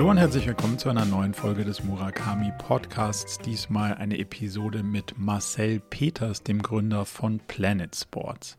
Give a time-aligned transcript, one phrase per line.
[0.00, 3.36] Hallo und herzlich willkommen zu einer neuen Folge des Murakami Podcasts.
[3.36, 8.56] Diesmal eine Episode mit Marcel Peters, dem Gründer von Planet Sports.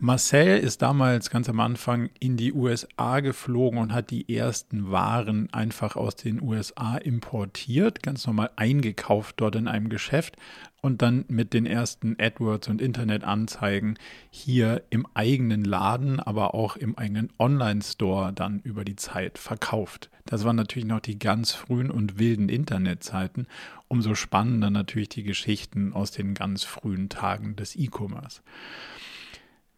[0.00, 5.52] Marcel ist damals ganz am Anfang in die USA geflogen und hat die ersten Waren
[5.52, 10.36] einfach aus den USA importiert, ganz normal eingekauft dort in einem Geschäft
[10.82, 13.96] und dann mit den ersten AdWords und Internetanzeigen
[14.30, 20.10] hier im eigenen Laden, aber auch im eigenen Online-Store dann über die Zeit verkauft.
[20.26, 23.46] Das waren natürlich noch die ganz frühen und wilden Internetzeiten.
[23.88, 28.42] Umso spannender natürlich die Geschichten aus den ganz frühen Tagen des E-Commerce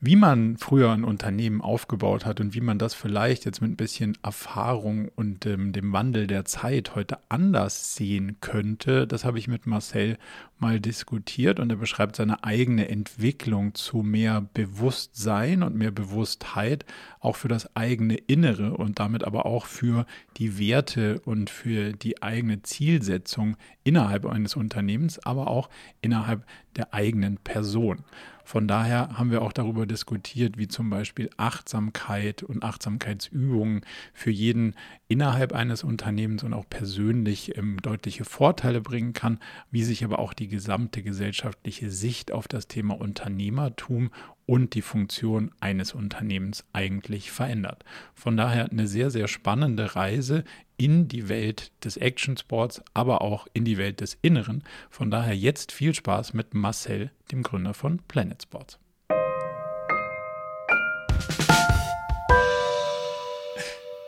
[0.00, 3.76] wie man früher ein Unternehmen aufgebaut hat und wie man das vielleicht jetzt mit ein
[3.76, 9.48] bisschen Erfahrung und ähm, dem Wandel der Zeit heute anders sehen könnte, das habe ich
[9.48, 10.18] mit Marcel
[10.58, 16.84] mal diskutiert und er beschreibt seine eigene Entwicklung zu mehr Bewusstsein und mehr Bewusstheit,
[17.20, 22.22] auch für das eigene Innere und damit aber auch für die Werte und für die
[22.22, 25.68] eigene Zielsetzung innerhalb eines Unternehmens, aber auch
[26.00, 26.44] innerhalb
[26.76, 28.04] der eigenen Person.
[28.46, 33.80] Von daher haben wir auch darüber diskutiert, wie zum Beispiel Achtsamkeit und Achtsamkeitsübungen
[34.14, 34.76] für jeden
[35.08, 39.40] innerhalb eines Unternehmens und auch persönlich ähm, deutliche Vorteile bringen kann,
[39.72, 44.10] wie sich aber auch die gesamte gesellschaftliche Sicht auf das Thema Unternehmertum
[44.46, 47.84] und die Funktion eines Unternehmens eigentlich verändert.
[48.14, 50.44] Von daher eine sehr, sehr spannende Reise
[50.76, 54.62] in die Welt des Action Sports, aber auch in die Welt des Inneren.
[54.90, 58.78] Von daher jetzt viel Spaß mit Marcel, dem Gründer von Planet Sports.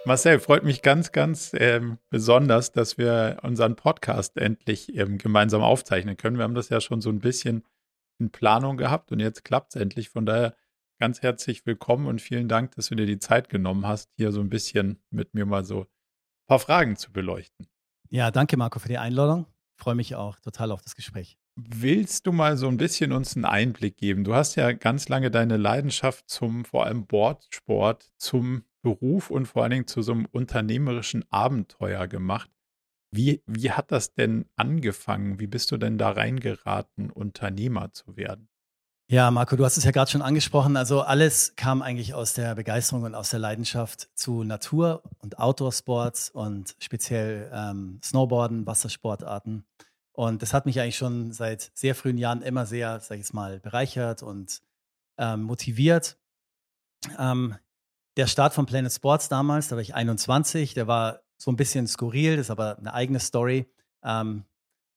[0.08, 6.16] Marcel, freut mich ganz, ganz ähm, besonders, dass wir unseren Podcast endlich ähm, gemeinsam aufzeichnen
[6.16, 6.38] können.
[6.38, 7.62] Wir haben das ja schon so ein bisschen
[8.18, 10.08] in Planung gehabt und jetzt klappt es endlich.
[10.08, 10.56] Von daher
[10.98, 14.40] ganz herzlich willkommen und vielen Dank, dass du dir die Zeit genommen hast, hier so
[14.40, 17.66] ein bisschen mit mir mal so ein paar Fragen zu beleuchten.
[18.08, 19.44] Ja, danke Marco für die Einladung.
[19.76, 21.36] Ich freue mich auch total auf das Gespräch.
[21.54, 24.24] Willst du mal so ein bisschen uns einen Einblick geben?
[24.24, 29.62] Du hast ja ganz lange deine Leidenschaft zum vor allem Boardsport zum Beruf und vor
[29.62, 32.50] allen Dingen zu so einem unternehmerischen Abenteuer gemacht.
[33.11, 35.41] Wie, wie hat das denn angefangen?
[35.41, 38.49] Wie bist du denn da reingeraten, Unternehmer zu werden?
[39.11, 40.77] Ja, Marco, du hast es ja gerade schon angesprochen.
[40.77, 46.28] Also alles kam eigentlich aus der Begeisterung und aus der Leidenschaft zu Natur- und Outdoor-Sports
[46.28, 49.65] und speziell ähm, Snowboarden, Wassersportarten.
[50.12, 53.33] Und das hat mich eigentlich schon seit sehr frühen Jahren immer sehr, sag ich jetzt
[53.33, 54.60] mal, bereichert und
[55.16, 56.19] ähm, motiviert.
[57.19, 57.56] Ähm,
[58.18, 61.86] der Start von Planet Sports damals, da war ich 21, der war so ein bisschen
[61.86, 63.72] skurril, das ist aber eine eigene Story.
[64.02, 64.44] Ähm,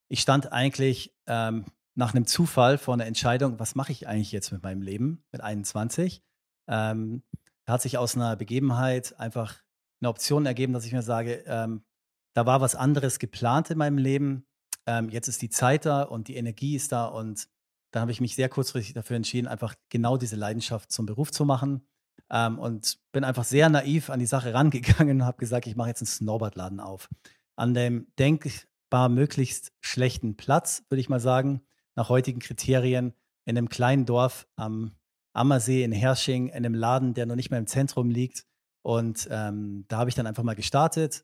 [0.10, 4.52] ich stand eigentlich ähm, nach einem Zufall vor einer Entscheidung, was mache ich eigentlich jetzt
[4.52, 6.24] mit meinem Leben mit 21?
[6.68, 7.22] Ähm,
[7.66, 9.62] da hat sich aus einer Begebenheit einfach
[10.02, 11.84] eine Option ergeben, dass ich mir sage, ähm,
[12.34, 14.48] da war was anderes geplant in meinem Leben.
[14.88, 17.48] Ähm, jetzt ist die Zeit da und die Energie ist da und
[17.92, 21.46] da habe ich mich sehr kurzfristig dafür entschieden, einfach genau diese Leidenschaft zum Beruf zu
[21.46, 21.86] machen.
[22.30, 25.90] Ähm, und bin einfach sehr naiv an die Sache rangegangen und habe gesagt, ich mache
[25.90, 27.10] jetzt einen Snowboardladen auf.
[27.56, 31.62] An dem denkbar möglichst schlechten Platz, würde ich mal sagen,
[31.96, 33.14] nach heutigen Kriterien,
[33.46, 34.92] in einem kleinen Dorf am
[35.34, 38.46] Ammersee in Hersching, in einem Laden, der noch nicht mehr im Zentrum liegt.
[38.84, 41.24] Und ähm, da habe ich dann einfach mal gestartet,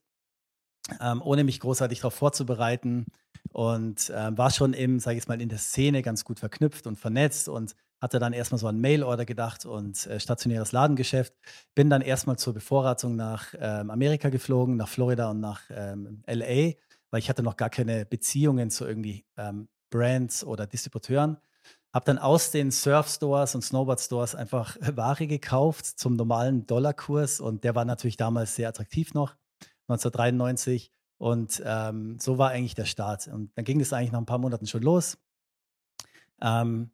[1.02, 3.06] ähm, ohne mich großartig darauf vorzubereiten.
[3.52, 6.88] Und ähm, war schon im, sage ich jetzt mal, in der Szene ganz gut verknüpft
[6.88, 11.34] und vernetzt und hatte dann erstmal so an Mail-Order gedacht und äh, stationäres Ladengeschäft.
[11.76, 16.74] Bin dann erstmal zur Bevorratung nach ähm, Amerika geflogen, nach Florida und nach ähm, LA,
[17.10, 21.38] weil ich hatte noch gar keine Beziehungen zu irgendwie ähm, Brands oder Distributeuren.
[21.94, 27.76] Habe dann aus den Surf-Stores und Snowboard-Stores einfach Ware gekauft zum normalen Dollarkurs und der
[27.76, 29.36] war natürlich damals sehr attraktiv noch,
[29.88, 30.92] 1993.
[31.20, 33.28] Und ähm, so war eigentlich der Start.
[33.28, 35.18] Und dann ging es eigentlich nach ein paar Monaten schon los.
[36.42, 36.92] Ähm,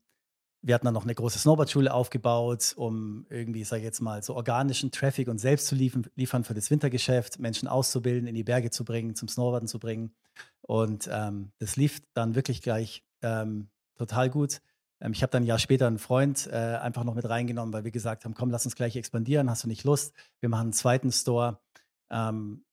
[0.63, 4.33] wir hatten dann noch eine große Snowboardschule aufgebaut, um irgendwie, sage ich jetzt mal, so
[4.33, 8.71] organischen Traffic und selbst zu liefern, liefern für das Wintergeschäft, Menschen auszubilden, in die Berge
[8.71, 10.15] zu bringen, zum Snowboarden zu bringen.
[10.61, 13.67] Und ähm, das lief dann wirklich gleich ähm,
[13.97, 14.61] total gut.
[15.01, 17.83] Ähm, ich habe dann ein Jahr später einen Freund äh, einfach noch mit reingenommen, weil
[17.83, 20.13] wir gesagt haben, komm, lass uns gleich expandieren, hast du nicht Lust?
[20.39, 21.59] Wir machen einen zweiten Store.
[22.09, 22.63] Ähm,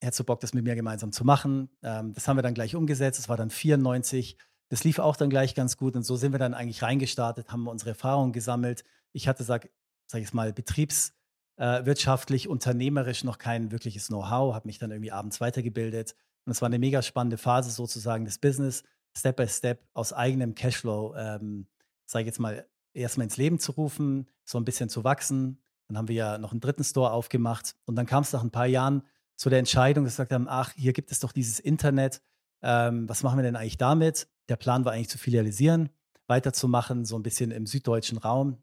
[0.00, 1.68] hättest du Bock, das mit mir gemeinsam zu machen?
[1.82, 3.18] Ähm, das haben wir dann gleich umgesetzt.
[3.18, 4.38] Es war dann 94
[4.68, 7.66] das lief auch dann gleich ganz gut und so sind wir dann eigentlich reingestartet, haben
[7.68, 8.84] unsere Erfahrungen gesammelt.
[9.12, 9.70] Ich hatte, sag,
[10.06, 15.40] sag ich mal, betriebswirtschaftlich, äh, unternehmerisch noch kein wirkliches Know-how, habe mich dann irgendwie abends
[15.40, 18.84] weitergebildet und es war eine mega spannende Phase sozusagen des Business,
[19.16, 21.66] Step by Step aus eigenem Cashflow, ähm,
[22.06, 25.62] sage ich jetzt mal, erstmal ins Leben zu rufen, so ein bisschen zu wachsen.
[25.88, 28.50] Dann haben wir ja noch einen dritten Store aufgemacht und dann kam es nach ein
[28.50, 29.02] paar Jahren
[29.36, 32.20] zu der Entscheidung, dass wir gesagt haben, ach, hier gibt es doch dieses Internet,
[32.62, 34.28] ähm, was machen wir denn eigentlich damit?
[34.48, 35.90] Der Plan war eigentlich zu filialisieren,
[36.26, 38.58] weiterzumachen, so ein bisschen im süddeutschen Raum.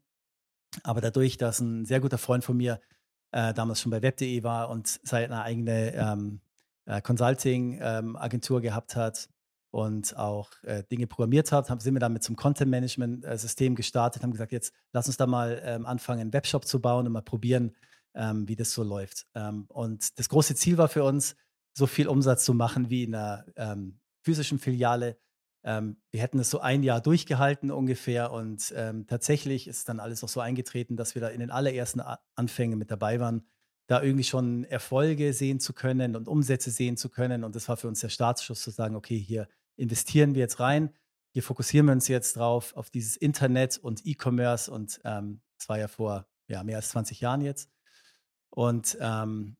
[0.82, 2.80] Aber dadurch, dass ein sehr guter Freund von mir
[3.32, 6.40] äh, damals schon bei web.de war und seine eigene ähm,
[6.86, 9.28] äh, Consulting-Agentur ähm, gehabt hat
[9.70, 14.52] und auch äh, Dinge programmiert hat, haben, sind wir damit zum Content-Management-System gestartet, haben gesagt,
[14.52, 17.74] jetzt lass uns da mal ähm, anfangen, einen Webshop zu bauen und mal probieren,
[18.14, 19.26] ähm, wie das so läuft.
[19.34, 21.36] Ähm, und das große Ziel war für uns,
[21.76, 25.18] so viel Umsatz zu machen wie in einer ähm, physischen Filiale.
[25.62, 30.24] Ähm, wir hätten es so ein Jahr durchgehalten ungefähr und ähm, tatsächlich ist dann alles
[30.24, 32.00] auch so eingetreten, dass wir da in den allerersten
[32.34, 33.46] Anfängen mit dabei waren,
[33.88, 37.44] da irgendwie schon Erfolge sehen zu können und Umsätze sehen zu können.
[37.44, 39.46] Und das war für uns der Startschuss zu sagen, okay, hier
[39.76, 40.94] investieren wir jetzt rein,
[41.34, 45.78] hier fokussieren wir uns jetzt drauf, auf dieses Internet und E-Commerce und ähm, das war
[45.78, 47.70] ja vor ja, mehr als 20 Jahren jetzt.
[48.48, 49.58] Und ähm,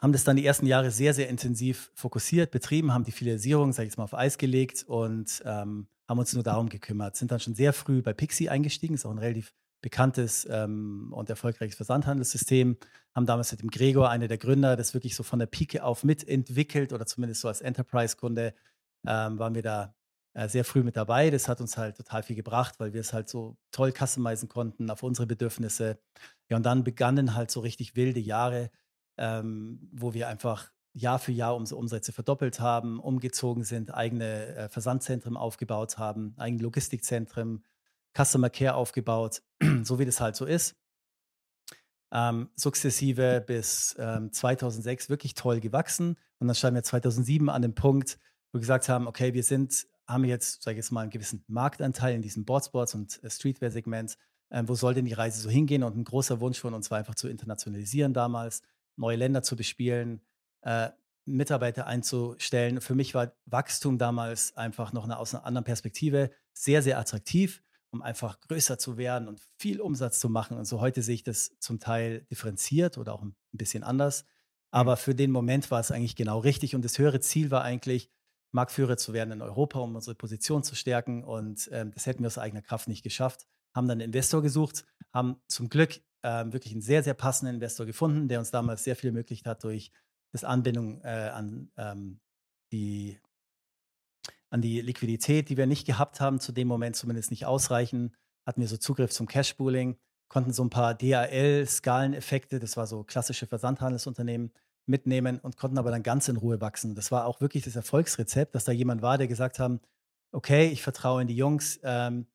[0.00, 3.86] haben das dann die ersten Jahre sehr, sehr intensiv fokussiert, betrieben, haben die Filialisierung, sage
[3.86, 7.16] ich jetzt mal, auf Eis gelegt und ähm, haben uns nur darum gekümmert.
[7.16, 11.30] Sind dann schon sehr früh bei Pixie eingestiegen, ist auch ein relativ bekanntes ähm, und
[11.30, 12.76] erfolgreiches Versandhandelssystem.
[13.14, 16.04] Haben damals mit dem Gregor, einer der Gründer, das wirklich so von der Pike auf
[16.04, 18.54] mitentwickelt oder zumindest so als Enterprise-Kunde
[19.06, 19.94] ähm, waren wir da
[20.34, 21.30] äh, sehr früh mit dabei.
[21.30, 24.90] Das hat uns halt total viel gebracht, weil wir es halt so toll customizen konnten
[24.90, 25.98] auf unsere Bedürfnisse.
[26.48, 28.70] Ja, und dann begannen halt so richtig wilde Jahre,
[29.18, 34.68] ähm, wo wir einfach Jahr für Jahr unsere Umsätze verdoppelt haben, umgezogen sind, eigene äh,
[34.68, 37.64] Versandzentren aufgebaut haben, eigene Logistikzentren,
[38.16, 39.42] Customer Care aufgebaut,
[39.82, 40.76] so wie das halt so ist.
[42.10, 46.16] Ähm, sukzessive bis ähm, 2006 wirklich toll gewachsen.
[46.38, 48.18] Und dann standen wir 2007 an dem Punkt,
[48.50, 51.44] wo wir gesagt haben, okay, wir sind, haben jetzt, sage ich jetzt mal, einen gewissen
[51.48, 54.16] Marktanteil in diesem Boardsports und äh, Streetwear-Segment.
[54.50, 55.82] Ähm, wo soll denn die Reise so hingehen?
[55.82, 58.62] Und ein großer Wunsch von uns war einfach zu internationalisieren damals
[58.98, 60.20] neue Länder zu bespielen,
[60.62, 60.90] äh,
[61.24, 62.80] Mitarbeiter einzustellen.
[62.80, 67.62] Für mich war Wachstum damals einfach noch eine, aus einer anderen Perspektive sehr, sehr attraktiv,
[67.90, 70.56] um einfach größer zu werden und viel Umsatz zu machen.
[70.56, 74.24] Und so heute sehe ich das zum Teil differenziert oder auch ein bisschen anders.
[74.70, 76.74] Aber für den Moment war es eigentlich genau richtig.
[76.74, 78.10] Und das höhere Ziel war eigentlich,
[78.50, 81.22] Marktführer zu werden in Europa, um unsere Position zu stärken.
[81.22, 83.46] Und ähm, das hätten wir aus eigener Kraft nicht geschafft.
[83.74, 87.86] Haben dann einen Investor gesucht, haben zum Glück ähm, wirklich einen sehr, sehr passenden Investor
[87.86, 89.92] gefunden, der uns damals sehr viel ermöglicht hat durch
[90.32, 92.20] das Anbindung äh, an, ähm,
[92.72, 93.18] die,
[94.50, 98.14] an die Liquidität, die wir nicht gehabt haben, zu dem Moment zumindest nicht ausreichen,
[98.46, 99.98] hatten wir so Zugriff zum Cash-Pooling,
[100.28, 104.52] konnten so ein paar DAL-Skaleneffekte, das war so klassische Versandhandelsunternehmen,
[104.88, 106.94] mitnehmen und konnten aber dann ganz in Ruhe wachsen.
[106.94, 109.80] Das war auch wirklich das Erfolgsrezept, dass da jemand war, der gesagt hat,
[110.32, 112.26] okay, ich vertraue in die Jungs, ähm,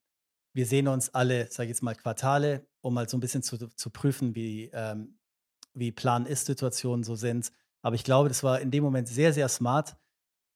[0.55, 3.57] wir sehen uns alle, sage ich jetzt mal, Quartale, um mal so ein bisschen zu,
[3.57, 5.17] zu prüfen, wie, ähm,
[5.73, 7.51] wie Plan-Ist-Situationen so sind.
[7.81, 9.95] Aber ich glaube, das war in dem Moment sehr, sehr smart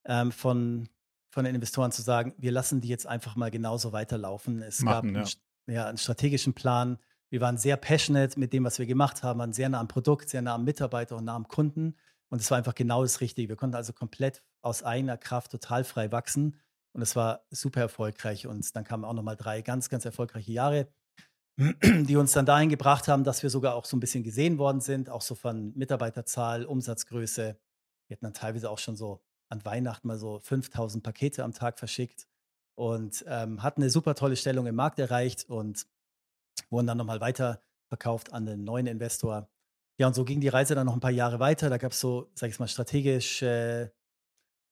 [0.06, 0.90] ähm, von,
[1.30, 4.62] von den Investoren zu sagen, wir lassen die jetzt einfach mal genauso weiterlaufen.
[4.62, 5.26] Es Machen, gab einen,
[5.68, 5.74] ja.
[5.74, 5.88] ja.
[5.88, 7.00] einen strategischen Plan.
[7.30, 10.30] Wir waren sehr passionate mit dem, was wir gemacht haben, waren sehr nah am Produkt,
[10.30, 11.96] sehr nah am Mitarbeiter und nah am Kunden.
[12.30, 13.48] Und es war einfach genau das Richtige.
[13.48, 16.58] Wir konnten also komplett aus eigener Kraft total frei wachsen
[16.92, 18.48] und es war super erfolgreich.
[18.48, 20.88] Und dann kamen auch nochmal drei ganz, ganz erfolgreiche Jahre,
[21.58, 24.82] die uns dann dahin gebracht haben, dass wir sogar auch so ein bisschen gesehen worden
[24.82, 27.58] sind, auch so von Mitarbeiterzahl, Umsatzgröße.
[28.08, 31.80] Wir hatten dann teilweise auch schon so an Weihnachten mal so 5000 Pakete am Tag
[31.80, 32.28] verschickt
[32.76, 35.88] und ähm, hatten eine super tolle Stellung im Markt erreicht und
[36.70, 39.50] wurden dann nochmal weiter verkauft an den neuen Investor.
[40.00, 41.70] Ja, und so ging die Reise dann noch ein paar Jahre weiter.
[41.70, 43.90] Da gab es so, sag ich mal, strategisch äh,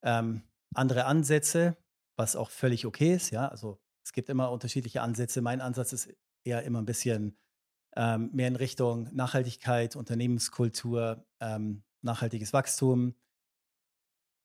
[0.02, 0.42] ähm,
[0.74, 1.76] andere Ansätze
[2.16, 3.30] was auch völlig okay ist.
[3.30, 5.42] Ja, also es gibt immer unterschiedliche Ansätze.
[5.42, 6.08] Mein Ansatz ist
[6.46, 7.36] eher immer ein bisschen
[7.96, 13.14] ähm, mehr in Richtung Nachhaltigkeit, Unternehmenskultur, ähm, nachhaltiges Wachstum.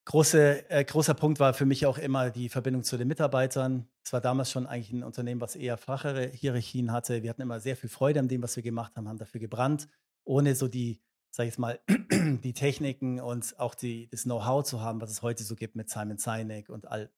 [0.05, 3.87] Große, äh, großer Punkt war für mich auch immer die Verbindung zu den Mitarbeitern.
[4.03, 7.21] Es war damals schon eigentlich ein Unternehmen, was eher flachere Hierarchien hatte.
[7.21, 9.87] Wir hatten immer sehr viel Freude an dem, was wir gemacht haben, haben dafür gebrannt,
[10.23, 15.01] ohne so die, sag ich mal, die Techniken und auch die, das Know-how zu haben,
[15.01, 17.11] was es heute so gibt mit Simon Sinek und all,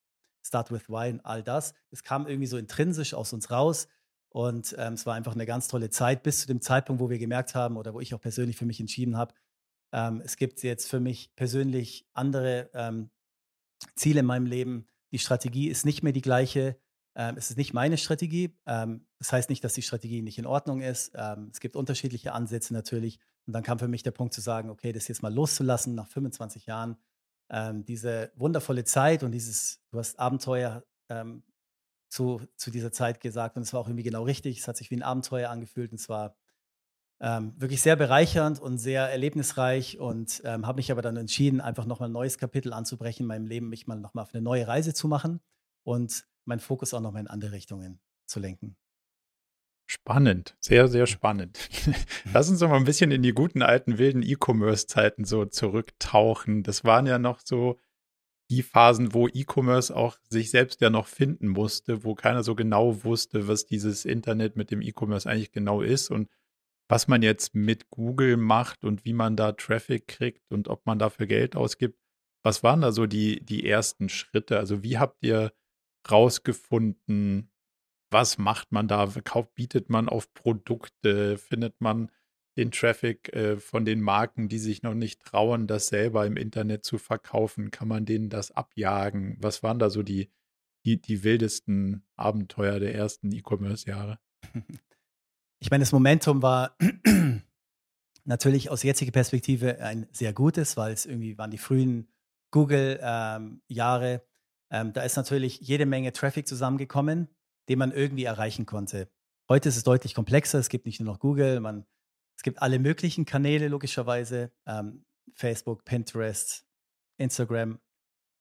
[0.45, 1.73] Start with Why und all das.
[1.89, 3.87] Es kam irgendwie so intrinsisch aus uns raus.
[4.33, 7.19] Und ähm, es war einfach eine ganz tolle Zeit, bis zu dem Zeitpunkt, wo wir
[7.19, 9.35] gemerkt haben oder wo ich auch persönlich für mich entschieden habe,
[9.93, 13.11] ähm, es gibt jetzt für mich persönlich andere ähm,
[13.95, 14.87] Ziele in meinem Leben.
[15.11, 16.77] Die Strategie ist nicht mehr die gleiche.
[17.15, 18.57] Ähm, es ist nicht meine Strategie.
[18.65, 21.11] Ähm, das heißt nicht, dass die Strategie nicht in Ordnung ist.
[21.13, 23.19] Ähm, es gibt unterschiedliche Ansätze natürlich.
[23.45, 26.07] Und dann kam für mich der Punkt zu sagen, okay, das jetzt mal loszulassen nach
[26.07, 26.97] 25 Jahren
[27.85, 30.83] diese wundervolle Zeit und dieses, du hast Abenteuer
[32.13, 34.59] zu, zu dieser Zeit gesagt und es war auch irgendwie genau richtig.
[34.59, 36.35] Es hat sich wie ein Abenteuer angefühlt und zwar
[37.19, 41.85] ähm, wirklich sehr bereichernd und sehr erlebnisreich und ähm, habe mich aber dann entschieden, einfach
[41.85, 44.93] nochmal ein neues Kapitel anzubrechen in meinem Leben, mich mal nochmal auf eine neue Reise
[44.93, 45.41] zu machen
[45.83, 48.77] und meinen Fokus auch nochmal in andere Richtungen zu lenken.
[49.87, 51.57] Spannend, sehr, sehr spannend.
[52.33, 56.61] Lass uns doch mal ein bisschen in die guten alten wilden E-Commerce-Zeiten so zurücktauchen.
[56.61, 57.79] Das waren ja noch so
[58.53, 63.03] die Phasen, wo E-Commerce auch sich selbst ja noch finden musste, wo keiner so genau
[63.03, 66.29] wusste, was dieses Internet mit dem E-Commerce eigentlich genau ist und
[66.87, 70.99] was man jetzt mit Google macht und wie man da Traffic kriegt und ob man
[70.99, 71.97] dafür Geld ausgibt.
[72.43, 74.59] Was waren da so die, die ersten Schritte?
[74.59, 75.53] Also wie habt ihr
[76.09, 77.49] rausgefunden,
[78.11, 79.07] was macht man da?
[79.23, 81.37] Kauft, bietet man auf Produkte?
[81.37, 82.11] Findet man
[82.57, 86.83] den Traffic äh, von den Marken, die sich noch nicht trauen, das selber im Internet
[86.85, 87.71] zu verkaufen?
[87.71, 89.37] Kann man denen das abjagen?
[89.39, 90.29] Was waren da so die,
[90.85, 94.19] die, die wildesten Abenteuer der ersten E-Commerce-Jahre?
[95.59, 96.77] Ich meine, das Momentum war
[98.25, 102.09] natürlich aus jetziger Perspektive ein sehr gutes, weil es irgendwie waren die frühen
[102.51, 104.13] Google-Jahre.
[104.13, 104.21] Ähm,
[104.87, 107.29] ähm, da ist natürlich jede Menge Traffic zusammengekommen
[107.69, 109.09] den man irgendwie erreichen konnte.
[109.49, 110.59] Heute ist es deutlich komplexer.
[110.59, 111.85] Es gibt nicht nur noch Google, man,
[112.35, 114.51] es gibt alle möglichen Kanäle logischerweise.
[114.65, 116.65] Ähm, Facebook, Pinterest,
[117.17, 117.79] Instagram,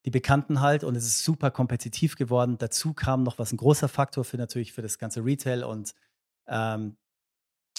[0.05, 0.85] die bekannten halt.
[0.85, 2.59] Und es ist super kompetitiv geworden.
[2.59, 5.95] Dazu kam noch was ein großer Faktor für natürlich für das ganze Retail und
[6.49, 6.97] ähm,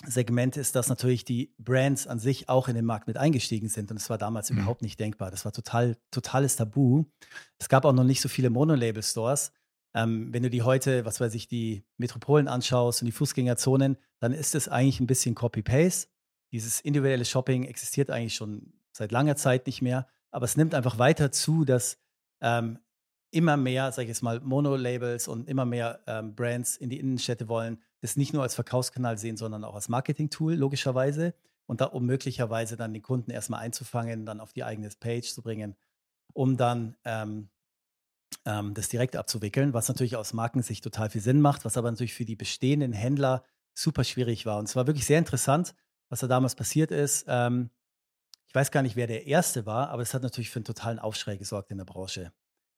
[0.06, 3.92] Segment ist, dass natürlich die Brands an sich auch in den Markt mit eingestiegen sind.
[3.92, 4.58] Und das war damals mhm.
[4.58, 5.32] überhaupt nicht denkbar.
[5.32, 7.06] Das war total, totales Tabu.
[7.60, 9.54] Es gab auch noch nicht so viele Monolabel-Stores.
[9.96, 14.32] Ähm, wenn du die heute, was weiß ich, die Metropolen anschaust und die Fußgängerzonen, dann
[14.32, 16.10] ist es eigentlich ein bisschen Copy-Paste.
[16.52, 20.98] Dieses individuelle Shopping existiert eigentlich schon seit langer Zeit nicht mehr, aber es nimmt einfach
[20.98, 21.98] weiter zu, dass
[22.42, 22.80] ähm,
[23.32, 27.48] immer mehr, sag ich jetzt mal, Mono-Labels und immer mehr ähm, Brands in die Innenstädte
[27.48, 31.34] wollen, das nicht nur als Verkaufskanal sehen, sondern auch als Marketing-Tool, logischerweise.
[31.66, 35.42] Und da, um möglicherweise dann den Kunden erstmal einzufangen, dann auf die eigene Page zu
[35.42, 35.76] bringen,
[36.34, 37.50] um dann ähm,
[38.46, 42.14] ähm, das direkt abzuwickeln, was natürlich aus Markensicht total viel Sinn macht, was aber natürlich
[42.14, 44.60] für die bestehenden Händler super schwierig war.
[44.60, 45.74] Und es war wirklich sehr interessant,
[46.10, 47.26] was da damals passiert ist.
[47.28, 47.70] Ähm,
[48.48, 51.00] ich weiß gar nicht, wer der Erste war, aber es hat natürlich für einen totalen
[51.00, 52.32] Aufschrei gesorgt in der Branche.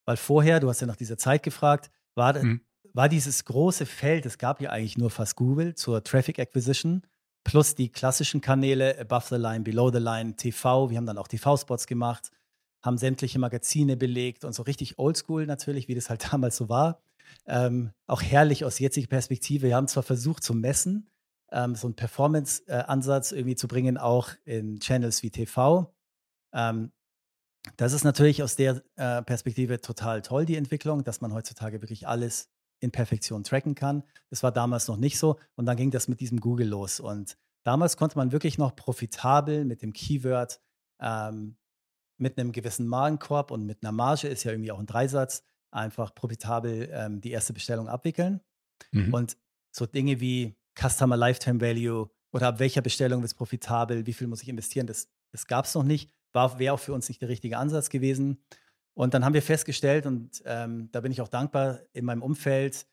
[0.06, 2.62] Weil vorher, du hast ja nach dieser Zeit gefragt, war, mhm.
[2.94, 7.06] war dieses große Feld, es gab ja eigentlich nur fast Google zur Traffic Acquisition,
[7.44, 10.90] plus die klassischen Kanäle Above the Line, Below the Line, TV.
[10.90, 12.32] Wir haben dann auch TV-Spots gemacht
[12.86, 17.02] haben sämtliche Magazine belegt und so richtig oldschool natürlich, wie das halt damals so war.
[17.48, 19.68] Ähm, auch herrlich aus jetziger Perspektive.
[19.68, 21.10] Wir haben zwar versucht zu messen,
[21.52, 25.92] ähm, so einen Performance-Ansatz irgendwie zu bringen, auch in Channels wie TV.
[26.54, 26.92] Ähm,
[27.78, 32.08] das ist natürlich aus der äh, Perspektive total toll, die Entwicklung, dass man heutzutage wirklich
[32.08, 32.50] alles
[32.80, 34.04] in Perfektion tracken kann.
[34.30, 35.40] Das war damals noch nicht so.
[35.56, 37.00] Und dann ging das mit diesem Google los.
[37.00, 40.60] Und damals konnte man wirklich noch profitabel mit dem Keyword
[41.00, 41.58] ähm,
[42.18, 46.16] mit einem gewissen Magenkorb und mit einer Marge ist ja irgendwie auch ein Dreisatz, einfach
[46.16, 48.42] profitabel ähm, die erste Bestellung abwickeln.
[48.92, 49.14] Mhm.
[49.14, 49.38] Und
[49.72, 54.28] so Dinge wie Customer Lifetime Value oder ab welcher Bestellung wird es profitabel, wie viel
[54.28, 57.30] muss ich investieren, das, das gab es noch nicht, wäre auch für uns nicht der
[57.30, 58.44] richtige Ansatz gewesen.
[58.94, 62.88] Und dann haben wir festgestellt, und ähm, da bin ich auch dankbar, in meinem Umfeld,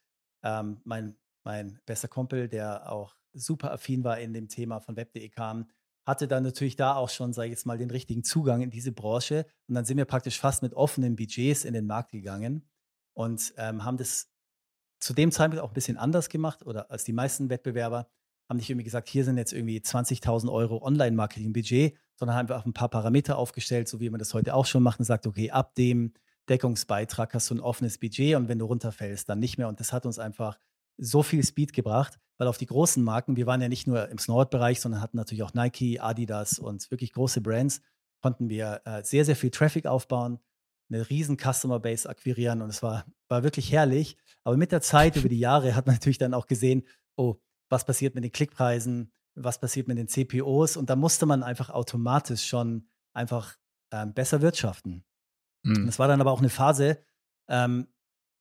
[0.44, 5.28] ähm, mein, mein bester Kumpel, der auch super affin war in dem Thema von web.de
[5.28, 5.68] kam,
[6.04, 8.92] hatte dann natürlich da auch schon, sage ich jetzt mal, den richtigen Zugang in diese
[8.92, 9.46] Branche.
[9.68, 12.68] Und dann sind wir praktisch fast mit offenen Budgets in den Markt gegangen
[13.14, 14.30] und ähm, haben das
[15.00, 18.08] zu dem Zeitpunkt auch ein bisschen anders gemacht oder als die meisten Wettbewerber
[18.48, 22.66] haben nicht irgendwie gesagt, hier sind jetzt irgendwie 20.000 Euro Online-Marketing-Budget, sondern haben wir auch
[22.66, 25.50] ein paar Parameter aufgestellt, so wie man das heute auch schon macht und sagt, okay,
[25.50, 26.12] ab dem
[26.48, 29.68] Deckungsbeitrag hast du ein offenes Budget und wenn du runterfällst, dann nicht mehr.
[29.68, 30.58] Und das hat uns einfach
[30.98, 34.18] so viel Speed gebracht, weil auf die großen Marken, wir waren ja nicht nur im
[34.18, 37.80] Snowboard-Bereich, sondern hatten natürlich auch Nike, Adidas und wirklich große Brands,
[38.22, 40.38] konnten wir äh, sehr, sehr viel Traffic aufbauen,
[40.90, 44.16] eine riesen Customer Base akquirieren und es war, war wirklich herrlich.
[44.44, 46.84] Aber mit der Zeit, über die Jahre, hat man natürlich dann auch gesehen,
[47.16, 47.36] oh,
[47.68, 51.70] was passiert mit den Klickpreisen, was passiert mit den CPOs und da musste man einfach
[51.70, 53.56] automatisch schon einfach
[53.92, 55.04] ähm, besser wirtschaften.
[55.64, 55.88] Mhm.
[55.88, 56.98] Es war dann aber auch eine Phase,
[57.48, 57.88] ähm,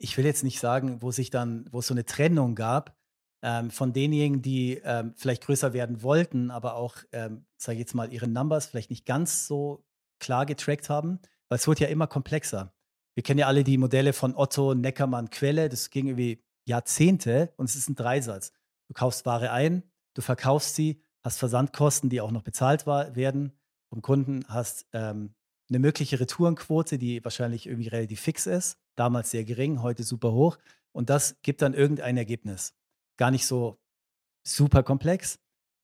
[0.01, 2.97] ich will jetzt nicht sagen, wo sich dann, wo es so eine Trennung gab
[3.43, 7.93] ähm, von denjenigen, die ähm, vielleicht größer werden wollten, aber auch, ähm, sage ich jetzt
[7.93, 9.85] mal, ihre Numbers vielleicht nicht ganz so
[10.19, 12.73] klar getrackt haben, weil es wurde ja immer komplexer.
[13.15, 17.65] Wir kennen ja alle die Modelle von Otto, Neckermann, Quelle, das ging irgendwie Jahrzehnte und
[17.65, 18.53] es ist ein Dreisatz.
[18.87, 19.83] Du kaufst Ware ein,
[20.15, 23.53] du verkaufst sie, hast Versandkosten, die auch noch bezahlt war, werden
[23.89, 25.35] vom Kunden, hast ähm,
[25.71, 30.57] eine mögliche Retourenquote, die wahrscheinlich irgendwie relativ fix ist damals sehr gering, heute super hoch.
[30.91, 32.73] Und das gibt dann irgendein Ergebnis.
[33.17, 33.79] Gar nicht so
[34.43, 35.39] super komplex.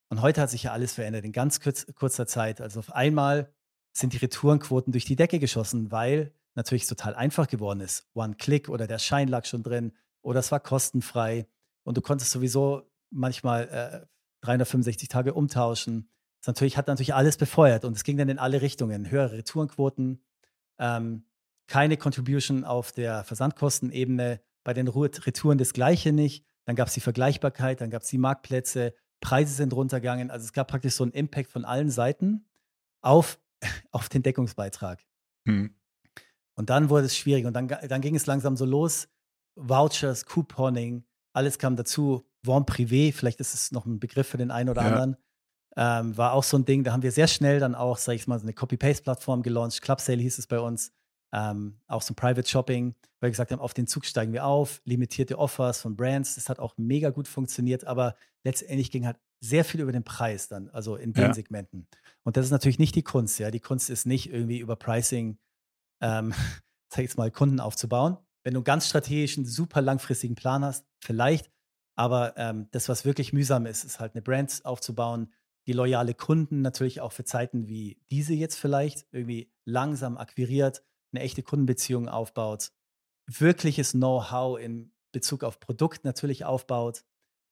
[0.10, 2.62] Und heute hat sich ja alles verändert in ganz kurz, kurzer Zeit.
[2.62, 3.54] Also auf einmal
[3.94, 8.08] sind die Retourenquoten durch die Decke geschossen, weil natürlich total einfach geworden ist.
[8.14, 11.48] One-Click oder der Schein lag schon drin oder es war kostenfrei
[11.84, 14.06] und du konntest sowieso manchmal äh,
[14.42, 16.10] 365 Tage umtauschen.
[16.48, 19.12] Das natürlich, hat natürlich alles befeuert und es ging dann in alle Richtungen.
[19.12, 20.22] Höhere Retourenquoten,
[20.80, 21.26] ähm,
[21.68, 26.46] keine Contribution auf der Versandkostenebene, bei den Retouren das Gleiche nicht.
[26.64, 30.32] Dann gab es die Vergleichbarkeit, dann gab es die Marktplätze, Preise sind runtergegangen.
[30.32, 32.46] Also es gab praktisch so einen Impact von allen Seiten
[33.02, 33.42] auf,
[33.92, 35.04] auf den Deckungsbeitrag.
[35.50, 35.76] Hm.
[36.56, 39.10] Und dann wurde es schwierig und dann, dann ging es langsam so los.
[39.56, 42.26] Vouchers, Couponing, alles kam dazu.
[42.42, 44.88] Vent privé, vielleicht ist es noch ein Begriff für den einen oder ja.
[44.88, 45.18] anderen.
[45.80, 48.28] Ähm, war auch so ein Ding, da haben wir sehr schnell dann auch, sag ich
[48.28, 49.82] mal, so eine Copy-Paste-Plattform gelauncht.
[49.84, 50.92] Club Sale hieß es bei uns.
[51.32, 54.46] Ähm, auch so ein Private Shopping, weil wir gesagt haben, auf den Zug steigen wir
[54.46, 56.36] auf, limitierte Offers von Brands.
[56.36, 60.48] Das hat auch mega gut funktioniert, aber letztendlich ging halt sehr viel über den Preis
[60.48, 61.34] dann, also in den ja.
[61.34, 61.88] Segmenten.
[62.24, 63.52] Und das ist natürlich nicht die Kunst, ja.
[63.52, 65.38] Die Kunst ist nicht irgendwie über Pricing,
[66.02, 66.32] ähm,
[66.90, 68.18] sag ich jetzt mal, Kunden aufzubauen.
[68.44, 71.52] Wenn du einen ganz strategischen, super langfristigen Plan hast, vielleicht.
[71.96, 75.34] Aber ähm, das, was wirklich mühsam ist, ist halt eine Brand aufzubauen,
[75.68, 81.22] die loyale Kunden natürlich auch für Zeiten wie diese jetzt vielleicht irgendwie langsam akquiriert, eine
[81.22, 82.72] echte Kundenbeziehung aufbaut,
[83.28, 87.04] wirkliches Know-how in Bezug auf Produkt natürlich aufbaut.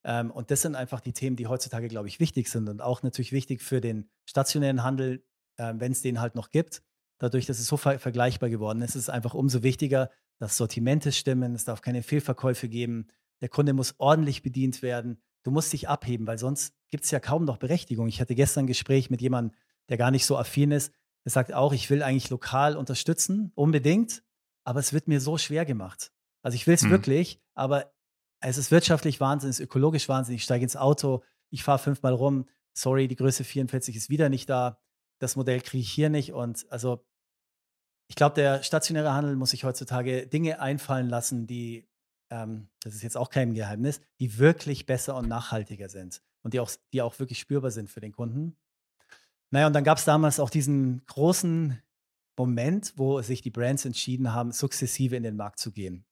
[0.06, 3.04] Ähm, und das sind einfach die Themen, die heutzutage, glaube ich, wichtig sind und auch
[3.04, 5.26] natürlich wichtig für den stationären Handel,
[5.58, 6.84] äh, wenn es den halt noch gibt.
[7.18, 11.12] Dadurch, dass es so ver vergleichbar geworden ist, ist es einfach umso wichtiger, dass Sortimente
[11.12, 13.08] stimmen, es darf keine Fehlverkäufe geben,
[13.42, 17.20] der Kunde muss ordentlich bedient werden du musst dich abheben, weil sonst gibt es ja
[17.20, 18.08] kaum noch Berechtigung.
[18.08, 19.56] Ich hatte gestern ein Gespräch mit jemandem,
[19.90, 20.92] der gar nicht so affin ist.
[21.24, 24.24] Der sagt auch, ich will eigentlich lokal unterstützen, unbedingt,
[24.64, 26.12] aber es wird mir so schwer gemacht.
[26.42, 26.90] Also ich will es mhm.
[26.92, 27.94] wirklich, aber
[28.42, 30.36] es ist wirtschaftlich Wahnsinn, es ist ökologisch Wahnsinn.
[30.36, 32.48] Ich steige ins Auto, ich fahre fünfmal rum.
[32.74, 34.80] Sorry, die Größe 44 ist wieder nicht da.
[35.20, 36.34] Das Modell kriege ich hier nicht.
[36.34, 37.06] Und also
[38.08, 41.88] ich glaube, der stationäre Handel muss sich heutzutage Dinge einfallen lassen, die
[42.30, 46.60] ähm, das ist jetzt auch kein Geheimnis, die wirklich besser und nachhaltiger sind und die
[46.60, 48.58] auch, die auch wirklich spürbar sind für den Kunden.
[49.52, 51.82] Naja, und dann gab es damals auch diesen großen
[52.38, 56.06] Moment, wo sich die Brands entschieden haben, sukzessive in den Markt zu gehen.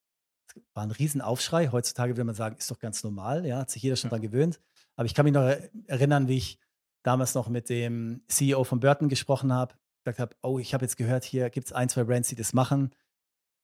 [0.48, 1.70] Es war ein Riesenaufschrei.
[1.70, 4.12] Heutzutage würde man sagen, ist doch ganz normal, ja, hat sich jeder schon ja.
[4.12, 4.62] daran gewöhnt.
[4.96, 5.56] Aber ich kann mich noch
[5.88, 6.60] erinnern, wie ich
[7.02, 10.96] damals noch mit dem CEO von Burton gesprochen habe, gesagt habe, oh, ich habe jetzt
[10.98, 12.92] gehört, hier gibt es ein, zwei Brands, die das machen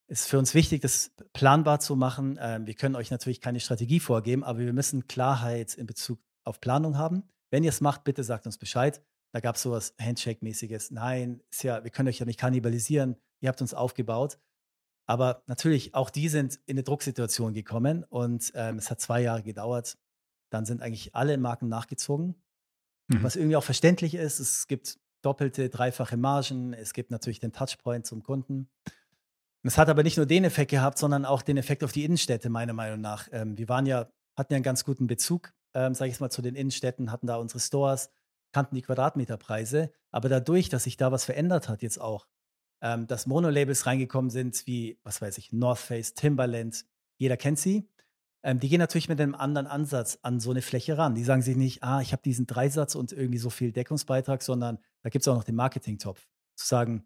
[0.09, 2.37] ist für uns wichtig, das planbar zu machen.
[2.41, 6.59] Ähm, wir können euch natürlich keine Strategie vorgeben, aber wir müssen Klarheit in Bezug auf
[6.59, 7.23] Planung haben.
[7.51, 9.01] Wenn ihr es macht, bitte sagt uns Bescheid.
[9.31, 10.91] Da gab es sowas Handshake-mäßiges.
[10.91, 13.15] Nein, ist ja, wir können euch ja nicht kannibalisieren.
[13.41, 14.39] Ihr habt uns aufgebaut.
[15.05, 19.43] Aber natürlich, auch die sind in eine Drucksituation gekommen und ähm, es hat zwei Jahre
[19.43, 19.97] gedauert.
[20.51, 22.35] Dann sind eigentlich alle Marken nachgezogen,
[23.07, 23.23] mhm.
[23.23, 24.39] was irgendwie auch verständlich ist.
[24.39, 26.73] Es gibt doppelte, dreifache Margen.
[26.73, 28.69] Es gibt natürlich den Touchpoint zum Kunden.
[29.63, 32.49] Es hat aber nicht nur den Effekt gehabt, sondern auch den Effekt auf die Innenstädte,
[32.49, 33.27] meiner Meinung nach.
[33.31, 36.41] Ähm, wir waren ja, hatten ja einen ganz guten Bezug, ähm, sage ich mal, zu
[36.41, 38.09] den Innenstädten, hatten da unsere Stores,
[38.53, 39.91] kannten die Quadratmeterpreise.
[40.11, 42.27] Aber dadurch, dass sich da was verändert hat, jetzt auch,
[42.81, 46.85] ähm, dass Monolabels reingekommen sind, wie, was weiß ich, North Face, Timberland,
[47.17, 47.89] jeder kennt sie.
[48.43, 51.15] Ähm, die gehen natürlich mit einem anderen Ansatz an so eine Fläche ran.
[51.15, 54.79] Die sagen sich nicht, ah, ich habe diesen Dreisatz und irgendwie so viel Deckungsbeitrag, sondern
[55.03, 56.25] da gibt es auch noch den Marketing-Topf.
[56.55, 57.05] Zu sagen,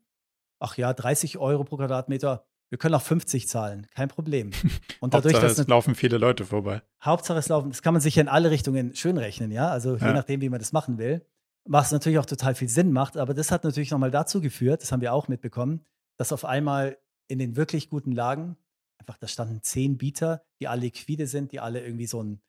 [0.63, 4.51] ach ja, 30 Euro pro Quadratmeter, wir können auch 50 zahlen, kein Problem.
[4.99, 6.81] Und dadurch, Hauptsache, dass es laufen viele Leute vorbei.
[7.03, 9.69] Hauptsache es laufen, das kann man sich ja in alle Richtungen schön rechnen, ja.
[9.69, 10.13] Also je ja.
[10.13, 11.25] nachdem, wie man das machen will.
[11.65, 14.91] Was natürlich auch total viel Sinn macht, aber das hat natürlich nochmal dazu geführt, das
[14.91, 15.85] haben wir auch mitbekommen,
[16.17, 16.97] dass auf einmal
[17.27, 18.57] in den wirklich guten Lagen
[18.97, 22.41] einfach, da standen zehn Bieter, die alle liquide sind, die alle irgendwie so ein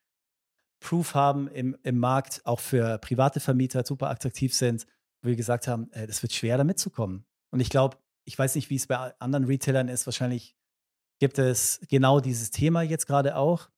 [0.80, 4.86] Proof haben im, im Markt, auch für private Vermieter super attraktiv sind,
[5.22, 7.24] wo wir gesagt haben, äh, das wird schwer, da mitzukommen.
[7.50, 10.06] Und ich glaube, ich weiß nicht, wie es bei anderen Retailern ist.
[10.06, 10.56] Wahrscheinlich
[11.20, 13.70] gibt es genau dieses Thema jetzt gerade auch.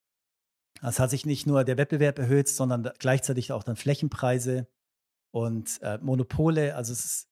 [0.83, 4.69] Es hat sich nicht nur der Wettbewerb erhöht, sondern gleichzeitig auch dann Flächenpreise
[5.33, 6.75] und äh, Monopole.
[6.75, 7.29] Also ist,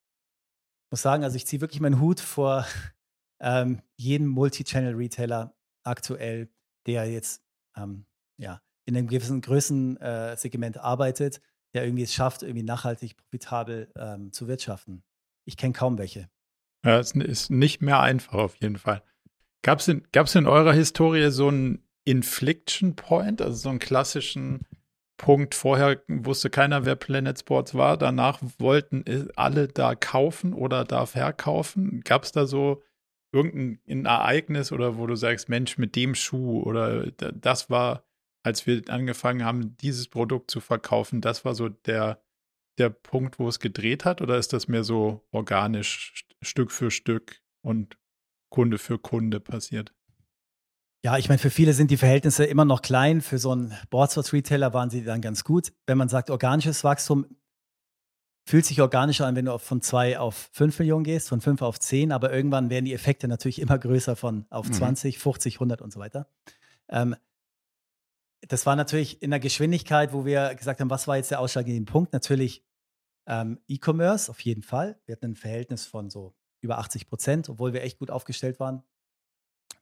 [0.86, 2.66] ich muss sagen, also ich ziehe wirklich meinen Hut vor
[3.40, 6.48] ähm, jedem Multi-Channel-Retailer aktuell,
[6.86, 7.42] der jetzt
[7.76, 8.06] ähm,
[8.38, 11.40] ja, in einem gewissen Größensegment äh, arbeitet,
[11.74, 15.02] der irgendwie es schafft, irgendwie nachhaltig profitabel ähm, zu wirtschaften.
[15.44, 16.30] Ich kenne kaum welche.
[16.84, 19.02] Ja, es ist nicht mehr einfach auf jeden Fall.
[19.62, 24.66] Gab es in, in eurer Historie so einen Infliction Point, also so einen klassischen
[25.16, 25.54] Punkt?
[25.54, 27.96] Vorher wusste keiner, wer Planet Sports war.
[27.96, 29.04] Danach wollten
[29.36, 32.02] alle da kaufen oder da verkaufen.
[32.04, 32.82] Gab es da so
[33.32, 38.04] irgendein Ereignis oder wo du sagst, Mensch, mit dem Schuh oder das war
[38.44, 42.20] als wir angefangen haben, dieses Produkt zu verkaufen, das war so der,
[42.78, 44.20] der Punkt, wo es gedreht hat?
[44.20, 47.96] Oder ist das mehr so organisch Stück für Stück und
[48.50, 49.92] Kunde für Kunde passiert?
[51.04, 53.20] Ja, ich meine, für viele sind die Verhältnisse immer noch klein.
[53.20, 55.72] Für so einen Boardsports-Retailer waren sie dann ganz gut.
[55.86, 57.26] Wenn man sagt, organisches Wachstum
[58.46, 61.78] fühlt sich organischer an, wenn du von zwei auf fünf Millionen gehst, von fünf auf
[61.78, 64.72] zehn, aber irgendwann werden die Effekte natürlich immer größer von auf mhm.
[64.72, 66.26] 20, 50, 100 und so weiter.
[66.88, 67.16] Ähm,
[68.48, 71.90] das war natürlich in der Geschwindigkeit, wo wir gesagt haben, was war jetzt der ausschlaggebende
[71.90, 72.12] Punkt?
[72.12, 72.64] Natürlich
[73.26, 75.00] ähm, E-Commerce auf jeden Fall.
[75.06, 78.82] Wir hatten ein Verhältnis von so über 80 Prozent, obwohl wir echt gut aufgestellt waren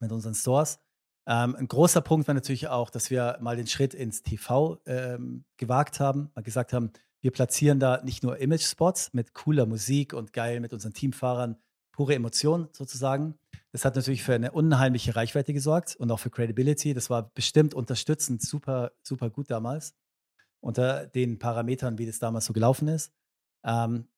[0.01, 0.81] mit unseren Stores.
[1.27, 5.44] Ähm, ein großer Punkt war natürlich auch, dass wir mal den Schritt ins TV ähm,
[5.57, 10.33] gewagt haben, mal gesagt haben, wir platzieren da nicht nur Image-Spots mit cooler Musik und
[10.33, 11.57] geil mit unseren Teamfahrern,
[11.92, 13.38] pure Emotion sozusagen.
[13.72, 16.92] Das hat natürlich für eine unheimliche Reichweite gesorgt und auch für Credibility.
[16.92, 19.94] Das war bestimmt unterstützend super, super gut damals
[20.61, 23.12] unter den Parametern, wie das damals so gelaufen ist.
[23.64, 24.08] Ähm,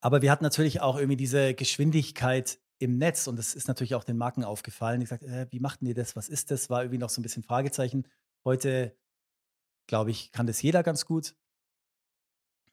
[0.00, 4.04] aber wir hatten natürlich auch irgendwie diese Geschwindigkeit im Netz und das ist natürlich auch
[4.04, 5.02] den Marken aufgefallen.
[5.02, 6.16] Ich sagte, äh, wie machten ihr das?
[6.16, 6.70] Was ist das?
[6.70, 8.06] War irgendwie noch so ein bisschen Fragezeichen.
[8.44, 8.96] Heute,
[9.86, 11.34] glaube ich, kann das jeder ganz gut.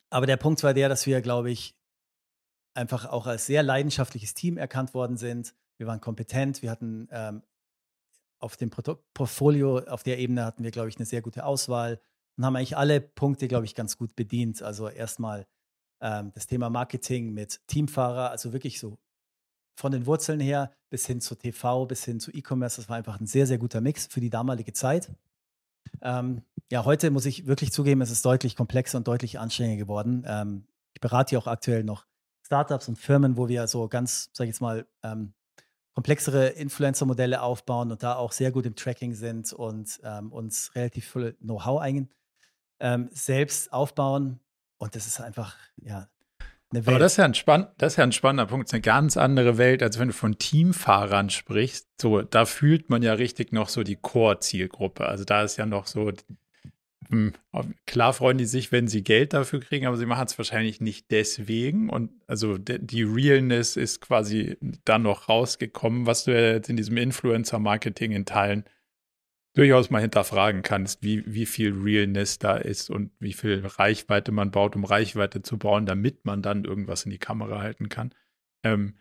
[0.10, 1.76] Aber der Punkt war der, dass wir, glaube ich,
[2.74, 5.54] einfach auch als sehr leidenschaftliches Team erkannt worden sind.
[5.78, 7.44] Wir waren kompetent, wir hatten ähm,
[8.40, 12.00] auf dem Portfolio, auf der Ebene hatten wir, glaube ich, eine sehr gute Auswahl
[12.36, 14.62] und haben eigentlich alle Punkte, glaube ich, ganz gut bedient.
[14.62, 15.48] Also erstmal
[16.02, 18.98] ähm, das Thema Marketing mit Teamfahrer, also wirklich so
[19.76, 22.78] von den Wurzeln her bis hin zu TV, bis hin zu E-Commerce.
[22.82, 25.12] Das war einfach ein sehr, sehr guter Mix für die damalige Zeit.
[26.02, 30.24] Ähm, ja, heute muss ich wirklich zugeben, es ist deutlich komplexer und deutlich anstrengender geworden.
[30.28, 32.06] Ähm, ich berate ja auch aktuell noch
[32.46, 35.34] Startups und Firmen, wo wir so ganz, sag ich jetzt mal, ähm,
[35.98, 41.12] komplexere Influencer-Modelle aufbauen und da auch sehr gut im Tracking sind und ähm, uns relativ
[41.12, 41.84] viel Know-how
[42.80, 44.40] ähm, selbst aufbauen.
[44.78, 46.08] Und das ist einfach, ja,
[46.72, 48.68] aber das ist, ja ein spann das ist ja ein spannender Punkt.
[48.68, 51.88] Das ist eine ganz andere Welt, als wenn du von Teamfahrern sprichst.
[52.00, 55.08] So, da fühlt man ja richtig noch so die Core-Zielgruppe.
[55.08, 56.12] Also da ist ja noch so,
[57.86, 61.12] klar freuen die sich, wenn sie Geld dafür kriegen, aber sie machen es wahrscheinlich nicht
[61.12, 61.90] deswegen.
[61.90, 68.12] Und also die Realness ist quasi dann noch rausgekommen, was du jetzt in diesem Influencer-Marketing
[68.12, 68.64] in Teilen
[69.58, 74.52] durchaus mal hinterfragen kannst, wie, wie viel Realness da ist und wie viel Reichweite man
[74.52, 78.14] baut, um Reichweite zu bauen, damit man dann irgendwas in die Kamera halten kann.
[78.64, 78.94] Ähm,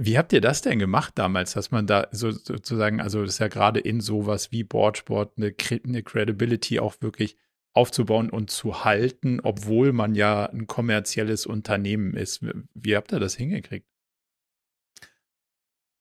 [0.00, 3.38] wie habt ihr das denn gemacht damals, dass man da so, sozusagen, also das ist
[3.38, 5.54] ja gerade in sowas wie Boardsport eine,
[5.84, 7.36] eine Credibility auch wirklich
[7.72, 12.44] aufzubauen und zu halten, obwohl man ja ein kommerzielles Unternehmen ist.
[12.74, 13.86] Wie habt ihr das hingekriegt?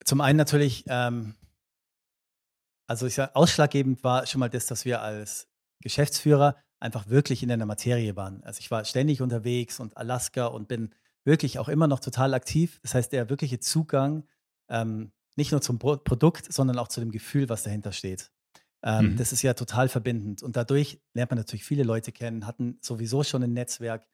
[0.06, 1.36] Zum einen natürlich ähm,
[2.88, 5.48] also ich sage, ausschlaggebend war schon mal das, dass wir als
[5.82, 8.44] Geschäftsführer einfach wirklich in der Materie waren.
[8.44, 10.94] Also ich war ständig unterwegs und Alaska und bin
[11.26, 12.80] wirklich auch immer noch total aktiv.
[12.82, 14.24] Das heißt, der wirkliche Zugang
[14.70, 18.32] ähm, nicht nur zum Pro Produkt, sondern auch zu dem Gefühl, was dahinter steht.
[18.84, 19.18] Ähm, mhm.
[19.18, 20.44] Das ist ja total verbindend.
[20.44, 24.08] Und dadurch lernt man natürlich viele Leute kennen, hatten sowieso schon ein Netzwerk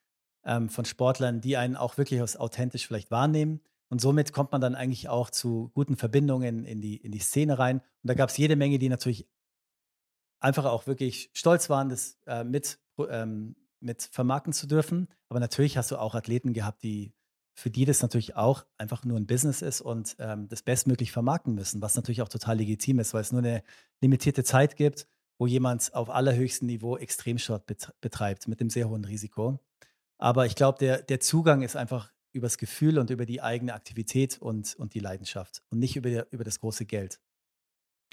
[0.43, 4.61] ähm, von Sportlern, die einen auch wirklich als authentisch vielleicht wahrnehmen und somit kommt man
[4.61, 7.79] dann eigentlich auch zu guten Verbindungen in die, in die Szene rein.
[7.79, 9.27] Und da gab es jede Menge, die natürlich
[10.39, 15.07] einfach auch wirklich stolz waren, das äh, mit, ähm, mit vermarkten zu dürfen.
[15.29, 17.13] Aber natürlich hast du auch Athleten gehabt, die
[17.53, 21.53] für die das natürlich auch einfach nur ein Business ist und ähm, das bestmöglich vermarkten
[21.53, 23.63] müssen, was natürlich auch total legitim ist, weil es nur eine
[24.01, 25.05] limitierte Zeit gibt,
[25.37, 27.65] wo jemand auf allerhöchstem Niveau Extremsport
[27.99, 29.59] betreibt mit einem sehr hohen Risiko.
[30.17, 34.37] Aber ich glaube, der, der Zugang ist einfach übers Gefühl und über die eigene Aktivität
[34.39, 37.19] und, und die Leidenschaft und nicht über, über das große Geld.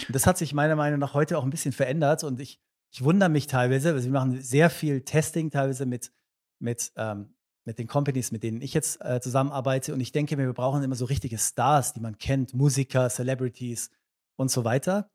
[0.07, 3.03] Und das hat sich meiner Meinung nach heute auch ein bisschen verändert und ich, ich
[3.05, 6.13] wundere mich teilweise, also wir machen sehr viel Testing teilweise mit,
[6.59, 10.47] mit, ähm, mit den Companies, mit denen ich jetzt äh, zusammenarbeite und ich denke mir,
[10.47, 13.91] wir brauchen immer so richtige Stars, die man kennt, Musiker, Celebrities
[14.37, 15.11] und so weiter.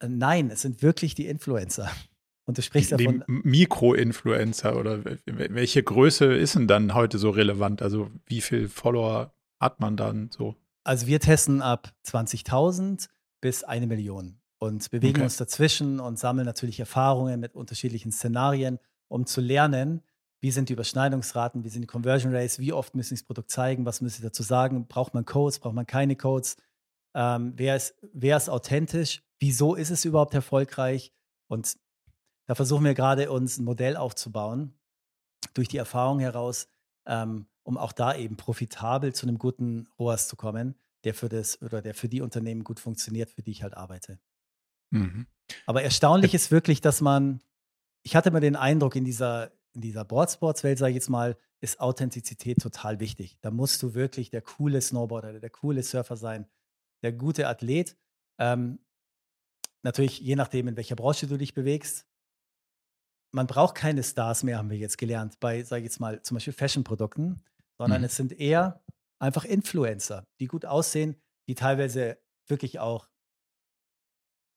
[0.00, 1.90] Äh, nein, es sind wirklich die Influencer.
[2.44, 3.22] Und du sprichst davon.
[3.28, 7.82] Die Mikroinfluencer oder welche Größe ist denn dann heute so relevant?
[7.82, 10.56] Also wie viel Follower hat man dann so?
[10.82, 13.06] Also wir testen ab 20.000
[13.42, 15.24] bis eine Million und bewegen okay.
[15.24, 20.02] uns dazwischen und sammeln natürlich Erfahrungen mit unterschiedlichen Szenarien, um zu lernen,
[20.40, 23.50] wie sind die Überschneidungsraten, wie sind die Conversion Rates, wie oft müssen Sie das Produkt
[23.50, 26.56] zeigen, was müssen Sie dazu sagen, braucht man Codes, braucht man keine Codes,
[27.14, 31.12] ähm, wer, ist, wer ist authentisch, wieso ist es überhaupt erfolgreich
[31.48, 31.76] und
[32.46, 34.74] da versuchen wir gerade uns ein Modell aufzubauen,
[35.54, 36.68] durch die Erfahrung heraus,
[37.06, 41.60] ähm, um auch da eben profitabel zu einem guten ROAS zu kommen, der für das
[41.62, 44.18] oder der für die Unternehmen gut funktioniert, für die ich halt arbeite.
[44.90, 45.26] Mhm.
[45.66, 47.40] Aber erstaunlich ist wirklich, dass man,
[48.02, 51.80] ich hatte immer den Eindruck, in dieser, in dieser Boardsports-Welt, sage ich jetzt mal, ist
[51.80, 53.38] Authentizität total wichtig.
[53.40, 56.46] Da musst du wirklich der coole Snowboarder, der coole Surfer sein,
[57.02, 57.96] der gute Athlet.
[58.38, 58.78] Ähm,
[59.82, 62.06] natürlich, je nachdem, in welcher Branche du dich bewegst.
[63.32, 66.36] Man braucht keine Stars mehr, haben wir jetzt gelernt, bei, sage ich jetzt mal, zum
[66.36, 67.42] Beispiel Fashion-Produkten,
[67.76, 68.06] sondern mhm.
[68.06, 68.82] es sind eher
[69.18, 71.16] einfach Influencer, die gut aussehen,
[71.48, 73.08] die teilweise wirklich auch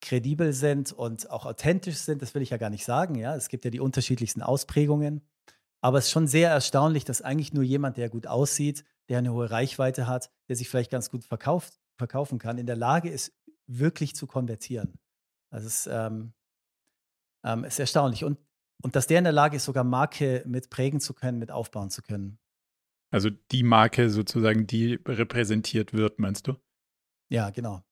[0.02, 2.22] kredibel sind und auch authentisch sind.
[2.22, 3.16] Das will ich ja gar nicht sagen.
[3.16, 5.22] Ja, es gibt ja die unterschiedlichsten Ausprägungen.
[5.82, 9.34] Aber es ist schon sehr erstaunlich, dass eigentlich nur jemand, der gut aussieht, der eine
[9.34, 13.34] hohe Reichweite hat, der sich vielleicht ganz gut verkauft, verkaufen kann, in der Lage ist,
[13.68, 15.00] wirklich zu konvertieren.
[15.50, 16.34] Also es ähm,
[17.44, 18.24] ähm, ist erstaunlich.
[18.24, 18.40] Und,
[18.84, 21.90] und dass der in der Lage ist, sogar Marke mit prägen zu können, mit aufbauen
[21.90, 22.40] zu können.
[23.12, 26.56] Also die Marke sozusagen, die repräsentiert wird, meinst du?
[27.30, 27.84] Ja, genau.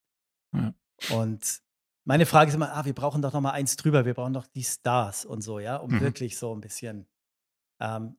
[0.54, 0.74] Ja.
[1.12, 1.62] Und
[2.10, 4.48] meine Frage ist immer, ah, wir brauchen doch noch mal eins drüber, wir brauchen doch
[4.48, 6.02] die Stars und so, ja, um mhm.
[6.02, 7.08] wirklich so ein bisschen.
[7.80, 8.18] Ähm,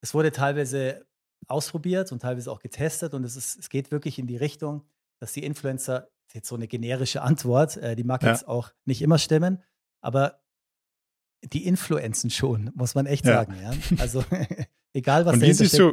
[0.00, 1.06] es wurde teilweise
[1.48, 4.86] ausprobiert und teilweise auch getestet und es, ist, es geht wirklich in die Richtung,
[5.20, 8.30] dass die Influencer, jetzt so eine generische Antwort, äh, die mag ja.
[8.30, 9.62] jetzt auch nicht immer stimmen,
[10.00, 10.40] aber
[11.42, 13.34] die Influenzen schon, muss man echt ja.
[13.34, 13.70] sagen, ja.
[13.98, 14.24] Also
[14.94, 15.92] egal was und wie siehst du,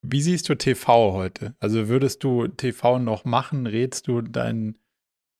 [0.00, 1.54] wie siehst du TV heute?
[1.60, 3.66] Also würdest du TV noch machen?
[3.66, 4.78] Rätst du deinen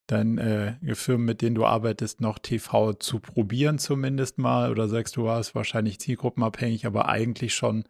[0.06, 4.70] dein, äh, Firmen, mit denen du arbeitest, noch TV zu probieren zumindest mal?
[4.70, 7.84] Oder sagst du, du warst wahrscheinlich zielgruppenabhängig, aber eigentlich schon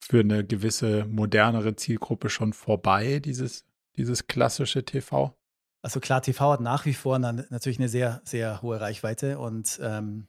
[0.00, 3.64] für eine gewisse modernere Zielgruppe schon vorbei, dieses,
[3.96, 5.36] dieses klassische TV?
[5.82, 10.26] Also klar, TV hat nach wie vor natürlich eine sehr, sehr hohe Reichweite und ähm,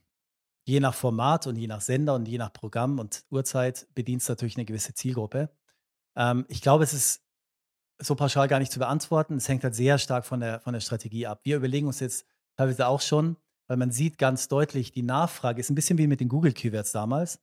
[0.65, 4.29] je nach Format und je nach Sender und je nach Programm und Uhrzeit bedient es
[4.29, 5.49] natürlich eine gewisse Zielgruppe.
[6.15, 7.26] Ähm, ich glaube, es ist
[7.99, 9.35] so pauschal gar nicht zu beantworten.
[9.35, 11.41] Es hängt halt sehr stark von der, von der Strategie ab.
[11.43, 15.69] Wir überlegen uns jetzt teilweise auch schon, weil man sieht ganz deutlich, die Nachfrage ist
[15.69, 17.39] ein bisschen wie mit den Google-Keywords damals.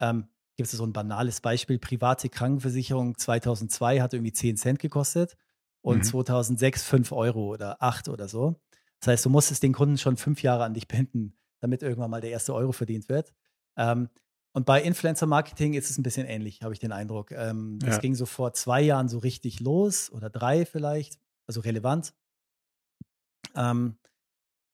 [0.00, 5.36] Ähm, Gibt es so ein banales Beispiel, private Krankenversicherung 2002 hat irgendwie 10 Cent gekostet
[5.80, 6.02] und mhm.
[6.02, 8.60] 2006 5 Euro oder 8 oder so.
[9.00, 12.20] Das heißt, du musstest den Kunden schon fünf Jahre an dich binden, damit irgendwann mal
[12.20, 13.32] der erste Euro verdient wird.
[13.76, 14.10] Ähm,
[14.52, 17.30] und bei Influencer-Marketing ist es ein bisschen ähnlich, habe ich den Eindruck.
[17.30, 18.00] Ähm, das ja.
[18.00, 22.14] ging so vor zwei Jahren so richtig los oder drei vielleicht, also relevant.
[23.54, 23.96] Ähm,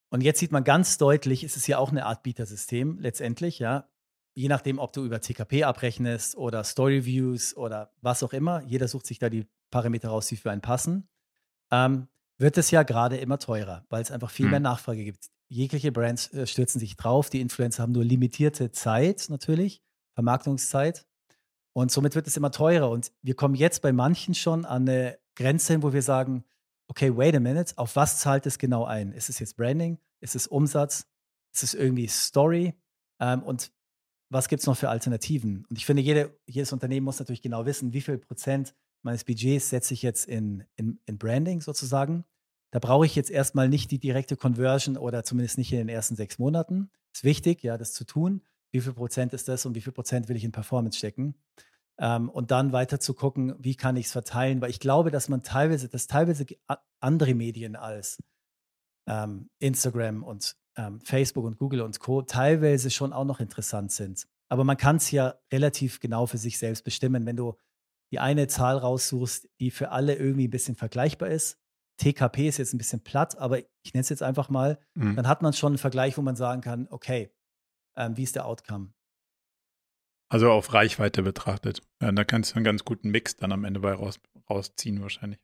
[0.08, 3.88] und jetzt sieht man ganz deutlich, ist es ja auch eine Art Bietersystem letztendlich, ja.
[4.34, 8.86] Je nachdem, ob du über TKP abrechnest oder Story Views oder was auch immer, jeder
[8.86, 11.08] sucht sich da die Parameter raus, die für einen passen,
[11.70, 12.08] ähm,
[12.38, 14.50] wird es ja gerade immer teurer, weil es einfach viel hm.
[14.50, 17.30] mehr Nachfrage gibt jegliche Brands äh, stürzen sich drauf.
[17.30, 19.82] Die Influencer haben nur limitierte Zeit natürlich,
[20.14, 21.06] Vermarktungszeit.
[21.72, 22.90] Und somit wird es immer teurer.
[22.90, 26.44] Und wir kommen jetzt bei manchen schon an eine Grenze hin, wo wir sagen,
[26.88, 29.12] okay, wait a minute, auf was zahlt es genau ein?
[29.12, 29.98] Ist es jetzt Branding?
[30.20, 31.06] Ist es Umsatz?
[31.52, 32.74] Ist es irgendwie Story?
[33.20, 33.72] Ähm, und
[34.30, 35.66] was gibt es noch für Alternativen?
[35.68, 39.70] Und ich finde, jede, jedes Unternehmen muss natürlich genau wissen, wie viel Prozent meines Budgets
[39.70, 42.24] setze ich jetzt in, in, in Branding sozusagen
[42.76, 46.14] da brauche ich jetzt erstmal nicht die direkte Conversion oder zumindest nicht in den ersten
[46.14, 46.90] sechs Monaten.
[47.10, 48.42] Ist wichtig, ja, das zu tun.
[48.70, 51.36] Wie viel Prozent ist das und wie viel Prozent will ich in Performance stecken?
[51.98, 55.30] Ähm, und dann weiter zu gucken, wie kann ich es verteilen, weil ich glaube, dass
[55.30, 56.44] man teilweise, dass teilweise
[57.00, 58.22] andere Medien als
[59.08, 62.20] ähm, Instagram und ähm, Facebook und Google und Co.
[62.20, 64.26] teilweise schon auch noch interessant sind.
[64.50, 67.24] Aber man kann es ja relativ genau für sich selbst bestimmen.
[67.24, 67.54] Wenn du
[68.12, 71.58] die eine Zahl raussuchst, die für alle irgendwie ein bisschen vergleichbar ist,
[71.96, 75.16] TKP ist jetzt ein bisschen platt, aber ich nenne es jetzt einfach mal, mhm.
[75.16, 77.30] dann hat man schon einen Vergleich, wo man sagen kann, okay,
[77.96, 78.92] ähm, wie ist der Outcome?
[80.28, 81.82] Also auf Reichweite betrachtet.
[82.02, 85.38] Ja, da kannst du einen ganz guten Mix dann am Ende bei raus, rausziehen wahrscheinlich.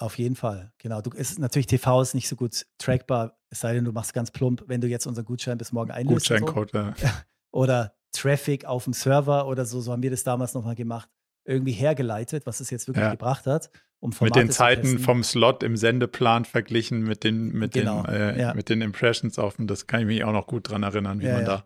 [0.00, 1.00] Auf jeden Fall, genau.
[1.00, 4.30] Du, ist, natürlich TV ist nicht so gut trackbar, es sei denn, du machst ganz
[4.30, 6.28] plump, wenn du jetzt unseren Gutschein bis morgen einlöst.
[6.28, 6.78] Gutscheincode, so.
[6.78, 6.94] ja.
[7.50, 11.08] Oder Traffic auf dem Server oder so, so haben wir das damals nochmal gemacht,
[11.48, 13.10] irgendwie hergeleitet, was es jetzt wirklich ja.
[13.10, 17.72] gebracht hat um Formate Mit den Zeiten vom Slot im Sendeplan verglichen mit den, mit
[17.72, 18.54] genau, den, äh, ja.
[18.54, 21.26] mit den Impressions auf dem, das kann ich mich auch noch gut dran erinnern, wie
[21.26, 21.46] ja, man ja.
[21.46, 21.64] da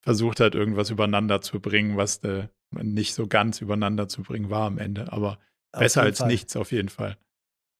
[0.00, 4.66] versucht hat, irgendwas übereinander zu bringen, was äh, nicht so ganz übereinander zu bringen war
[4.66, 5.12] am Ende.
[5.12, 5.38] Aber
[5.72, 6.28] auf besser als Fall.
[6.28, 7.16] nichts auf jeden Fall.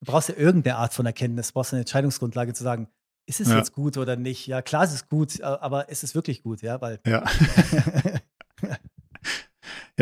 [0.01, 2.89] Du brauchst ja irgendeine Art von Erkenntnis, du brauchst eine Entscheidungsgrundlage zu sagen,
[3.27, 4.49] ist es jetzt gut oder nicht?
[4.49, 6.81] Ja, klar, es ist gut, aber ist es wirklich gut, ja?
[6.81, 7.25] Weil ja.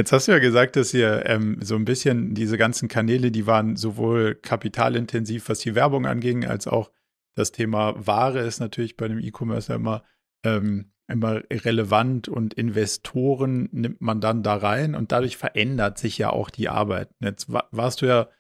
[0.01, 3.47] Jetzt hast du ja gesagt, dass ihr ähm, so ein bisschen diese ganzen Kanäle, die
[3.47, 6.91] waren sowohl kapitalintensiv, was die Werbung anging, als auch
[7.37, 10.03] das Thema Ware ist natürlich bei dem E-Commerce immer,
[10.43, 16.31] ähm, immer relevant und Investoren nimmt man dann da rein und dadurch verändert sich ja
[16.31, 17.11] auch die Arbeit.
[17.21, 18.31] Jetzt warst du ja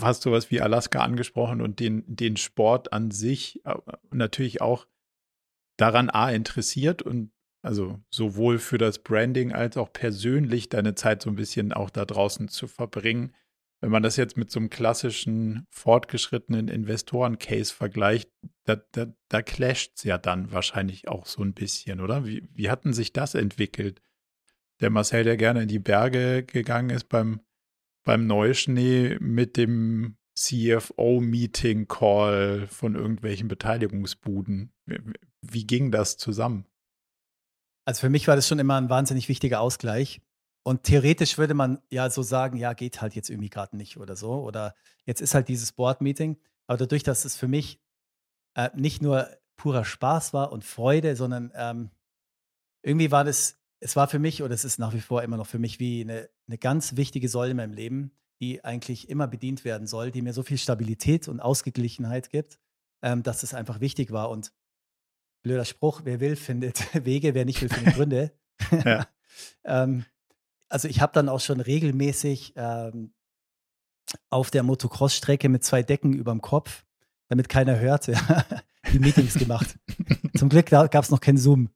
[0.00, 3.74] hast du was wie Alaska angesprochen und den, den Sport an sich äh,
[4.10, 4.86] natürlich auch
[5.76, 7.30] daran A interessiert und
[7.62, 12.04] also sowohl für das Branding als auch persönlich deine Zeit so ein bisschen auch da
[12.04, 13.34] draußen zu verbringen.
[13.80, 18.28] Wenn man das jetzt mit so einem klassischen fortgeschrittenen Investoren-Case vergleicht,
[18.64, 22.26] da, da, da clasht es ja dann wahrscheinlich auch so ein bisschen, oder?
[22.26, 24.00] Wie, wie hatten sich das entwickelt?
[24.80, 27.40] Der Marcel, der gerne in die Berge gegangen ist beim,
[28.04, 34.72] beim Neuschnee mit dem CFO-Meeting-Call von irgendwelchen Beteiligungsbuden.
[34.86, 35.00] Wie,
[35.42, 36.64] wie ging das zusammen?
[37.88, 40.20] Also für mich war das schon immer ein wahnsinnig wichtiger Ausgleich.
[40.62, 44.14] Und theoretisch würde man ja so sagen, ja, geht halt jetzt irgendwie gerade nicht oder
[44.14, 44.42] so.
[44.42, 44.74] Oder
[45.06, 46.36] jetzt ist halt dieses Board-Meeting.
[46.66, 47.80] Aber dadurch, dass es für mich
[48.56, 51.90] äh, nicht nur purer Spaß war und Freude, sondern ähm,
[52.82, 55.46] irgendwie war das, es war für mich oder es ist nach wie vor immer noch
[55.46, 59.64] für mich wie eine, eine ganz wichtige Säule in meinem Leben, die eigentlich immer bedient
[59.64, 62.58] werden soll, die mir so viel Stabilität und Ausgeglichenheit gibt,
[63.00, 64.28] ähm, dass es einfach wichtig war.
[64.28, 64.52] Und
[65.42, 68.32] blöder Spruch, wer will, findet Wege, wer nicht will, findet Gründe.
[68.84, 69.06] Ja.
[69.64, 70.04] ähm,
[70.68, 73.12] also ich habe dann auch schon regelmäßig ähm,
[74.30, 76.84] auf der Motocross-Strecke mit zwei Decken über dem Kopf,
[77.28, 78.16] damit keiner hörte,
[78.92, 79.78] die Meetings gemacht.
[80.36, 81.70] Zum Glück gab es noch kein Zoom.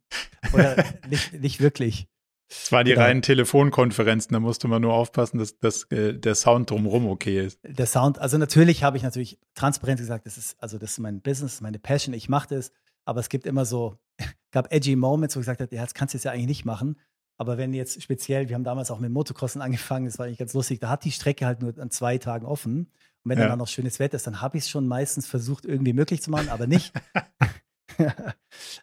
[0.52, 2.08] Oder nicht, nicht wirklich.
[2.48, 3.04] Es waren die genau.
[3.04, 7.58] reinen Telefonkonferenzen, da musste man nur aufpassen, dass, dass äh, der Sound drumherum okay ist.
[7.62, 11.22] Der Sound, also natürlich habe ich natürlich transparent gesagt, das ist, also das ist mein
[11.22, 12.70] Business, meine Passion, ich mache das.
[13.04, 13.98] Aber es gibt immer so,
[14.50, 16.64] gab edgy Moments, wo ich gesagt habe, ja, das kannst du jetzt ja eigentlich nicht
[16.64, 16.98] machen.
[17.38, 20.52] Aber wenn jetzt speziell, wir haben damals auch mit Motocrossen angefangen, das war eigentlich ganz
[20.52, 22.90] lustig, da hat die Strecke halt nur an zwei Tagen offen.
[23.24, 23.48] Und wenn ja.
[23.48, 26.30] dann noch schönes Wetter ist, dann habe ich es schon meistens versucht, irgendwie möglich zu
[26.30, 26.92] machen, aber nicht,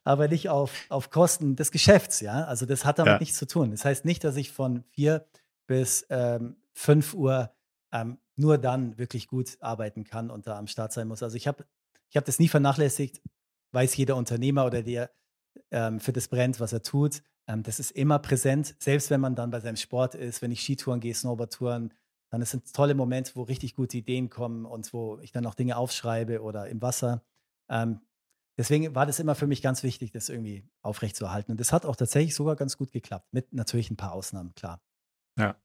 [0.03, 2.43] aber nicht auf, auf Kosten des Geschäfts, ja.
[2.45, 3.19] Also das hat damit ja.
[3.19, 3.71] nichts zu tun.
[3.71, 5.25] Das heißt nicht, dass ich von vier
[5.67, 7.51] bis ähm, fünf Uhr
[7.91, 11.23] ähm, nur dann wirklich gut arbeiten kann und da am Start sein muss.
[11.23, 11.65] Also ich habe
[12.09, 13.21] ich hab das nie vernachlässigt,
[13.71, 15.11] weiß jeder Unternehmer oder der
[15.71, 17.21] ähm, für das brennt, was er tut.
[17.47, 20.61] Ähm, das ist immer präsent, selbst wenn man dann bei seinem Sport ist, wenn ich
[20.61, 21.93] Skitouren gehe, Snowboardtouren,
[22.31, 25.77] dann sind tolle Momente, wo richtig gute Ideen kommen und wo ich dann auch Dinge
[25.77, 27.23] aufschreibe oder im Wasser.
[27.69, 28.01] Ähm,
[28.57, 31.51] deswegen war das immer für mich ganz wichtig, das irgendwie aufrechtzuerhalten.
[31.51, 34.81] Und das hat auch tatsächlich sogar ganz gut geklappt, mit natürlich ein paar Ausnahmen, klar.
[35.39, 35.55] Ja.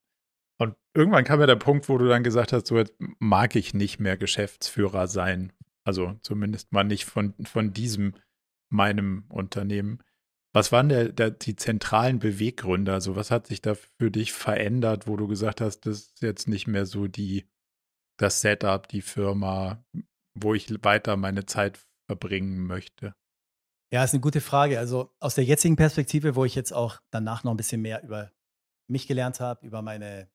[0.59, 3.75] Und irgendwann kam ja der Punkt, wo du dann gesagt hast, so jetzt mag ich
[3.75, 5.53] nicht mehr Geschäftsführer sein,
[5.85, 8.14] also zumindest mal nicht von, von diesem
[8.70, 10.03] meinem Unternehmen.
[10.53, 12.92] Was waren der, der, die zentralen Beweggründe?
[12.92, 16.49] Also was hat sich da für dich verändert, wo du gesagt hast, das ist jetzt
[16.49, 17.49] nicht mehr so die,
[18.18, 19.85] das Setup, die Firma,
[20.35, 23.14] wo ich weiter meine Zeit verbringen möchte?
[23.92, 24.79] Ja, ist eine gute Frage.
[24.79, 28.33] Also aus der jetzigen Perspektive, wo ich jetzt auch danach noch ein bisschen mehr über
[28.88, 30.29] mich gelernt habe, über meine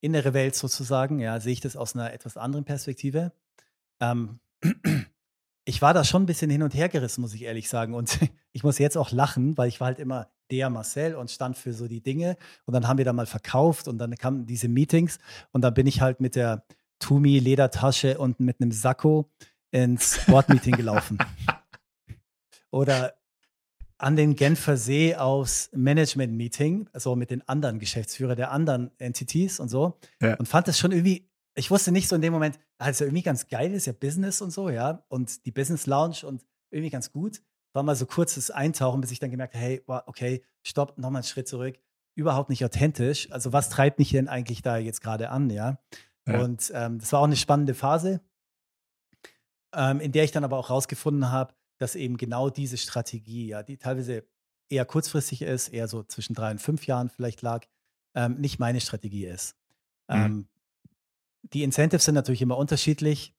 [0.00, 3.32] innere Welt sozusagen, ja, sehe ich das aus einer etwas anderen Perspektive.
[4.00, 4.40] Ähm,
[5.64, 7.94] ich war da schon ein bisschen hin und her gerissen, muss ich ehrlich sagen.
[7.94, 8.18] Und
[8.52, 11.72] ich muss jetzt auch lachen, weil ich war halt immer der Marcel und stand für
[11.72, 12.36] so die Dinge.
[12.66, 15.18] Und dann haben wir da mal verkauft und dann kamen diese Meetings.
[15.52, 16.64] Und dann bin ich halt mit der
[16.98, 19.30] Tumi-Ledertasche und mit einem Sakko
[19.70, 21.18] ins Sportmeeting gelaufen.
[22.70, 23.14] Oder
[23.98, 29.68] an den Genfer See aufs Management-Meeting, also mit den anderen Geschäftsführern der anderen Entities und
[29.68, 29.98] so.
[30.20, 30.34] Ja.
[30.36, 33.00] Und fand das schon irgendwie ich wusste nicht so in dem Moment, ah, das ist
[33.00, 35.04] ja irgendwie ganz geil, ist ja Business und so, ja.
[35.08, 37.42] Und die Business Lounge und irgendwie ganz gut.
[37.72, 41.28] War mal so kurzes Eintauchen, bis ich dann gemerkt habe, hey, okay, stopp, nochmal einen
[41.28, 41.78] Schritt zurück.
[42.16, 43.30] Überhaupt nicht authentisch.
[43.30, 45.78] Also was treibt mich denn eigentlich da jetzt gerade an, ja?
[46.26, 46.42] ja.
[46.42, 48.20] Und ähm, das war auch eine spannende Phase,
[49.74, 53.62] ähm, in der ich dann aber auch rausgefunden habe, dass eben genau diese Strategie, ja,
[53.62, 54.24] die teilweise
[54.68, 57.66] eher kurzfristig ist, eher so zwischen drei und fünf Jahren vielleicht lag,
[58.14, 59.56] ähm, nicht meine Strategie ist.
[60.08, 60.48] Mhm.
[61.42, 63.34] Die Incentives sind natürlich immer unterschiedlich.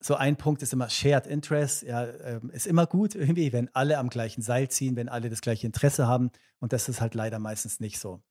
[0.00, 3.98] So ein Punkt ist immer Shared Interest, ja, ähm, ist immer gut irgendwie, wenn alle
[3.98, 6.30] am gleichen Seil ziehen, wenn alle das gleiche Interesse haben.
[6.58, 8.22] Und das ist halt leider meistens nicht so.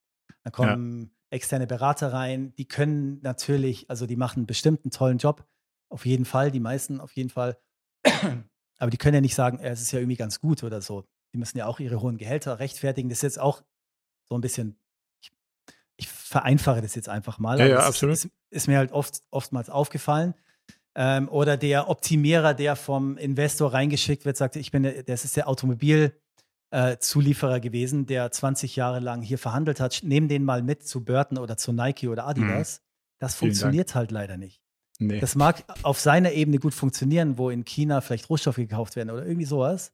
[0.43, 1.09] Dann kommen ja.
[1.31, 5.47] externe Berater rein, die können natürlich, also die machen bestimmt einen tollen Job,
[5.89, 7.57] auf jeden Fall, die meisten auf jeden Fall.
[8.77, 11.05] Aber die können ja nicht sagen, es ist ja irgendwie ganz gut oder so.
[11.33, 13.09] Die müssen ja auch ihre hohen Gehälter rechtfertigen.
[13.09, 13.63] Das ist jetzt auch
[14.27, 14.77] so ein bisschen
[16.25, 17.59] vereinfache das jetzt einfach mal.
[17.59, 18.15] Ja, ja absolut.
[18.15, 20.33] Ist, ist, mir halt oft, oftmals aufgefallen.
[20.95, 25.47] Ähm, oder der Optimierer, der vom Investor reingeschickt wird, sagt, ich bin, das ist der
[25.47, 30.01] Automobilzulieferer äh, gewesen, der 20 Jahre lang hier verhandelt hat.
[30.03, 32.79] Nehmen den mal mit zu Burton oder zu Nike oder Adidas.
[32.79, 32.85] Mhm.
[33.19, 34.63] Das funktioniert halt leider nicht.
[34.97, 35.19] Nee.
[35.19, 39.25] Das mag auf seiner Ebene gut funktionieren, wo in China vielleicht Rohstoffe gekauft werden oder
[39.25, 39.91] irgendwie sowas.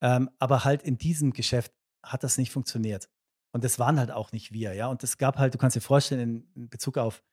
[0.00, 1.72] Ähm, aber halt in diesem Geschäft
[2.02, 3.08] hat das nicht funktioniert.
[3.56, 4.88] Und das waren halt auch nicht wir, ja.
[4.88, 7.24] Und es gab halt, du kannst dir vorstellen, in, Bezug auf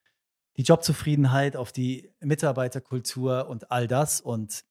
[0.56, 4.22] die Jobzufriedenheit, auf die Mitarbeiterkultur und all das.
[4.22, 4.64] Und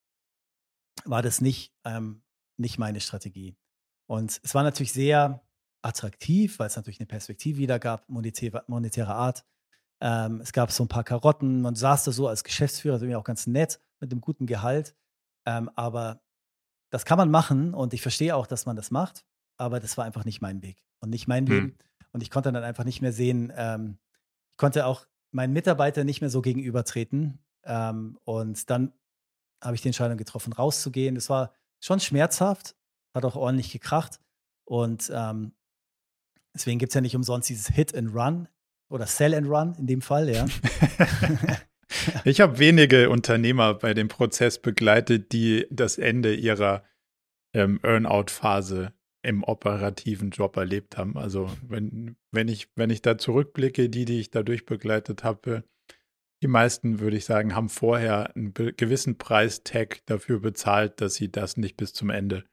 [1.05, 2.23] war das nicht, ähm,
[2.57, 3.55] nicht meine Strategie.
[4.07, 5.43] Und es war natürlich sehr
[5.83, 9.45] attraktiv, weil es natürlich eine Perspektive wieder gab, monetäre, monetäre Art.
[10.01, 11.61] Ähm, es gab so ein paar Karotten.
[11.61, 14.97] Man saß da so als Geschäftsführer, das ist auch ganz nett, mit einem guten Gehalt.
[15.45, 16.23] Ähm, aber
[16.89, 19.27] das kann man machen und ich verstehe auch, dass man das macht,
[19.63, 21.51] aber das war einfach nicht mein Weg und nicht mein mhm.
[21.51, 21.79] Leben.
[22.13, 23.99] Und ich konnte dann einfach nicht mehr sehen, ähm,
[24.51, 27.39] ich konnte auch meinen Mitarbeitern nicht mehr so gegenübertreten.
[27.65, 28.93] Ähm, und dann
[29.63, 31.15] habe ich die Entscheidung getroffen, rauszugehen.
[31.15, 32.77] Das war schon schmerzhaft,
[33.15, 34.21] hat auch ordentlich gekracht.
[34.65, 35.53] Und ähm,
[36.55, 38.49] deswegen gibt es ja nicht umsonst dieses Hit and Run
[38.91, 40.47] oder Sell and Run in dem Fall, ja.
[42.25, 46.85] ich habe wenige Unternehmer bei dem Prozess begleitet, die das Ende ihrer
[47.55, 48.93] ähm, Earnout-Phase
[49.23, 51.17] im operativen Job erlebt haben.
[51.17, 55.65] Also wenn, wenn, ich, wenn ich da zurückblicke, die, die ich dadurch begleitet habe,
[56.43, 61.57] die meisten, würde ich sagen, haben vorher einen gewissen Preistag dafür bezahlt, dass sie das
[61.57, 62.45] nicht bis zum Ende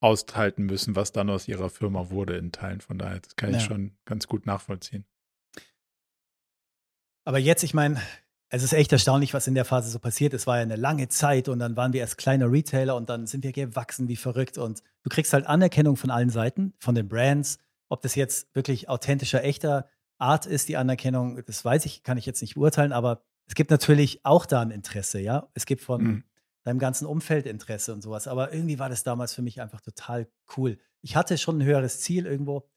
[0.00, 2.80] aushalten müssen, was dann aus ihrer Firma wurde in Teilen.
[2.80, 5.06] Von daher, das kann ich schon ganz gut nachvollziehen.
[7.24, 8.00] Aber jetzt, ich meine,
[8.50, 10.32] es ist echt erstaunlich, was in der Phase so passiert.
[10.32, 13.26] Es war ja eine lange Zeit und dann waren wir erst kleiner Retailer und dann
[13.26, 17.08] sind wir gewachsen wie verrückt und du kriegst halt Anerkennung von allen Seiten, von den
[17.08, 19.88] Brands, ob das jetzt wirklich authentischer, echter
[20.18, 23.70] Art ist, die Anerkennung, das weiß ich, kann ich jetzt nicht beurteilen, aber es gibt
[23.70, 25.48] natürlich auch da ein Interesse, ja.
[25.54, 26.24] Es gibt von mhm.
[26.64, 28.28] deinem ganzen Umfeld Interesse und sowas.
[28.28, 30.78] Aber irgendwie war das damals für mich einfach total cool.
[31.00, 32.68] Ich hatte schon ein höheres Ziel irgendwo,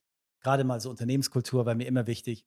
[0.42, 2.46] gerade mal so Unternehmenskultur war mir immer wichtig.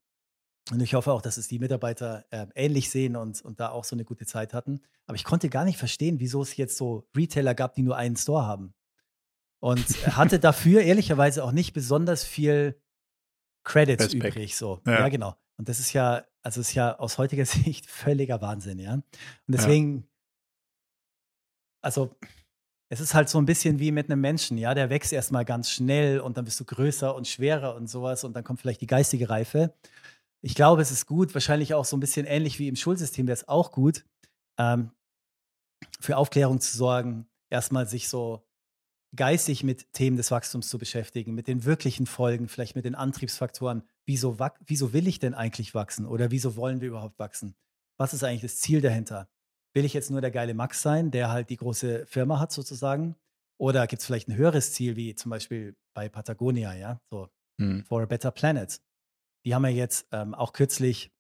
[0.71, 3.85] Und ich hoffe auch, dass es die Mitarbeiter äh, ähnlich sehen und, und da auch
[3.85, 4.81] so eine gute Zeit hatten.
[5.07, 8.17] Aber ich konnte gar nicht verstehen, wieso es jetzt so Retailer gab, die nur einen
[8.17, 8.73] Store haben.
[9.61, 9.85] Und
[10.17, 12.81] hatte dafür ehrlicherweise auch nicht besonders viel
[13.63, 14.37] Credits Respekt.
[14.37, 14.57] übrig.
[14.57, 14.81] So.
[14.87, 15.01] Ja.
[15.01, 15.09] ja.
[15.09, 15.37] genau.
[15.57, 18.95] Und das ist ja, also ist ja aus heutiger Sicht völliger Wahnsinn, ja.
[18.95, 19.05] Und
[19.47, 20.03] deswegen, ja.
[21.83, 22.17] also
[22.89, 25.71] es ist halt so ein bisschen wie mit einem Menschen, ja, der wächst erstmal ganz
[25.71, 28.87] schnell und dann bist du größer und schwerer und sowas und dann kommt vielleicht die
[28.87, 29.75] geistige Reife
[30.45, 33.35] ich glaube, es ist gut, wahrscheinlich auch so ein bisschen ähnlich wie im Schulsystem, wäre
[33.35, 34.05] es auch gut,
[34.59, 34.91] ähm,
[36.01, 38.47] für Aufklärung zu sorgen, erstmal sich so
[39.17, 43.85] geistig mit Themen des Wachstums zu beschäftigen, mit den wirklichen Folgen, vielleicht mit den Antriebsfaktoren.
[44.05, 47.57] Wieso, wieso will ich denn eigentlich wachsen oder wieso wollen wir überhaupt wachsen?
[47.99, 49.31] Was ist eigentlich das Ziel dahinter?
[49.73, 53.17] Will ich jetzt nur der geile Max sein, der halt die große Firma hat sozusagen?
[53.59, 57.85] Oder gibt es vielleicht ein höheres Ziel, wie zum Beispiel bei Patagonia, ja, so hm.
[57.87, 58.83] for a better planet?
[59.45, 61.13] Die haben ja jetzt ähm, auch kürzlich,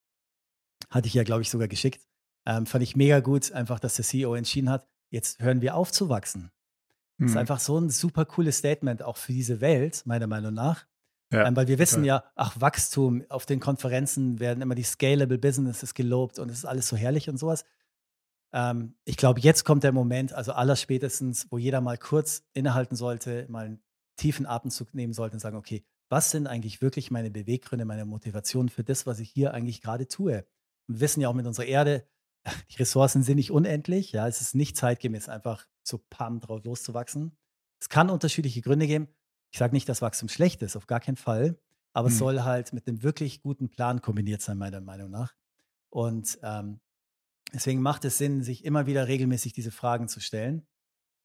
[0.91, 2.07] hatte ich ja, glaube ich, sogar geschickt,
[2.47, 5.93] ähm, fand ich mega gut, einfach, dass der CEO entschieden hat, jetzt hören wir auf
[5.93, 6.51] zu wachsen.
[7.19, 7.39] Das ist mhm.
[7.39, 10.87] einfach so ein super cooles Statement auch für diese Welt, meiner Meinung nach.
[11.33, 15.39] Ja, ähm, weil wir wissen ja, ach, Wachstum, auf den Konferenzen werden immer die Scalable
[15.39, 17.65] Businesses gelobt und es ist alles so herrlich und sowas.
[18.53, 23.47] Ähm, ich glaube, jetzt kommt der Moment, also allerspätestens, wo jeder mal kurz innehalten sollte,
[23.49, 23.83] mal einen
[24.17, 28.69] tiefen Atemzug nehmen sollte und sagen, okay, was sind eigentlich wirklich meine Beweggründe, meine Motivation
[28.69, 30.47] für das, was ich hier eigentlich gerade tue?
[30.87, 32.07] Und wir wissen ja auch mit unserer Erde,
[32.71, 34.13] die Ressourcen sind nicht unendlich.
[34.13, 37.37] Ja, es ist nicht zeitgemäß, einfach so pam drauf loszuwachsen.
[37.81, 39.09] Es kann unterschiedliche Gründe geben.
[39.51, 41.59] Ich sage nicht, dass Wachstum schlecht ist, auf gar keinen Fall.
[41.95, 42.13] Aber hm.
[42.13, 45.35] es soll halt mit einem wirklich guten Plan kombiniert sein, meiner Meinung nach.
[45.91, 46.79] Und ähm,
[47.53, 50.65] deswegen macht es Sinn, sich immer wieder regelmäßig diese Fragen zu stellen.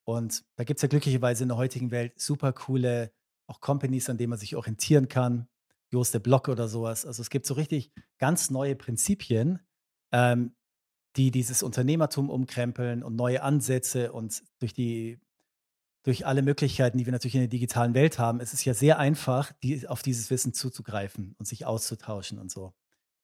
[0.03, 3.13] Und da gibt es ja glücklicherweise in der heutigen Welt super coole
[3.49, 5.47] auch Companies, an denen man sich orientieren kann,
[5.91, 7.05] Jost der Block oder sowas.
[7.05, 9.59] Also es gibt so richtig ganz neue Prinzipien,
[10.11, 10.55] ähm,
[11.15, 15.19] die dieses Unternehmertum umkrempeln und neue Ansätze und durch die
[16.03, 18.99] durch alle Möglichkeiten, die wir natürlich in der digitalen Welt haben, ist es ja sehr
[18.99, 22.73] einfach, die, auf dieses Wissen zuzugreifen und sich auszutauschen und so.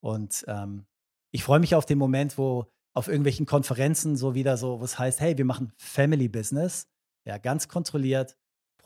[0.00, 0.84] Und ähm,
[1.30, 5.20] ich freue mich auf den Moment, wo auf irgendwelchen Konferenzen so wieder so, was heißt,
[5.20, 6.86] hey, wir machen Family Business,
[7.24, 8.36] ja, ganz kontrolliert,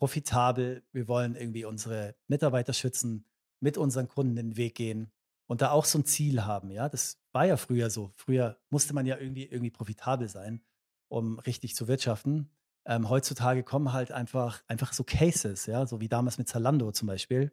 [0.01, 0.82] profitabel.
[0.92, 3.26] Wir wollen irgendwie unsere Mitarbeiter schützen,
[3.61, 5.12] mit unseren Kunden den Weg gehen
[5.46, 6.70] und da auch so ein Ziel haben.
[6.70, 8.11] Ja, das war ja früher so.
[8.16, 10.62] Früher musste man ja irgendwie, irgendwie profitabel sein,
[11.09, 12.51] um richtig zu wirtschaften.
[12.86, 17.07] Ähm, heutzutage kommen halt einfach, einfach so Cases, ja, so wie damals mit Zalando zum
[17.07, 17.53] Beispiel.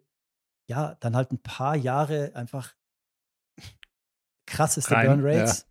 [0.70, 2.74] Ja, dann halt ein paar Jahre einfach
[4.46, 5.66] krasseste Rein, Burn Rates ja.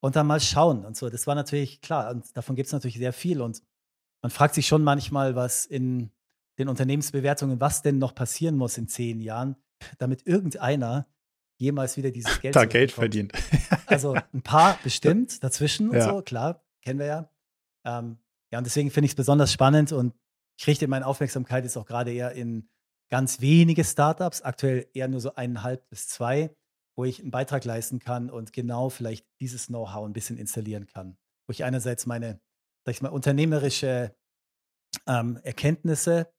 [0.00, 1.08] und dann mal schauen und so.
[1.08, 3.62] Das war natürlich klar und davon gibt es natürlich sehr viel und
[4.20, 6.10] man fragt sich schon manchmal, was in
[6.58, 9.56] den Unternehmensbewertungen, was denn noch passieren muss in zehn Jahren,
[9.98, 11.06] damit irgendeiner
[11.58, 13.32] jemals wieder dieses Geld, da Geld verdient.
[13.86, 16.04] also ein paar bestimmt dazwischen ja.
[16.04, 17.30] und so, klar, kennen wir ja.
[17.84, 18.18] Ähm,
[18.52, 20.14] ja, und deswegen finde ich es besonders spannend und
[20.58, 22.68] ich richte meine Aufmerksamkeit jetzt auch gerade eher in
[23.10, 26.54] ganz wenige Startups, aktuell eher nur so eineinhalb bis zwei,
[26.96, 31.16] wo ich einen Beitrag leisten kann und genau vielleicht dieses Know-how ein bisschen installieren kann.
[31.46, 32.40] Wo ich einerseits meine,
[32.84, 34.14] sag ich mal, unternehmerische
[35.06, 36.32] ähm, Erkenntnisse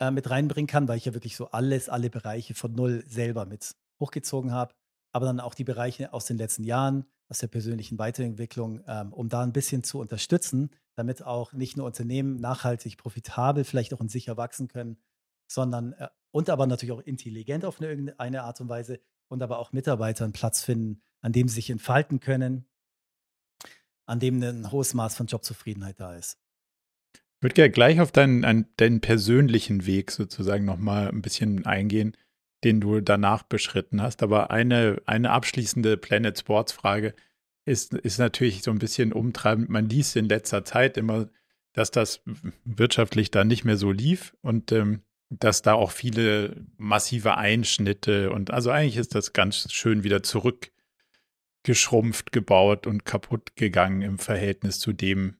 [0.00, 3.46] äh, mit reinbringen kann, weil ich ja wirklich so alles, alle Bereiche von null selber
[3.46, 4.74] mit hochgezogen habe,
[5.12, 9.28] aber dann auch die Bereiche aus den letzten Jahren, aus der persönlichen Weiterentwicklung, ähm, um
[9.28, 14.10] da ein bisschen zu unterstützen, damit auch nicht nur Unternehmen nachhaltig profitabel, vielleicht auch und
[14.10, 14.96] sicher wachsen können,
[15.46, 19.58] sondern äh, und aber natürlich auch intelligent auf eine, irgendeine Art und Weise und aber
[19.58, 22.66] auch Mitarbeiter einen Platz finden, an dem sie sich entfalten können,
[24.06, 26.39] an dem ein hohes Maß von Jobzufriedenheit da ist.
[27.40, 32.14] Ich würde gerne gleich auf deinen, deinen persönlichen Weg sozusagen nochmal ein bisschen eingehen,
[32.64, 34.22] den du danach beschritten hast.
[34.22, 37.14] Aber eine, eine abschließende Planet Sports Frage
[37.64, 39.70] ist, ist natürlich so ein bisschen umtreibend.
[39.70, 41.30] Man liest in letzter Zeit immer,
[41.72, 42.20] dass das
[42.66, 48.50] wirtschaftlich da nicht mehr so lief und ähm, dass da auch viele massive Einschnitte und
[48.50, 54.92] also eigentlich ist das ganz schön wieder zurückgeschrumpft, gebaut und kaputt gegangen im Verhältnis zu
[54.92, 55.36] dem,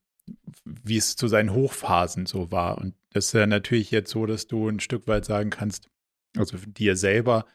[0.65, 2.79] wie es zu seinen Hochphasen so war.
[2.79, 5.89] Und das ist ja natürlich jetzt so, dass du ein Stück weit sagen kannst,
[6.37, 7.47] also dir selber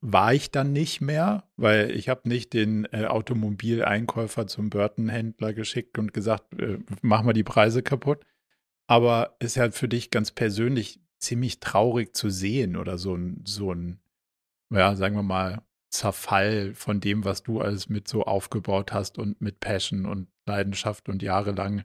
[0.00, 5.98] war ich dann nicht mehr, weil ich habe nicht den äh, Automobileinkäufer zum Burton-Händler geschickt
[5.98, 8.24] und gesagt, äh, mach mal die Preise kaputt.
[8.86, 13.72] Aber ist halt für dich ganz persönlich ziemlich traurig zu sehen oder so ein, so
[13.72, 14.00] ein,
[14.70, 19.40] ja, sagen wir mal, Zerfall von dem, was du alles mit so aufgebaut hast und
[19.40, 21.84] mit Passion und Leidenschaft und jahrelang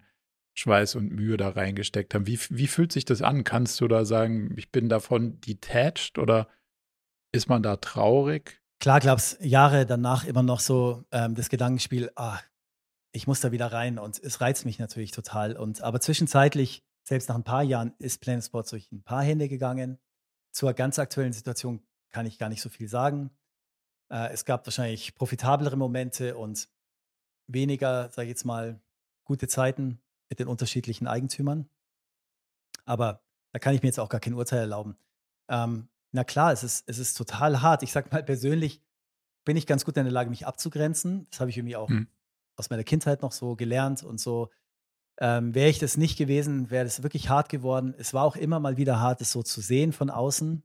[0.54, 2.28] Schweiß und Mühe da reingesteckt haben.
[2.28, 3.44] Wie, wie fühlt sich das an?
[3.44, 6.48] Kannst du da sagen, ich bin davon detached oder
[7.34, 8.62] ist man da traurig?
[8.80, 12.40] Klar gab es Jahre danach immer noch so ähm, das Gedankenspiel, ah,
[13.12, 15.58] ich muss da wieder rein und es reizt mich natürlich total.
[15.58, 19.50] Und aber zwischenzeitlich, selbst nach ein paar Jahren, ist Planet Sports durch ein paar Hände
[19.50, 20.00] gegangen.
[20.52, 21.82] Zur ganz aktuellen Situation
[22.12, 23.32] kann ich gar nicht so viel sagen.
[24.10, 26.70] Äh, es gab wahrscheinlich profitablere Momente und
[27.48, 28.80] weniger, sage ich jetzt mal,
[29.24, 30.00] gute Zeiten
[30.30, 31.70] mit den unterschiedlichen Eigentümern.
[32.86, 34.98] Aber da kann ich mir jetzt auch gar kein Urteil erlauben.
[35.50, 37.84] Ähm, na klar, es ist, es ist total hart.
[37.84, 38.82] Ich sag mal persönlich,
[39.44, 41.28] bin ich ganz gut in der Lage, mich abzugrenzen.
[41.30, 42.08] Das habe ich irgendwie auch hm.
[42.56, 44.50] aus meiner Kindheit noch so gelernt und so.
[45.18, 47.96] Ähm, wäre ich das nicht gewesen, wäre das wirklich hart geworden.
[47.98, 50.64] Es war auch immer mal wieder hart, es so zu sehen von außen.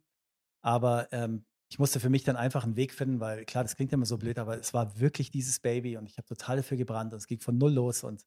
[0.62, 3.92] Aber ähm, ich musste für mich dann einfach einen Weg finden, weil klar, das klingt
[3.92, 7.12] immer so blöd, aber es war wirklich dieses Baby und ich habe total dafür gebrannt
[7.12, 8.26] und es ging von null los und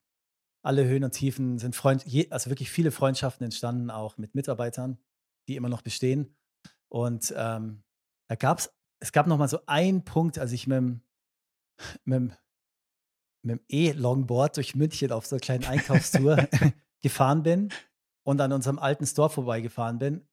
[0.66, 4.98] alle Höhen und Tiefen sind Freund, also wirklich viele Freundschaften entstanden, auch mit Mitarbeitern,
[5.50, 6.38] die immer noch bestehen.
[6.88, 7.84] Und ähm,
[8.30, 11.02] da gab es, es gab noch mal so einen Punkt, als ich mit dem,
[12.06, 16.48] mit dem E-Longboard durch München auf so einer kleinen Einkaufstour
[17.02, 17.74] gefahren bin
[18.26, 20.26] und an unserem alten Store vorbeigefahren bin.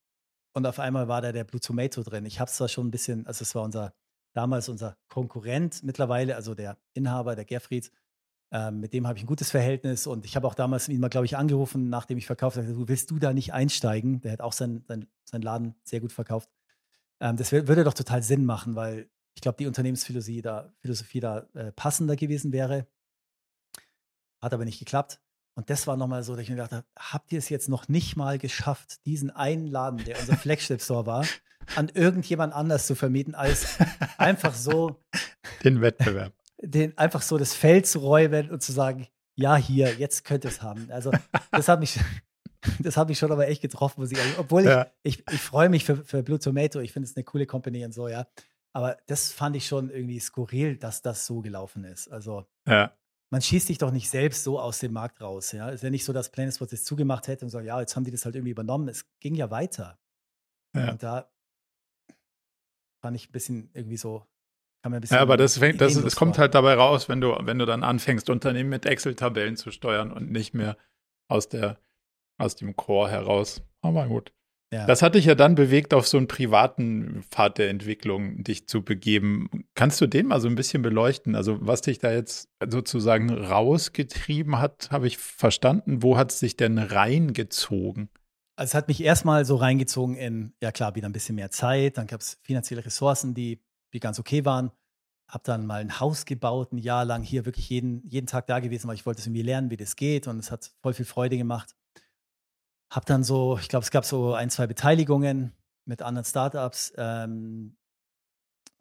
[0.53, 2.27] Und auf einmal war da der Blue Tomato drin.
[2.27, 3.95] Ich habe es zwar schon ein bisschen, also es war unser,
[4.33, 7.93] damals unser Konkurrent mittlerweile, also der Inhaber, der Gerfried,
[8.53, 11.09] ähm, mit dem habe ich ein gutes Verhältnis und ich habe auch damals ihn mal,
[11.09, 14.21] glaube ich, angerufen, nachdem ich verkauft habe, willst du da nicht einsteigen?
[14.23, 16.51] Der hat auch sein, sein, sein Laden sehr gut verkauft.
[17.21, 21.47] Ähm, das würde doch total Sinn machen, weil ich glaube, die Unternehmensphilosophie da, Philosophie da
[21.55, 22.89] äh, passender gewesen wäre.
[24.41, 25.21] Hat aber nicht geklappt.
[25.55, 27.89] Und das war nochmal so, dass ich mir gedacht habe, habt ihr es jetzt noch
[27.89, 31.27] nicht mal geschafft, diesen einen Laden, der unser Flagship-Store war,
[31.77, 33.79] an irgendjemand anders zu vermieten, als
[34.19, 35.03] einfach so
[35.65, 36.33] den Wettbewerb
[36.63, 40.51] den einfach so das Feld zu räumen und zu sagen, ja, hier, jetzt könnt ihr
[40.51, 40.91] es haben.
[40.91, 41.11] Also,
[41.51, 41.99] das hat mich,
[42.79, 44.35] das hat mich schon aber echt getroffen, muss ich sagen.
[44.39, 44.91] Obwohl ja.
[45.03, 47.85] ich, ich, ich freue mich für, für Blue Tomato, ich finde es eine coole Company
[47.85, 48.27] und so, ja.
[48.73, 52.09] Aber das fand ich schon irgendwie skurril, dass das so gelaufen ist.
[52.09, 52.93] Also, ja.
[53.31, 55.68] Man schießt sich doch nicht selbst so aus dem Markt raus, ja.
[55.68, 58.05] Es ist ja nicht so, dass Planet das zugemacht hätte und so, ja, jetzt haben
[58.05, 58.89] die das halt irgendwie übernommen.
[58.89, 59.99] Es ging ja weiter.
[60.74, 60.93] Ja.
[60.93, 61.31] Und da
[63.01, 64.26] fand ich ein bisschen irgendwie so
[64.83, 67.37] kann man ein ja, aber das, fängt, das, das kommt halt dabei raus, wenn du,
[67.41, 70.76] wenn du dann anfängst, Unternehmen mit Excel-Tabellen zu steuern und nicht mehr
[71.28, 71.78] aus, der,
[72.39, 73.62] aus dem Core heraus.
[73.83, 74.33] Aber gut.
[74.73, 74.87] Ja.
[74.87, 78.83] Das hat dich ja dann bewegt, auf so einen privaten Pfad der Entwicklung dich zu
[78.83, 79.66] begeben.
[79.75, 81.35] Kannst du den mal so ein bisschen beleuchten?
[81.35, 86.05] Also, was dich da jetzt sozusagen rausgetrieben hat, habe ich verstanden.
[86.05, 88.11] Wo hat es sich denn reingezogen?
[88.55, 91.99] Also, es hat mich erstmal so reingezogen in, ja klar, wieder ein bisschen mehr Zeit.
[91.99, 93.61] Dann gab es finanzielle Ressourcen, die
[93.93, 94.71] die ganz okay waren.
[95.29, 98.61] Habe dann mal ein Haus gebaut, ein Jahr lang hier wirklich jeden, jeden Tag da
[98.61, 101.05] gewesen, weil ich wollte es irgendwie lernen, wie das geht und es hat voll viel
[101.05, 101.75] Freude gemacht.
[102.91, 105.53] Habe dann so, ich glaube, es gab so ein, zwei Beteiligungen
[105.84, 107.76] mit anderen Startups, ähm,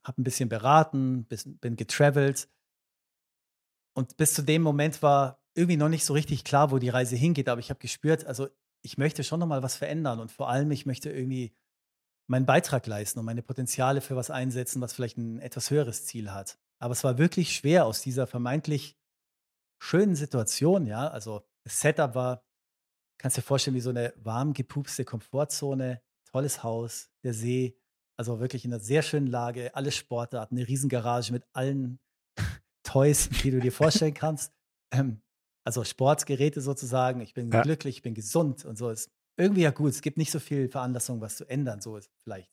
[0.04, 2.50] habe ein bisschen beraten, bin, getravelt
[3.94, 7.16] und bis zu dem Moment war irgendwie noch nicht so richtig klar, wo die Reise
[7.16, 8.48] hingeht, aber ich habe gespürt, also
[8.82, 11.54] ich möchte schon noch mal was verändern und vor allem ich möchte irgendwie
[12.28, 16.32] meinen Beitrag leisten und meine Potenziale für was einsetzen, was vielleicht ein etwas höheres Ziel
[16.32, 16.58] hat.
[16.80, 18.98] Aber es war wirklich schwer aus dieser vermeintlich
[19.82, 21.08] schönen Situation, ja.
[21.08, 22.44] Also das Setup war,
[23.20, 27.78] kannst dir vorstellen, wie so eine warm gepupste Komfortzone, tolles Haus, der See,
[28.18, 32.00] also wirklich in einer sehr schönen Lage, alle Sportarten, eine Riesengarage mit allen
[32.84, 34.54] Toys, die du dir vorstellen kannst.
[34.92, 35.22] Ähm,
[35.66, 37.22] also Sportgeräte sozusagen.
[37.22, 37.62] Ich bin ja.
[37.62, 38.90] glücklich, ich bin gesund und so.
[38.90, 39.92] Ist irgendwie ja gut.
[39.92, 42.52] Es gibt nicht so viel Veranlassung, was zu ändern, so ist vielleicht.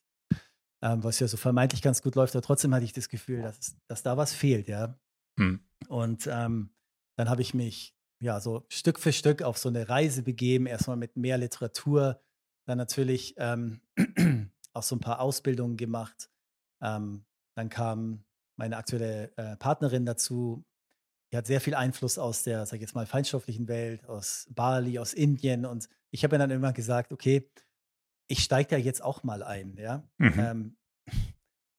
[0.82, 3.76] Ähm, was ja so vermeintlich ganz gut läuft, aber trotzdem hatte ich das Gefühl, dass,
[3.88, 4.98] dass da was fehlt, ja.
[5.38, 5.60] Hm.
[5.88, 6.70] Und ähm,
[7.16, 10.96] dann habe ich mich ja so Stück für Stück auf so eine Reise begeben, erstmal
[10.96, 12.20] mit mehr Literatur,
[12.66, 13.80] dann natürlich ähm,
[14.72, 16.30] auch so ein paar Ausbildungen gemacht.
[16.82, 17.24] Ähm,
[17.56, 18.24] dann kam
[18.56, 20.64] meine aktuelle äh, Partnerin dazu,
[21.32, 24.98] die hat sehr viel Einfluss aus der, sag ich jetzt mal, feinstofflichen Welt, aus Bali,
[24.98, 25.66] aus Indien.
[25.66, 27.50] Und ich habe dann immer gesagt, okay,
[28.28, 30.08] ich steige da jetzt auch mal ein, ja.
[30.18, 30.38] Mhm.
[30.38, 30.76] Ähm,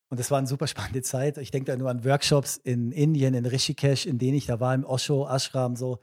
[0.10, 1.38] und das war eine super spannende Zeit.
[1.38, 4.74] Ich denke da nur an Workshops in Indien, in Rishikesh, in denen ich da war,
[4.74, 6.01] im Osho Ashram, so,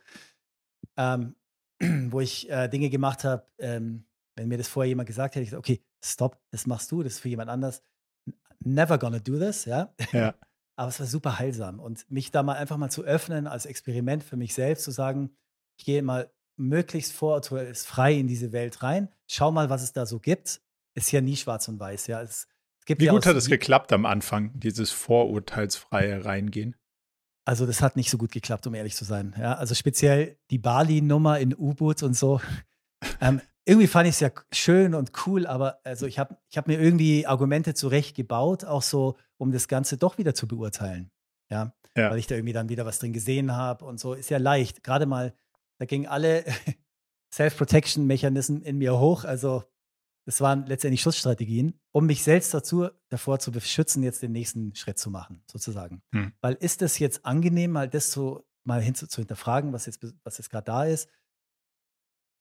[0.97, 1.37] ähm,
[2.11, 3.47] wo ich äh, Dinge gemacht habe.
[3.59, 4.05] Ähm,
[4.37, 7.15] wenn mir das vorher jemand gesagt hätte, ich gesagt, okay, stopp, das machst du, das
[7.15, 7.83] ist für jemand anders.
[8.61, 9.95] Never gonna do this, ja.
[10.13, 10.35] ja.
[10.77, 11.79] Aber es war super heilsam.
[11.79, 15.37] Und mich da mal einfach mal zu öffnen als Experiment für mich selbst, zu sagen,
[15.79, 20.19] ich gehe mal möglichst vorurteilsfrei in diese Welt rein, schau mal, was es da so
[20.19, 20.61] gibt.
[20.97, 22.23] Ist ja nie schwarz und weiß, ja.
[22.23, 22.49] Es,
[22.87, 26.77] Wie ja gut hat es geklappt am Anfang, dieses vorurteilsfreie Reingehen?
[27.47, 29.35] Also das hat nicht so gut geklappt, um ehrlich zu sein.
[29.39, 32.41] Ja, also speziell die Bali-Nummer in U-Boot und so.
[33.21, 36.67] Ähm, irgendwie fand ich es ja schön und cool, aber also ich habe ich hab
[36.67, 41.11] mir irgendwie Argumente zurecht gebaut, auch so, um das Ganze doch wieder zu beurteilen.
[41.51, 41.75] Ja?
[41.97, 42.11] ja.
[42.11, 44.15] Weil ich da irgendwie dann wieder was drin gesehen habe und so.
[44.15, 44.83] Ist ja leicht.
[44.83, 45.35] Gerade mal,
[45.79, 46.45] da gingen alle
[47.33, 49.25] Self-Protection-Mechanismen in mir hoch.
[49.25, 49.65] Also,
[50.27, 54.99] das waren letztendlich Schutzstrategien, um mich selbst dazu, davor zu beschützen, jetzt den nächsten Schritt
[54.99, 56.03] zu machen, sozusagen.
[56.13, 56.33] Hm.
[56.41, 60.39] Weil ist es jetzt angenehm, mal das so mal hin zu, hinterfragen, was jetzt, was
[60.39, 61.09] jetzt gerade da ist?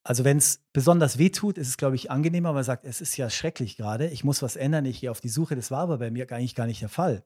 [0.05, 2.99] Also wenn es besonders weh tut, ist es, glaube ich, angenehmer, weil man sagt, es
[2.99, 5.55] ist ja schrecklich gerade, ich muss was ändern, ich gehe auf die Suche.
[5.55, 7.25] Das war aber bei mir eigentlich gar nicht der Fall.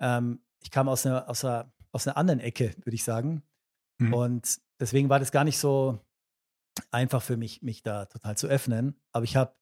[0.00, 3.42] Ähm, ich kam aus einer, aus, einer, aus einer anderen Ecke, würde ich sagen.
[3.98, 4.14] Mhm.
[4.14, 5.98] Und deswegen war das gar nicht so
[6.90, 9.00] einfach für mich, mich da total zu öffnen.
[9.12, 9.54] Aber ich habe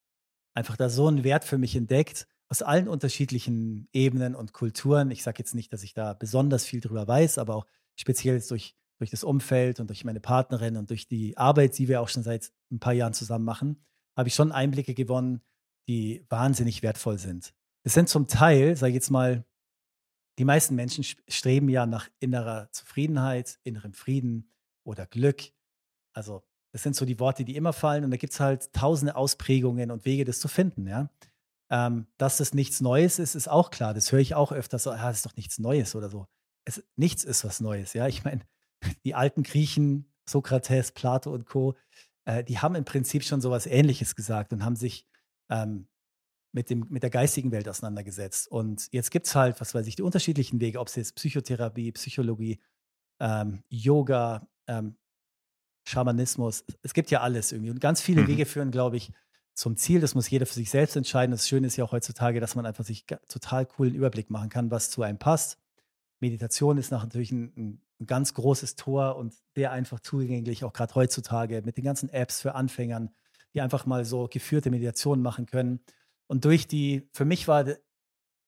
[0.54, 5.10] einfach da so einen Wert für mich entdeckt, aus allen unterschiedlichen Ebenen und Kulturen.
[5.10, 8.76] Ich sage jetzt nicht, dass ich da besonders viel drüber weiß, aber auch speziell durch
[9.02, 12.22] durch das Umfeld und durch meine Partnerin und durch die Arbeit, die wir auch schon
[12.22, 13.84] seit ein paar Jahren zusammen machen,
[14.16, 15.42] habe ich schon Einblicke gewonnen,
[15.88, 17.52] die wahnsinnig wertvoll sind.
[17.82, 19.44] Es sind zum Teil, sage ich jetzt mal,
[20.38, 24.52] die meisten Menschen streben ja nach innerer Zufriedenheit, innerem Frieden
[24.84, 25.50] oder Glück.
[26.12, 29.16] Also das sind so die Worte, die immer fallen und da gibt es halt tausende
[29.16, 31.10] Ausprägungen und Wege, das zu finden, ja.
[31.70, 33.94] Ähm, dass das nichts Neues ist, ist auch klar.
[33.94, 36.26] Das höre ich auch öfters so, ah, das ist doch nichts Neues oder so.
[36.64, 38.06] Es, nichts ist was Neues, ja.
[38.08, 38.42] Ich meine,
[39.04, 41.76] die alten Griechen, Sokrates, Plato und Co.,
[42.24, 45.06] äh, die haben im Prinzip schon sowas Ähnliches gesagt und haben sich
[45.50, 45.88] ähm,
[46.52, 48.48] mit, dem, mit der geistigen Welt auseinandergesetzt.
[48.48, 51.92] Und jetzt gibt es halt, was weiß ich, die unterschiedlichen Wege, ob es jetzt Psychotherapie,
[51.92, 52.60] Psychologie,
[53.20, 54.96] ähm, Yoga, ähm,
[55.84, 57.70] Schamanismus, es gibt ja alles irgendwie.
[57.70, 58.28] Und ganz viele mhm.
[58.28, 59.12] Wege führen, glaube ich,
[59.54, 60.00] zum Ziel.
[60.00, 61.32] Das muss jeder für sich selbst entscheiden.
[61.32, 64.70] Das Schöne ist ja auch heutzutage, dass man einfach sich total coolen Überblick machen kann,
[64.70, 65.58] was zu einem passt.
[66.20, 71.62] Meditation ist natürlich ein, ein ganz großes Tor und sehr einfach zugänglich, auch gerade heutzutage
[71.64, 73.10] mit den ganzen Apps für Anfängern,
[73.54, 75.80] die einfach mal so geführte Meditationen machen können.
[76.28, 77.66] Und durch die, für mich war,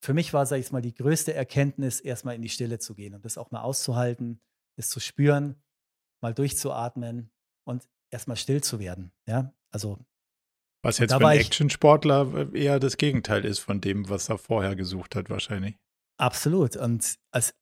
[0.01, 3.15] für mich war, sag ich mal, die größte Erkenntnis, erstmal in die Stille zu gehen
[3.15, 4.41] und das auch mal auszuhalten,
[4.77, 5.57] das zu spüren,
[6.25, 7.31] mal durchzuatmen
[7.65, 9.13] und erstmal still zu werden.
[9.29, 9.99] Ja, also.
[10.83, 15.15] Was jetzt für einen Action-Sportler eher das Gegenteil ist von dem, was er vorher gesucht
[15.15, 15.77] hat, wahrscheinlich.
[16.19, 16.77] Absolut.
[16.77, 17.55] Und als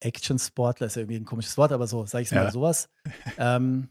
[0.00, 2.50] Action-Sportler ist ja irgendwie ein komisches Wort, aber so, sage ich es mal ja.
[2.50, 2.88] sowas.
[3.38, 3.88] Ähm,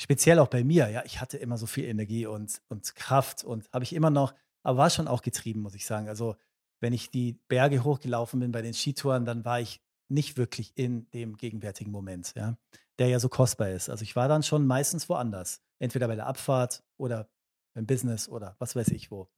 [0.00, 3.68] speziell auch bei mir, ja, ich hatte immer so viel Energie und, und Kraft und
[3.72, 6.08] habe ich immer noch, aber war schon auch getrieben, muss ich sagen.
[6.08, 6.36] Also,
[6.80, 11.10] wenn ich die Berge hochgelaufen bin bei den Skitouren, dann war ich nicht wirklich in
[11.10, 12.56] dem gegenwärtigen Moment, ja,
[12.98, 13.88] der ja so kostbar ist.
[13.88, 17.28] Also ich war dann schon meistens woanders, entweder bei der Abfahrt oder
[17.74, 19.28] im Business oder was weiß ich wo.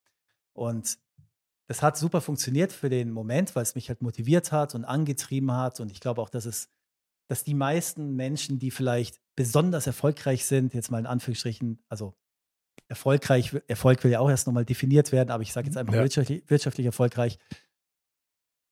[0.52, 0.98] Und
[1.68, 5.52] das hat super funktioniert für den Moment, weil es mich halt motiviert hat und angetrieben
[5.52, 5.78] hat.
[5.78, 6.68] Und ich glaube auch, dass es,
[7.28, 12.14] dass die meisten Menschen, die vielleicht besonders erfolgreich sind, jetzt mal in Anführungsstrichen, also
[12.88, 16.02] erfolgreich, Erfolg will ja auch erst nochmal definiert werden, aber ich sage jetzt einfach ja.
[16.02, 17.38] wirtschaftlich, wirtschaftlich erfolgreich,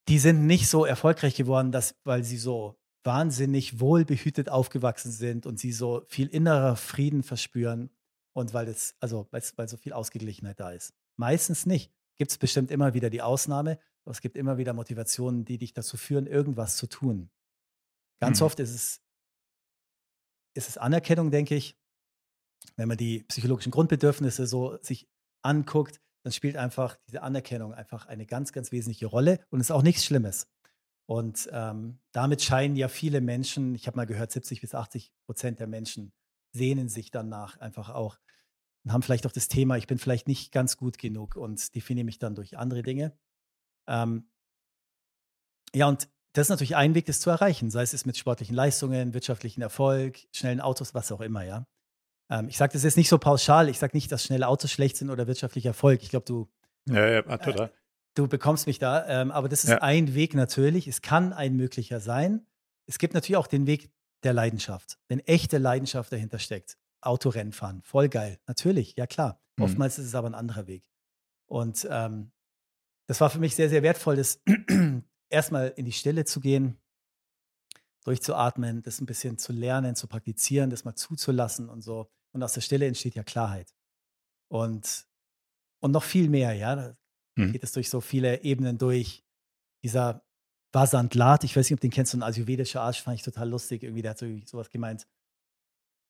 [0.09, 2.77] die sind nicht so erfolgreich geworden, dass, weil sie so
[3.09, 7.89] wahnsinnig wohlbehütet aufgewachsen sind und sie so viel innerer Frieden verspüren
[8.35, 10.93] und weil es, also weil, weil so viel Ausgeglichenheit da ist.
[11.17, 15.47] Meistens nicht gibt es bestimmt immer wieder die Ausnahme, aber es gibt immer wieder Motivationen,
[15.47, 17.31] die dich dazu führen, irgendwas zu tun.
[18.21, 18.47] Ganz mhm.
[18.47, 19.01] oft ist es,
[20.53, 21.79] ist es Anerkennung, denke ich.
[22.77, 25.09] Wenn man die psychologischen Grundbedürfnisse so sich
[25.41, 29.83] anguckt, dann spielt einfach diese Anerkennung einfach eine ganz, ganz wesentliche Rolle und ist auch
[29.83, 30.47] nichts Schlimmes.
[31.09, 35.59] Und ähm, damit scheinen ja viele Menschen, ich habe mal gehört, 70 bis 80 Prozent
[35.59, 36.13] der Menschen
[36.53, 38.19] sehnen sich danach einfach auch
[38.85, 42.05] und haben vielleicht auch das Thema, ich bin vielleicht nicht ganz gut genug und definiere
[42.05, 43.17] mich dann durch andere Dinge.
[43.87, 44.31] Ähm,
[45.75, 49.15] ja, und das ist natürlich ein Weg, das zu erreichen, sei es mit sportlichen Leistungen,
[49.15, 51.67] wirtschaftlichen Erfolg, schnellen Autos, was auch immer, ja.
[52.31, 54.99] Ähm, ich sage das jetzt nicht so pauschal, ich sage nicht, dass schnelle Autos schlecht
[54.99, 56.03] sind oder wirtschaftlicher Erfolg.
[56.03, 56.49] Ich glaube, du.
[56.87, 57.73] Ja, ja, total.
[58.19, 59.79] Du bekommst mich da, ähm, aber das ist ja.
[59.81, 60.89] ein Weg natürlich.
[60.89, 62.45] Es kann ein möglicher sein.
[62.87, 63.93] Es gibt natürlich auch den Weg
[64.25, 66.79] der Leidenschaft, wenn echte Leidenschaft dahinter steckt.
[67.01, 69.41] Autorennen fahren, voll geil, natürlich, ja klar.
[69.57, 69.63] Mhm.
[69.63, 70.83] Oftmals ist es aber ein anderer Weg.
[71.47, 72.33] Und ähm,
[73.07, 74.43] das war für mich sehr, sehr wertvoll, das
[75.31, 76.77] erstmal in die Stille zu gehen,
[78.03, 82.11] durchzuatmen, das ein bisschen zu lernen, zu praktizieren, das mal zuzulassen und so.
[82.33, 83.73] Und aus der Stille entsteht ja Klarheit.
[84.49, 85.07] Und,
[85.79, 86.75] und noch viel mehr, ja.
[86.75, 86.97] Da
[87.39, 87.53] mhm.
[87.53, 89.25] geht es durch so viele Ebenen durch.
[89.85, 90.23] Dieser
[90.73, 93.83] Vasantlat, ich weiß nicht, ob den kennst, so ein ayurvedischer Arsch, fand ich total lustig.
[93.83, 95.07] Irgendwie, der hat so, sowas gemeint.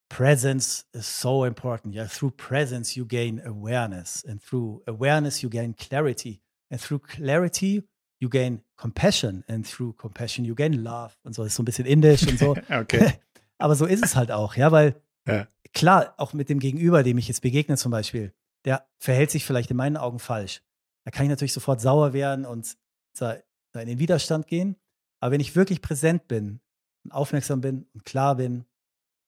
[0.09, 1.95] Presence is so important.
[1.95, 7.85] Yeah, through presence you gain awareness, and through awareness you gain clarity, and through clarity
[8.19, 11.15] you gain compassion, and through compassion you gain love.
[11.25, 12.57] Und so das ist so ein bisschen indisch und so.
[12.71, 13.19] okay.
[13.59, 15.47] Aber so ist es halt auch, ja, weil ja.
[15.75, 18.33] klar, auch mit dem Gegenüber, dem ich jetzt begegne zum Beispiel,
[18.65, 20.63] der verhält sich vielleicht in meinen Augen falsch.
[21.09, 22.77] Da kann ich natürlich sofort sauer werden und
[23.19, 24.77] in den Widerstand gehen.
[25.21, 26.61] Aber wenn ich wirklich präsent bin
[27.03, 28.67] und aufmerksam bin und klar bin,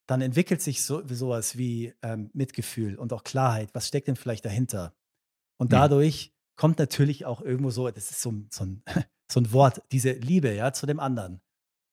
[0.07, 3.71] dann entwickelt sich so, sowas wie ähm, Mitgefühl und auch Klarheit.
[3.73, 4.95] Was steckt denn vielleicht dahinter?
[5.57, 6.57] Und dadurch mhm.
[6.57, 8.83] kommt natürlich auch irgendwo so, das ist so, so, ein,
[9.33, 11.41] so ein Wort, diese Liebe ja, zu dem anderen.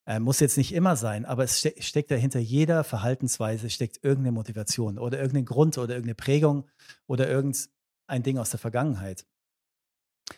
[0.06, 4.34] Äh, muss jetzt nicht immer sein, aber es ste steckt dahinter jeder Verhaltensweise, steckt irgendeine
[4.34, 6.68] Motivation oder irgendein Grund oder irgendeine Prägung
[7.08, 9.26] oder irgendein Ding aus der Vergangenheit.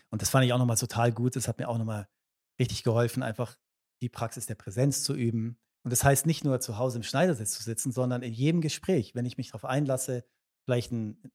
[0.09, 1.35] Und das fand ich auch nochmal total gut.
[1.35, 2.07] Das hat mir auch nochmal
[2.59, 3.57] richtig geholfen, einfach
[4.01, 5.57] die Praxis der Präsenz zu üben.
[5.83, 9.15] Und das heißt nicht nur zu Hause im Schneidersitz zu sitzen, sondern in jedem Gespräch,
[9.15, 10.25] wenn ich mich darauf einlasse,
[10.65, 11.31] vielleicht ein,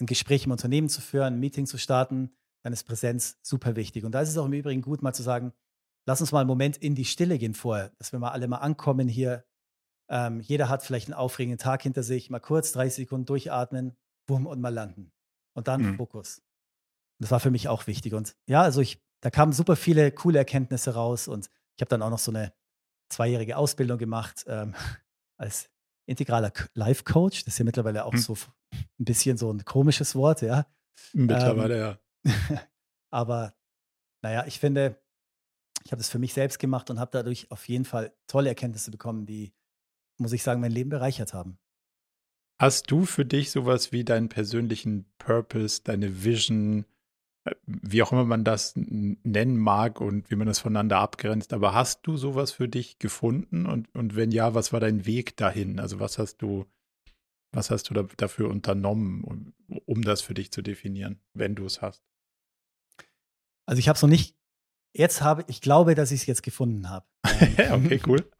[0.00, 4.04] ein Gespräch im Unternehmen zu führen, ein Meeting zu starten, dann ist Präsenz super wichtig.
[4.04, 5.52] Und da ist es auch im Übrigen gut, mal zu sagen,
[6.06, 8.58] lass uns mal einen Moment in die Stille gehen vorher, dass wir mal alle mal
[8.58, 9.44] ankommen hier.
[10.10, 13.96] Ähm, jeder hat vielleicht einen aufregenden Tag hinter sich, mal kurz 30 Sekunden durchatmen,
[14.26, 15.12] bumm und mal landen.
[15.54, 15.96] Und dann mhm.
[15.96, 16.42] Fokus.
[17.24, 18.12] Das war für mich auch wichtig.
[18.12, 22.02] Und ja, also ich, da kamen super viele coole Erkenntnisse raus und ich habe dann
[22.02, 22.52] auch noch so eine
[23.08, 24.74] zweijährige Ausbildung gemacht ähm,
[25.38, 25.70] als
[26.04, 27.46] integraler Life Coach.
[27.46, 28.18] Das ist ja mittlerweile auch hm.
[28.18, 28.36] so
[28.74, 30.66] ein bisschen so ein komisches Wort, ja.
[31.14, 32.60] Mittlerweile, ähm, ja.
[33.10, 33.54] aber
[34.20, 35.02] naja, ich finde,
[35.82, 38.90] ich habe das für mich selbst gemacht und habe dadurch auf jeden Fall tolle Erkenntnisse
[38.90, 39.54] bekommen, die,
[40.18, 41.58] muss ich sagen, mein Leben bereichert haben.
[42.60, 46.84] Hast du für dich sowas wie deinen persönlichen Purpose, deine Vision,
[47.66, 51.52] wie auch immer man das nennen mag und wie man das voneinander abgrenzt.
[51.52, 53.66] Aber hast du sowas für dich gefunden?
[53.66, 55.78] Und, und wenn ja, was war dein Weg dahin?
[55.78, 56.64] Also was hast du,
[57.52, 59.52] was hast du da, dafür unternommen, um,
[59.84, 62.02] um das für dich zu definieren, wenn du es hast?
[63.66, 64.36] Also ich habe es noch nicht,
[64.94, 67.06] jetzt habe, ich glaube, dass ich es jetzt gefunden habe.
[67.24, 68.30] okay, cool.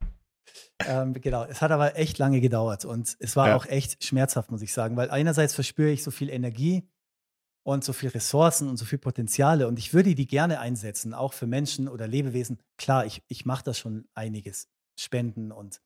[0.87, 3.57] ähm, genau, es hat aber echt lange gedauert und es war ja.
[3.57, 6.89] auch echt schmerzhaft, muss ich sagen, weil einerseits verspüre ich so viel Energie,
[7.65, 9.67] und so viel Ressourcen und so viel Potenziale.
[9.67, 12.61] Und ich würde die gerne einsetzen, auch für Menschen oder Lebewesen.
[12.77, 14.69] Klar, ich, ich mache das schon einiges.
[14.97, 15.81] Spenden und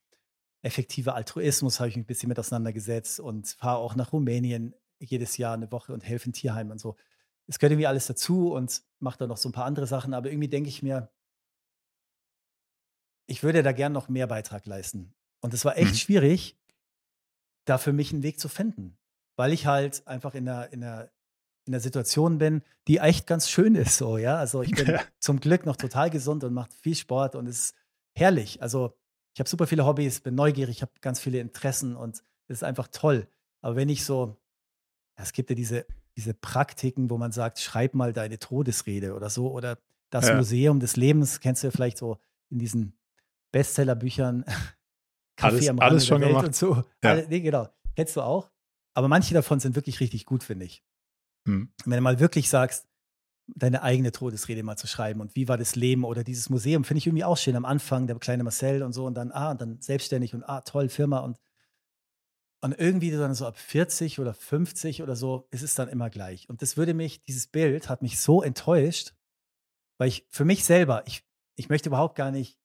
[0.60, 5.36] effektiver Altruismus habe ich mich ein bisschen mit auseinandergesetzt und fahre auch nach Rumänien jedes
[5.36, 6.96] Jahr eine Woche und helfe in Tierheimen und so.
[7.46, 10.30] Es gehört irgendwie alles dazu und mache da noch so ein paar andere Sachen, aber
[10.30, 11.10] irgendwie denke ich mir,
[13.26, 15.14] ich würde da gern noch mehr Beitrag leisten.
[15.40, 15.96] Und es war echt mhm.
[15.96, 16.58] schwierig,
[17.64, 18.98] da für mich einen Weg zu finden,
[19.36, 21.10] weil ich halt einfach in einer, in einer
[21.68, 24.36] in der Situation bin, die echt ganz schön ist, so, ja.
[24.36, 27.74] Also ich bin zum Glück noch total gesund und mache viel Sport und es ist
[28.14, 28.60] herrlich.
[28.62, 28.96] Also
[29.34, 32.88] ich habe super viele Hobbys, bin neugierig, habe ganz viele Interessen und es ist einfach
[32.88, 33.28] toll.
[33.60, 34.36] Aber wenn ich so,
[35.16, 39.52] es gibt ja diese, diese Praktiken, wo man sagt, schreib mal deine Todesrede oder so,
[39.52, 39.78] oder
[40.10, 40.36] das ja.
[40.36, 42.18] Museum des Lebens, kennst du ja vielleicht so
[42.50, 42.98] in diesen
[43.52, 44.44] Bestsellerbüchern,
[45.36, 46.46] Kaffee alles, am Rande alles schon gemacht.
[46.46, 46.82] und so.
[47.04, 47.14] Ja.
[47.28, 47.68] Nee, genau.
[47.94, 48.50] Kennst du auch?
[48.94, 50.82] Aber manche davon sind wirklich richtig gut, finde ich.
[51.46, 51.72] Mhm.
[51.84, 52.86] Wenn du mal wirklich sagst,
[53.56, 56.98] deine eigene Todesrede mal zu schreiben und wie war das Leben oder dieses Museum, finde
[56.98, 59.60] ich irgendwie auch schön am Anfang, der kleine Marcel und so und dann, ah, und
[59.60, 61.38] dann selbstständig und ah, toll, Firma und
[62.62, 66.48] Und irgendwie dann so ab 40 oder 50 oder so ist es dann immer gleich.
[66.48, 69.14] Und das würde mich, dieses Bild hat mich so enttäuscht,
[69.98, 71.24] weil ich für mich selber, ich,
[71.56, 72.58] ich möchte überhaupt gar nicht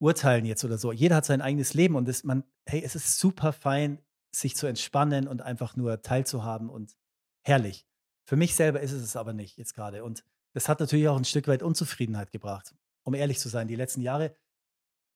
[0.00, 0.92] urteilen jetzt oder so.
[0.92, 3.98] Jeder hat sein eigenes Leben und das, man, hey, es ist super fein,
[4.34, 6.96] sich zu entspannen und einfach nur teilzuhaben und
[7.44, 7.86] herrlich.
[8.24, 10.04] Für mich selber ist es es aber nicht jetzt gerade.
[10.04, 12.74] Und das hat natürlich auch ein Stück weit Unzufriedenheit gebracht.
[13.04, 14.34] Um ehrlich zu sein, die letzten Jahre,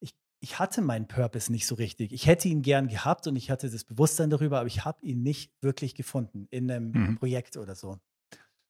[0.01, 2.13] ich, ich hatte meinen Purpose nicht so richtig.
[2.13, 5.23] Ich hätte ihn gern gehabt und ich hatte das Bewusstsein darüber, aber ich habe ihn
[5.23, 7.19] nicht wirklich gefunden in einem mhm.
[7.19, 7.99] Projekt oder so.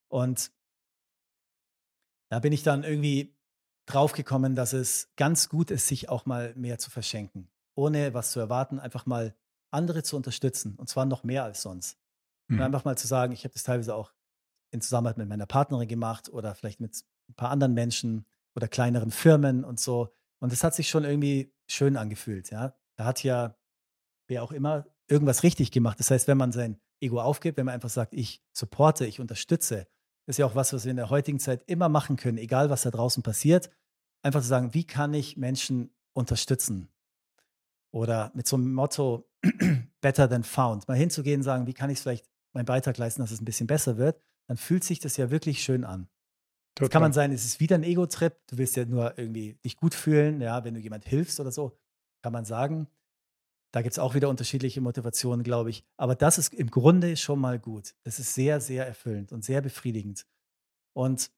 [0.09, 0.53] Und
[2.30, 3.34] da bin ich dann irgendwie
[3.86, 7.51] draufgekommen, dass es ganz gut ist, sich auch mal mehr zu verschenken.
[7.74, 9.34] Ohne was zu erwarten, einfach mal
[9.70, 10.76] andere zu unterstützen.
[10.76, 11.99] Und zwar noch mehr als sonst.
[12.49, 12.59] Mhm.
[12.59, 14.12] Und einfach mal zu sagen, ich habe das teilweise auch
[14.70, 19.10] in Zusammenarbeit mit meiner Partnerin gemacht oder vielleicht mit ein paar anderen Menschen oder kleineren
[19.10, 20.12] Firmen und so.
[20.40, 22.74] Und es hat sich schon irgendwie schön angefühlt, ja.
[22.96, 23.54] Da hat ja
[24.28, 25.98] wer auch immer irgendwas richtig gemacht.
[25.98, 29.86] Das heißt, wenn man sein Ego aufgibt, wenn man einfach sagt, ich supporte, ich unterstütze,
[30.26, 32.82] ist ja auch was, was wir in der heutigen Zeit immer machen können, egal was
[32.82, 33.70] da draußen passiert.
[34.22, 36.88] Einfach zu sagen, wie kann ich Menschen unterstützen?
[37.90, 39.30] Oder mit so einem Motto,
[40.02, 43.30] better than found, mal hinzugehen und sagen, wie kann ich vielleicht meinen Beitrag leisten, dass
[43.30, 46.09] es ein bisschen besser wird, dann fühlt sich das ja wirklich schön an.
[46.74, 49.76] Das kann man sein, es ist wieder ein Ego-Trip, du willst ja nur irgendwie dich
[49.76, 51.76] gut fühlen, ja, wenn du jemand hilfst oder so,
[52.22, 52.88] kann man sagen.
[53.72, 55.84] Da gibt es auch wieder unterschiedliche Motivationen, glaube ich.
[55.96, 57.94] Aber das ist im Grunde schon mal gut.
[58.05, 60.24] Das ist sehr, sehr erfüllend und sehr befriedigend.
[60.94, 61.30] Und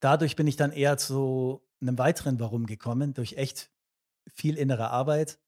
[0.00, 3.70] dadurch bin ich dann eher zu einem weiteren Warum gekommen, durch echt
[4.26, 5.38] viel innere Arbeit.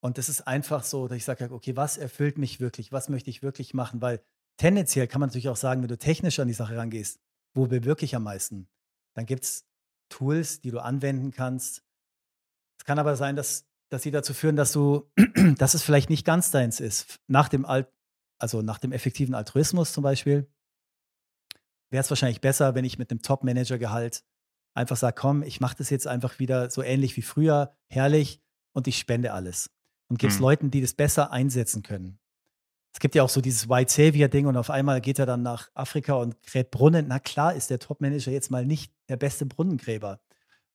[0.00, 2.92] Und das ist einfach so, dass ich sage, okay, was erfüllt mich wirklich?
[2.92, 4.02] Was möchte ich wirklich machen?
[4.02, 4.24] Weil
[4.56, 7.20] tendenziell kann man natürlich auch sagen, wenn du technisch an die Sache rangehst,
[7.54, 8.68] wo bewirke ich am meisten?
[9.14, 9.66] Dann gibt es
[10.08, 11.82] Tools, die du anwenden kannst.
[12.78, 15.10] Es kann aber sein, dass, dass sie dazu führen, dass du,
[15.58, 17.20] dass es vielleicht nicht ganz deins ist.
[17.26, 17.88] Nach dem Alt,
[18.38, 20.48] also nach dem effektiven Altruismus zum Beispiel,
[21.90, 24.24] wäre es wahrscheinlich besser, wenn ich mit einem Top-Manager-Gehalt
[24.74, 28.40] einfach sage, komm, ich mache das jetzt einfach wieder so ähnlich wie früher, herrlich,
[28.72, 29.70] und ich spende alles.
[30.08, 30.42] Und gibt es hm.
[30.42, 32.18] Leuten, die das besser einsetzen können
[32.94, 35.68] es gibt ja auch so dieses White Savior-Ding und auf einmal geht er dann nach
[35.74, 37.06] Afrika und gräbt Brunnen.
[37.08, 40.20] Na klar ist der Top-Manager jetzt mal nicht der beste Brunnengräber.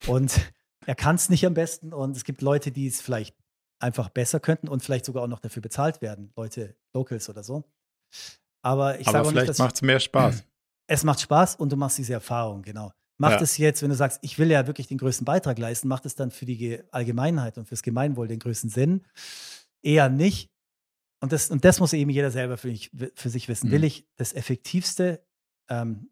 [0.06, 0.38] Und
[0.86, 1.94] er kann es nicht am besten.
[1.94, 3.34] Und es gibt Leute, die es vielleicht
[3.78, 6.30] einfach besser könnten und vielleicht sogar auch noch dafür bezahlt werden.
[6.36, 7.64] Leute, Locals oder so.
[8.60, 10.44] Aber ich sage vielleicht macht es mehr Spaß.
[10.92, 12.90] Es macht Spaß und du machst diese Erfahrung, genau.
[13.16, 13.42] Macht ja.
[13.42, 16.16] es jetzt, wenn du sagst, ich will ja wirklich den größten Beitrag leisten, macht es
[16.16, 19.04] dann für die Allgemeinheit und fürs Gemeinwohl den größten Sinn?
[19.82, 20.50] Eher nicht.
[21.20, 23.68] Und das, und das muss eben jeder selber für, mich, für sich wissen.
[23.68, 23.72] Mhm.
[23.72, 25.22] Will ich das Effektivste
[25.68, 26.10] ähm,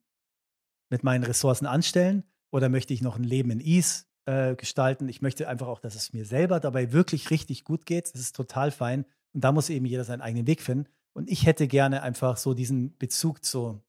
[0.90, 5.08] mit meinen Ressourcen anstellen oder möchte ich noch ein Leben in Ease äh, gestalten?
[5.08, 8.12] Ich möchte einfach auch, dass es mir selber dabei wirklich richtig gut geht.
[8.12, 9.06] Das ist total fein.
[9.32, 10.88] Und da muss eben jeder seinen eigenen Weg finden.
[11.14, 13.82] Und ich hätte gerne einfach so diesen Bezug zur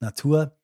[0.00, 0.56] Natur.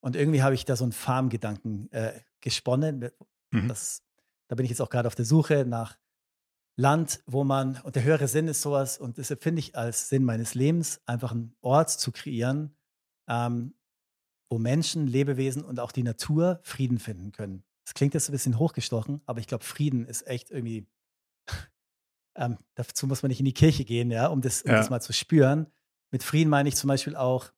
[0.00, 3.10] Und irgendwie habe ich da so einen Farmgedanken äh, gesponnen.
[3.50, 3.68] Mhm.
[3.68, 4.02] Das,
[4.48, 5.98] da bin ich jetzt auch gerade auf der Suche nach
[6.78, 10.24] Land, wo man, und der höhere Sinn ist sowas, und deshalb finde ich als Sinn
[10.24, 12.76] meines Lebens, einfach einen Ort zu kreieren,
[13.28, 13.74] ähm,
[14.48, 17.64] wo Menschen, Lebewesen und auch die Natur Frieden finden können.
[17.84, 20.86] Das klingt jetzt ein bisschen hochgestochen, aber ich glaube, Frieden ist echt irgendwie,
[22.36, 24.76] ähm, dazu muss man nicht in die Kirche gehen, ja, um das, um ja.
[24.76, 25.66] das mal zu spüren.
[26.12, 27.52] Mit Frieden meine ich zum Beispiel auch,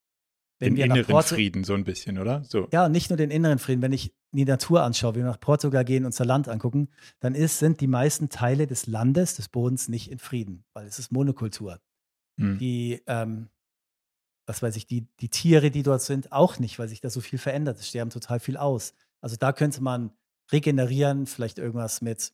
[0.61, 2.45] wenn den wir inneren Porto Frieden so ein bisschen, oder?
[2.45, 2.69] So.
[2.71, 3.83] Ja, nicht nur den inneren Frieden.
[3.83, 6.89] Wenn ich die Natur anschaue, wenn wir nach Portugal gehen und unser Land angucken,
[7.19, 10.99] dann ist, sind die meisten Teile des Landes, des Bodens nicht in Frieden, weil es
[10.99, 11.81] ist Monokultur.
[12.39, 12.59] Hm.
[12.59, 13.49] Die, ähm,
[14.47, 17.21] was weiß ich, die, die Tiere, die dort sind, auch nicht, weil sich da so
[17.21, 17.79] viel verändert.
[17.79, 18.93] Es sterben total viel aus.
[19.21, 20.13] Also da könnte man
[20.53, 22.33] regenerieren, vielleicht irgendwas mit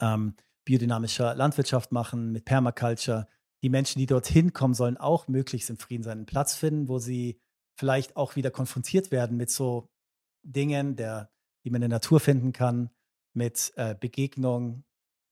[0.00, 3.28] ähm, biodynamischer Landwirtschaft machen, mit Permaculture.
[3.64, 7.40] Die Menschen, die dorthin kommen, sollen auch möglichst im Frieden seinen Platz finden, wo sie
[7.78, 9.88] vielleicht auch wieder konfrontiert werden mit so
[10.42, 11.30] Dingen, der,
[11.64, 12.90] die man in der Natur finden kann,
[13.32, 14.84] mit äh, Begegnung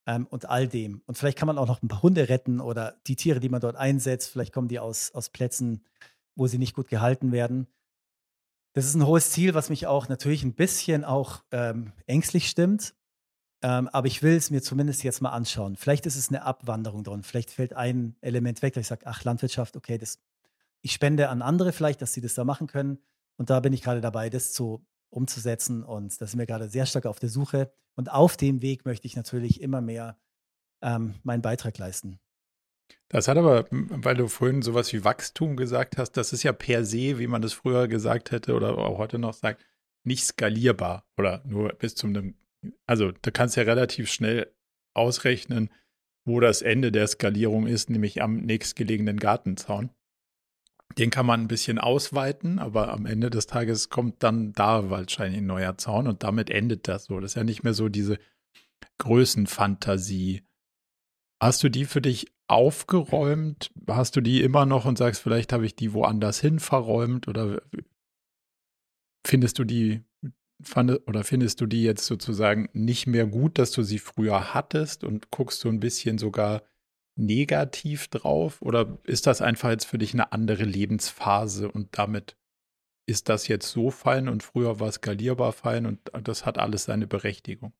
[0.07, 1.03] ähm, und all dem.
[1.05, 3.61] Und vielleicht kann man auch noch ein paar Hunde retten oder die Tiere, die man
[3.61, 5.85] dort einsetzt, vielleicht kommen die aus, aus Plätzen,
[6.33, 7.67] wo sie nicht gut gehalten werden.
[8.73, 12.95] Das ist ein hohes Ziel, was mich auch natürlich ein bisschen auch ähm, ängstlich stimmt.
[13.63, 15.77] Ähm, aber ich will es mir zumindest jetzt mal anschauen.
[15.77, 17.23] Vielleicht ist es eine Abwanderung drin.
[17.23, 20.19] Vielleicht fällt ein Element weg, dass ich sage, ach, Landwirtschaft, okay, das,
[20.81, 22.99] ich spende an andere vielleicht, dass sie das da machen können.
[23.37, 25.83] Und da bin ich gerade dabei, das zu umzusetzen.
[25.83, 27.71] Und da sind wir gerade sehr stark auf der Suche.
[27.95, 30.17] Und auf dem Weg möchte ich natürlich immer mehr
[30.81, 32.19] ähm, meinen Beitrag leisten.
[33.07, 36.83] Das hat aber, weil du vorhin sowas wie Wachstum gesagt hast, das ist ja per
[36.83, 39.63] se, wie man das früher gesagt hätte oder auch heute noch sagt,
[40.03, 42.35] nicht skalierbar oder nur bis zu einem,
[42.85, 44.51] also du kannst ja relativ schnell
[44.93, 45.69] ausrechnen,
[46.25, 49.89] wo das Ende der Skalierung ist, nämlich am nächstgelegenen Gartenzaun.
[50.97, 55.41] Den kann man ein bisschen ausweiten, aber am Ende des Tages kommt dann da wahrscheinlich
[55.41, 57.19] ein neuer Zaun und damit endet das so.
[57.19, 58.19] Das ist ja nicht mehr so diese
[58.99, 60.43] Größenfantasie.
[61.41, 63.71] Hast du die für dich aufgeräumt?
[63.87, 67.61] Hast du die immer noch und sagst, vielleicht habe ich die woanders hin verräumt oder
[69.25, 70.03] findest du die
[70.63, 75.03] fand, oder findest du die jetzt sozusagen nicht mehr gut, dass du sie früher hattest
[75.03, 76.63] und guckst du ein bisschen sogar
[77.15, 78.61] negativ drauf?
[78.61, 82.37] Oder ist das einfach jetzt für dich eine andere Lebensphase und damit
[83.05, 87.05] ist das jetzt so fein und früher war skalierbar fein und das hat alles seine
[87.05, 87.73] Berechtigung?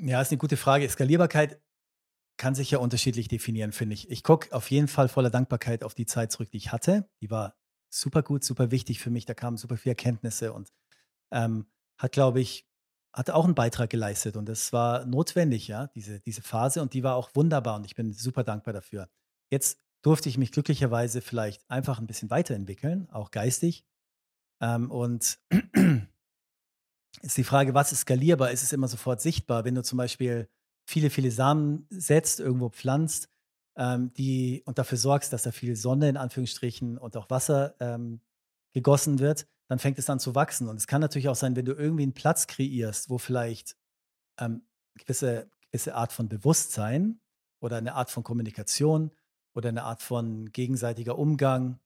[0.00, 0.88] Ja, ist eine gute Frage.
[0.88, 1.60] Skalierbarkeit
[2.36, 4.08] kann sich ja unterschiedlich definieren, finde ich.
[4.10, 7.10] Ich gucke auf jeden Fall voller Dankbarkeit auf die Zeit zurück, die ich hatte.
[7.20, 7.56] Die war
[7.90, 9.24] super gut, super wichtig für mich.
[9.24, 10.72] Da kamen super viele Erkenntnisse und
[11.32, 11.66] ähm,
[11.98, 12.66] hat, glaube ich,
[13.12, 17.02] hat auch einen Beitrag geleistet und es war notwendig, ja, diese, diese Phase und die
[17.02, 19.08] war auch wunderbar und ich bin super dankbar dafür.
[19.50, 23.84] Jetzt durfte ich mich glücklicherweise vielleicht einfach ein bisschen weiterentwickeln, auch geistig.
[24.60, 25.38] Ähm, und
[27.22, 28.50] ist die Frage, was ist skalierbar?
[28.50, 29.64] Ist es immer sofort sichtbar?
[29.64, 30.48] Wenn du zum Beispiel
[30.88, 33.28] viele, viele Samen setzt, irgendwo pflanzt,
[33.76, 38.20] ähm, die und dafür sorgst, dass da viel Sonne in Anführungsstrichen und auch Wasser ähm,
[38.72, 40.68] gegossen wird, dann fängt es an zu wachsen.
[40.68, 43.76] Und es kann natürlich auch sein, wenn du irgendwie einen Platz kreierst, wo vielleicht
[44.38, 44.62] ähm,
[44.94, 47.20] gewisse, gewisse Art von Bewusstsein
[47.60, 49.10] oder eine Art von Kommunikation
[49.54, 51.78] oder eine Art von gegenseitiger Umgang,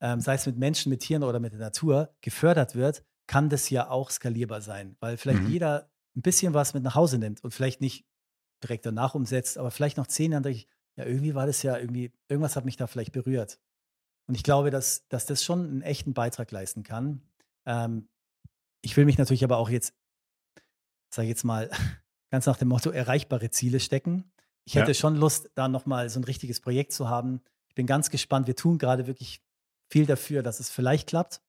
[0.00, 3.70] ähm, sei es mit Menschen, mit Tieren oder mit der Natur, gefördert wird, kann das
[3.70, 5.50] ja auch skalierbar sein, weil vielleicht mhm.
[5.50, 8.04] jeder ein bisschen was mit nach Hause nimmt und vielleicht nicht
[8.62, 11.78] direkt danach umsetzt, aber vielleicht noch zehn Jahre denke ich, ja, irgendwie war das ja
[11.78, 13.60] irgendwie, irgendwas hat mich da vielleicht berührt.
[14.30, 17.20] Und ich glaube, dass, dass das schon einen echten Beitrag leisten kann.
[17.66, 18.08] Ähm,
[18.80, 19.92] ich will mich natürlich aber auch jetzt,
[21.12, 21.68] sage ich jetzt mal,
[22.30, 24.30] ganz nach dem Motto erreichbare Ziele stecken.
[24.64, 24.94] Ich hätte ja.
[24.94, 27.40] schon Lust, da nochmal so ein richtiges Projekt zu haben.
[27.70, 28.46] Ich bin ganz gespannt.
[28.46, 29.42] Wir tun gerade wirklich
[29.90, 31.42] viel dafür, dass es vielleicht klappt.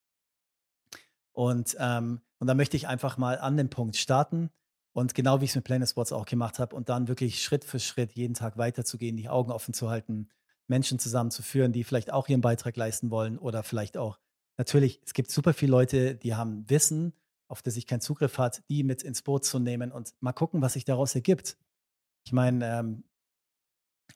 [1.34, 4.50] Und, ähm, und da möchte ich einfach mal an dem Punkt starten
[4.92, 7.64] und genau wie ich es mit Planet Sports auch gemacht habe und dann wirklich Schritt
[7.64, 10.30] für Schritt jeden Tag weiterzugehen, die Augen offen zu halten,
[10.72, 14.18] Menschen zusammenzuführen, die vielleicht auch ihren Beitrag leisten wollen oder vielleicht auch,
[14.58, 17.14] natürlich, es gibt super viele Leute, die haben Wissen,
[17.48, 20.62] auf das ich keinen Zugriff hat, die mit ins Boot zu nehmen und mal gucken,
[20.62, 21.58] was sich daraus ergibt.
[22.26, 23.04] Ich meine, ähm,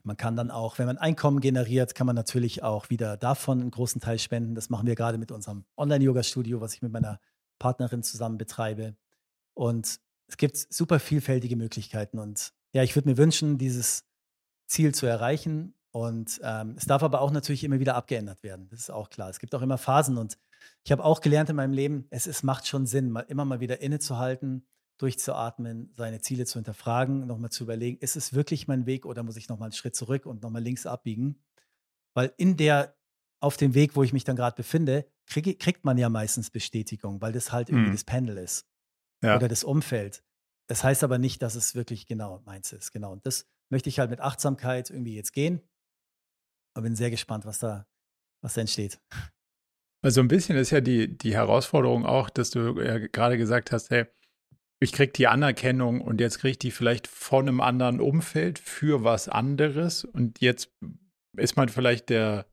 [0.03, 3.71] man kann dann auch, wenn man Einkommen generiert, kann man natürlich auch wieder davon einen
[3.71, 4.55] großen Teil spenden.
[4.55, 7.19] Das machen wir gerade mit unserem Online-Yoga-Studio, was ich mit meiner
[7.59, 8.95] Partnerin zusammen betreibe.
[9.53, 12.19] Und es gibt super vielfältige Möglichkeiten.
[12.19, 14.05] Und ja, ich würde mir wünschen, dieses
[14.67, 18.67] Ziel zu erreichen und ähm, es darf aber auch natürlich immer wieder abgeändert werden.
[18.69, 19.29] Das ist auch klar.
[19.29, 20.37] Es gibt auch immer Phasen und
[20.83, 23.61] ich habe auch gelernt in meinem Leben, es ist, macht schon Sinn, mal, immer mal
[23.61, 24.67] wieder innezuhalten,
[24.97, 29.37] durchzuatmen, seine Ziele zu hinterfragen, nochmal zu überlegen, ist es wirklich mein Weg oder muss
[29.37, 31.41] ich nochmal einen Schritt zurück und nochmal links abbiegen?
[32.13, 32.97] Weil in der,
[33.39, 37.21] auf dem Weg, wo ich mich dann gerade befinde, krieg, kriegt man ja meistens Bestätigung,
[37.21, 37.93] weil das halt irgendwie mhm.
[37.93, 38.67] das Panel ist
[39.23, 39.37] ja.
[39.37, 40.25] oder das Umfeld.
[40.67, 42.91] Das heißt aber nicht, dass es wirklich genau meins ist.
[42.91, 43.13] Genau.
[43.13, 45.61] Und das möchte ich halt mit Achtsamkeit irgendwie jetzt gehen
[46.81, 47.87] bin sehr gespannt, was da,
[48.41, 48.99] was da entsteht.
[50.03, 53.89] Also ein bisschen ist ja die, die Herausforderung auch, dass du ja gerade gesagt hast,
[53.89, 54.05] hey,
[54.79, 59.03] ich kriege die Anerkennung und jetzt kriege ich die vielleicht von einem anderen Umfeld für
[59.03, 60.71] was anderes und jetzt
[61.37, 62.45] ist man vielleicht der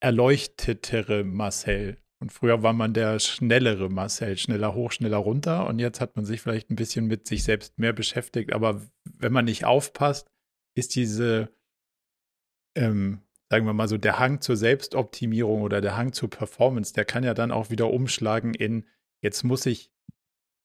[0.00, 1.98] erleuchtetere Marcel.
[2.20, 5.66] Und früher war man der schnellere Marcel, schneller hoch, schneller runter.
[5.66, 8.52] Und jetzt hat man sich vielleicht ein bisschen mit sich selbst mehr beschäftigt.
[8.52, 10.28] Aber wenn man nicht aufpasst,
[10.76, 11.52] ist diese
[12.74, 13.20] ähm,
[13.50, 17.24] sagen wir mal so, der Hang zur Selbstoptimierung oder der Hang zur Performance, der kann
[17.24, 18.86] ja dann auch wieder umschlagen in,
[19.20, 19.90] jetzt muss ich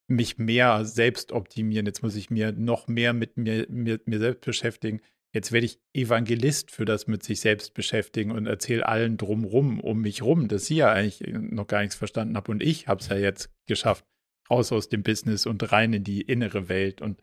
[0.08, 4.46] mich mehr selbst optimieren, jetzt muss ich mir noch mehr mit mir, mit mir selbst
[4.46, 5.02] beschäftigen.
[5.34, 10.02] Jetzt werde ich Evangelist für das mit sich selbst beschäftigen und erzähle allen drumrum um
[10.02, 12.50] mich rum, dass sie ja eigentlich noch gar nichts verstanden haben.
[12.50, 14.06] Und ich habe es ja jetzt geschafft,
[14.50, 17.02] raus aus dem Business und rein in die innere Welt.
[17.02, 17.22] Und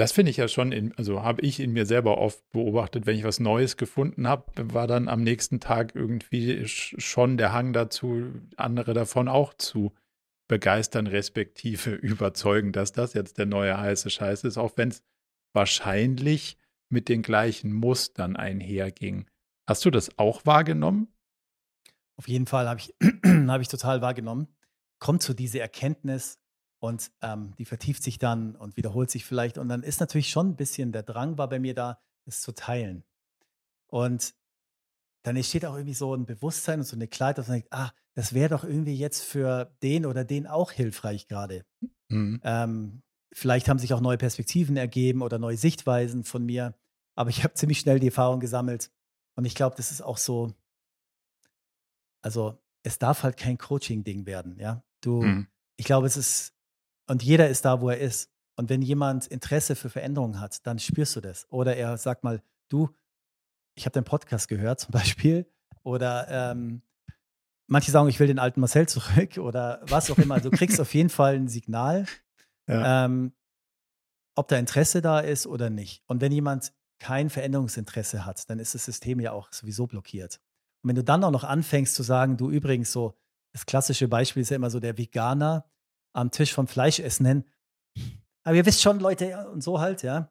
[0.00, 3.18] das finde ich ja schon, in, also habe ich in mir selber oft beobachtet, wenn
[3.18, 8.32] ich was Neues gefunden habe, war dann am nächsten Tag irgendwie schon der Hang dazu,
[8.56, 9.92] andere davon auch zu
[10.48, 15.02] begeistern, respektive überzeugen, dass das jetzt der neue heiße Scheiß ist, auch wenn es
[15.52, 16.56] wahrscheinlich
[16.88, 19.28] mit den gleichen Mustern einherging.
[19.68, 21.08] Hast du das auch wahrgenommen?
[22.16, 22.94] Auf jeden Fall habe ich,
[23.48, 24.48] hab ich total wahrgenommen.
[24.98, 26.38] Kommt zu dieser Erkenntnis,
[26.80, 29.58] und ähm, die vertieft sich dann und wiederholt sich vielleicht.
[29.58, 32.52] Und dann ist natürlich schon ein bisschen der Drang war bei mir da, es zu
[32.52, 33.04] teilen.
[33.86, 34.34] Und
[35.22, 37.92] dann entsteht auch irgendwie so ein Bewusstsein und so eine Klarheit, dass man denkt, ah,
[38.14, 41.66] das wäre doch irgendwie jetzt für den oder den auch hilfreich gerade.
[42.08, 42.40] Mhm.
[42.42, 43.02] Ähm,
[43.32, 46.74] vielleicht haben sich auch neue Perspektiven ergeben oder neue Sichtweisen von mir.
[47.14, 48.90] Aber ich habe ziemlich schnell die Erfahrung gesammelt.
[49.36, 50.54] Und ich glaube, das ist auch so,
[52.22, 54.82] also es darf halt kein Coaching-Ding werden, ja.
[55.02, 55.46] Du, mhm.
[55.76, 56.54] ich glaube, es ist,
[57.10, 58.30] und jeder ist da, wo er ist.
[58.54, 61.44] Und wenn jemand Interesse für Veränderungen hat, dann spürst du das.
[61.50, 62.88] Oder er sagt mal, du,
[63.74, 65.50] ich habe deinen Podcast gehört zum Beispiel.
[65.82, 66.82] Oder ähm,
[67.66, 70.38] manche sagen, ich will den alten Marcel zurück oder was auch immer.
[70.38, 72.06] Du kriegst auf jeden Fall ein Signal,
[72.68, 73.06] ja.
[73.06, 73.32] ähm,
[74.36, 76.04] ob da Interesse da ist oder nicht.
[76.06, 80.38] Und wenn jemand kein Veränderungsinteresse hat, dann ist das System ja auch sowieso blockiert.
[80.84, 83.18] Und wenn du dann auch noch anfängst zu sagen, du übrigens so,
[83.52, 85.64] das klassische Beispiel ist ja immer so der Veganer
[86.12, 87.44] am Tisch vom Fleischessen nennen.
[88.42, 90.30] Aber ihr wisst schon, Leute, und so halt, ja.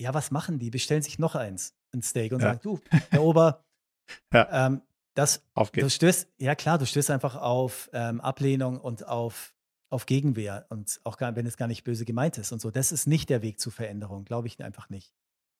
[0.00, 0.70] Ja, was machen die?
[0.70, 2.48] Bestellen sich noch eins, ein Steak und ja.
[2.48, 3.64] sagen, du, Herr Ober,
[4.32, 4.66] ja.
[4.66, 4.82] ähm,
[5.14, 5.86] das, auf geht's.
[5.86, 9.54] du stößt, ja klar, du stößt einfach auf ähm, Ablehnung und auf,
[9.90, 12.70] auf Gegenwehr und auch gar, wenn es gar nicht böse gemeint ist und so.
[12.72, 15.14] Das ist nicht der Weg zur Veränderung, glaube ich einfach nicht.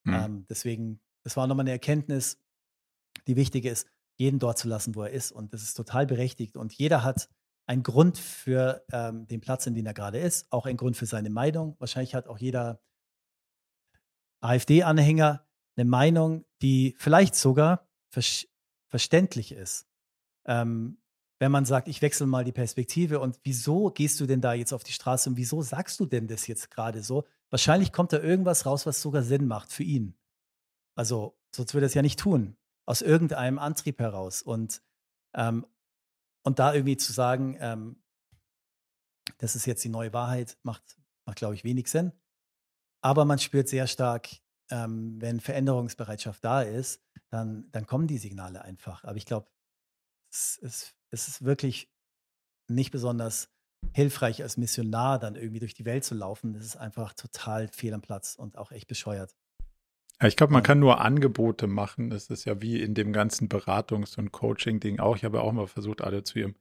[0.04, 0.14] Mhm.
[0.14, 2.40] Ähm, deswegen, das war nochmal eine Erkenntnis,
[3.28, 3.86] die wichtig ist,
[4.16, 5.30] jeden dort zu lassen, wo er ist.
[5.30, 6.56] Und das ist total berechtigt.
[6.56, 7.28] Und jeder hat
[7.66, 11.06] einen Grund für ähm, den Platz, in dem er gerade ist, auch einen Grund für
[11.06, 11.76] seine Meinung.
[11.78, 12.80] Wahrscheinlich hat auch jeder
[14.40, 15.46] AfD-Anhänger
[15.76, 18.22] eine Meinung, die vielleicht sogar ver
[18.88, 19.88] verständlich ist.
[20.46, 20.98] Ähm,
[21.40, 24.72] wenn man sagt, ich wechsle mal die Perspektive und wieso gehst du denn da jetzt
[24.72, 27.24] auf die Straße und wieso sagst du denn das jetzt gerade so?
[27.50, 30.16] Wahrscheinlich kommt da irgendwas raus, was sogar Sinn macht für ihn.
[30.94, 32.56] Also, sonst würde er es ja nicht tun.
[32.86, 34.42] Aus irgendeinem Antrieb heraus.
[34.42, 34.80] Und,
[35.34, 35.66] ähm,
[36.44, 37.96] und da irgendwie zu sagen, ähm,
[39.38, 42.12] das ist jetzt die neue Wahrheit, macht, macht glaube ich, wenig Sinn.
[43.02, 44.28] Aber man spürt sehr stark,
[44.70, 49.04] ähm, wenn Veränderungsbereitschaft da ist, dann, dann kommen die Signale einfach.
[49.04, 49.50] Aber ich glaube,
[50.30, 51.90] es, es, es ist wirklich
[52.68, 53.50] nicht besonders
[53.92, 56.54] hilfreich als Missionar dann irgendwie durch die Welt zu laufen.
[56.54, 59.34] Das ist einfach total fehl am Platz und auch echt bescheuert.
[60.20, 62.10] Ja, ich glaube, man kann nur Angebote machen.
[62.10, 65.16] Das ist ja wie in dem ganzen Beratungs- und Coaching-Ding auch.
[65.16, 66.54] Ich habe ja auch mal versucht, alle zu ihrem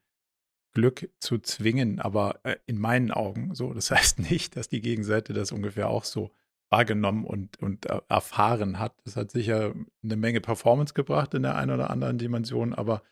[0.74, 3.74] Glück zu zwingen, aber äh, in meinen Augen so.
[3.74, 6.32] Das heißt nicht, dass die Gegenseite das ungefähr auch so
[6.70, 8.95] wahrgenommen und, und äh, erfahren hat.
[9.06, 13.04] Das hat sicher eine Menge Performance gebracht in der einen oder anderen Dimension, aber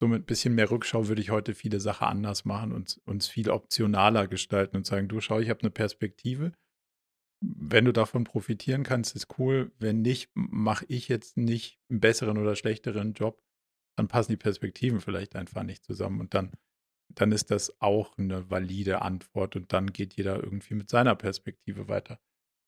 [0.00, 3.28] so mit ein bisschen mehr Rückschau würde ich heute viele Sachen anders machen und uns
[3.28, 6.52] viel optionaler gestalten und sagen, du schau, ich habe eine Perspektive.
[7.46, 9.72] Wenn du davon profitieren kannst, ist cool.
[9.78, 13.42] Wenn nicht, mache ich jetzt nicht einen besseren oder schlechteren Job,
[13.96, 16.52] dann passen die Perspektiven vielleicht einfach nicht zusammen und dann
[17.14, 21.88] dann ist das auch eine valide Antwort und dann geht jeder irgendwie mit seiner Perspektive
[21.88, 22.18] weiter.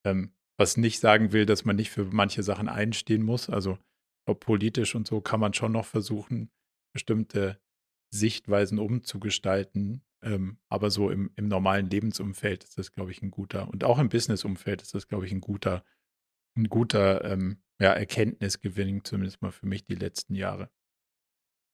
[0.04, 3.50] Ähm, was nicht sagen will, dass man nicht für manche Sachen einstehen muss.
[3.50, 3.78] Also
[4.26, 6.50] ob politisch und so kann man schon noch versuchen,
[6.92, 7.60] bestimmte
[8.10, 10.02] Sichtweisen umzugestalten.
[10.22, 13.98] Ähm, aber so im, im normalen Lebensumfeld ist das, glaube ich, ein guter, und auch
[13.98, 15.84] im Businessumfeld ist das, glaube ich, ein guter,
[16.56, 20.70] ein guter ähm, ja, Erkenntnisgewinn, zumindest mal für mich die letzten Jahre.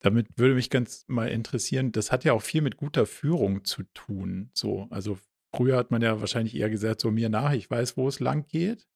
[0.01, 3.83] Damit würde mich ganz mal interessieren, das hat ja auch viel mit guter Führung zu
[3.93, 4.51] tun.
[4.53, 5.17] So, also
[5.55, 8.47] Früher hat man ja wahrscheinlich eher gesagt, so mir nach, ich weiß, wo es lang
[8.47, 8.87] geht.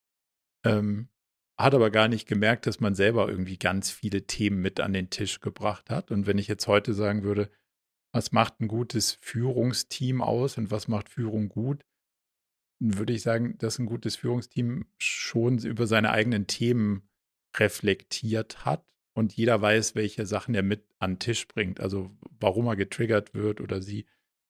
[0.65, 1.09] Ähm,
[1.59, 5.09] hat aber gar nicht gemerkt, dass man selber irgendwie ganz viele Themen mit an den
[5.09, 6.11] Tisch gebracht hat.
[6.11, 7.49] Und wenn ich jetzt heute sagen würde,
[8.11, 11.85] was macht ein gutes Führungsteam aus und was macht Führung gut,
[12.79, 17.09] dann würde ich sagen, dass ein gutes Führungsteam schon über seine eigenen Themen
[17.55, 21.79] reflektiert hat und jeder weiß, welche Sachen er mit an den Tisch bringt.
[21.79, 24.05] Also warum er getriggert wird oder sie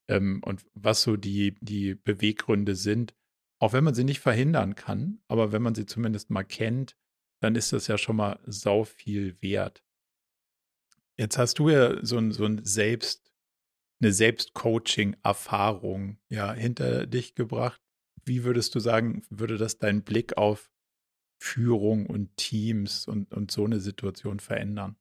[0.08, 3.14] ähm, und was so die, die Beweggründe sind.
[3.60, 6.96] Auch wenn man sie nicht verhindern kann, aber wenn man sie zumindest mal kennt,
[7.40, 9.82] dann ist das ja schon mal sau viel wert.
[11.16, 13.27] Jetzt hast du ja so ein, so ein Selbst,
[14.00, 17.80] eine Selbstcoaching-Erfahrung ja hinter dich gebracht.
[18.24, 20.70] Wie würdest du sagen, würde das deinen Blick auf
[21.40, 24.96] Führung und Teams und, und so eine Situation verändern?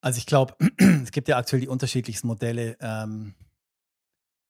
[0.00, 0.56] Also ich glaube,
[1.02, 2.76] es gibt ja aktuell die unterschiedlichsten Modelle.
[2.80, 3.34] Ähm,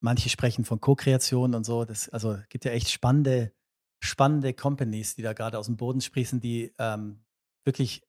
[0.04, 1.86] Manche sprechen von Co-Kreation und so.
[1.86, 3.54] Das, also gibt ja echt spannende,
[4.00, 7.24] spannende Companies, die da gerade aus dem Boden sprießen, die ähm,
[7.64, 8.02] wirklich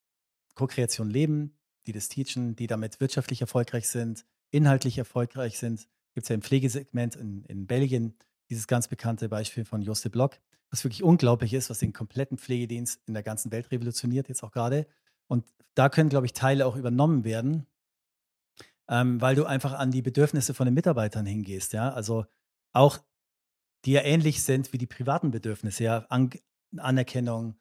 [0.55, 1.57] Co-Kreation leben,
[1.87, 5.87] die das teachen, die damit wirtschaftlich erfolgreich sind, inhaltlich erfolgreich sind.
[6.13, 8.17] Gibt es ja im Pflegesegment in, in Belgien
[8.49, 10.39] dieses ganz bekannte Beispiel von Joste Block,
[10.69, 14.51] was wirklich unglaublich ist, was den kompletten Pflegedienst in der ganzen Welt revolutioniert, jetzt auch
[14.51, 14.87] gerade.
[15.27, 17.65] Und da können, glaube ich, Teile auch übernommen werden,
[18.87, 21.73] ähm, weil du einfach an die Bedürfnisse von den Mitarbeitern hingehst.
[21.73, 21.91] Ja?
[21.91, 22.25] Also
[22.73, 22.99] auch
[23.85, 26.31] die ja ähnlich sind wie die privaten Bedürfnisse, ja, an
[26.75, 27.55] Anerkennung,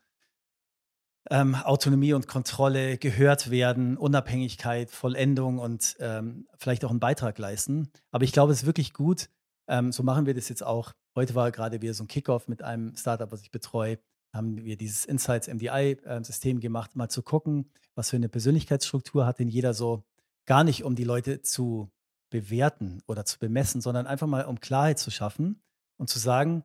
[1.30, 7.90] ähm, Autonomie und Kontrolle, gehört werden, Unabhängigkeit, Vollendung und ähm, vielleicht auch einen Beitrag leisten.
[8.10, 9.28] Aber ich glaube, es ist wirklich gut,
[9.66, 10.92] Ähm, so machen wir das jetzt auch.
[11.16, 13.98] Heute war gerade wieder so ein Kickoff mit einem Startup, was ich betreue.
[14.34, 19.38] Haben wir dieses Insights MDI-System äh, gemacht, mal zu gucken, was für eine Persönlichkeitsstruktur hat
[19.38, 20.04] denn jeder so.
[20.46, 21.90] Gar nicht, um die Leute zu
[22.30, 25.62] bewerten oder zu bemessen, sondern einfach mal, um Klarheit zu schaffen
[25.96, 26.64] und zu sagen,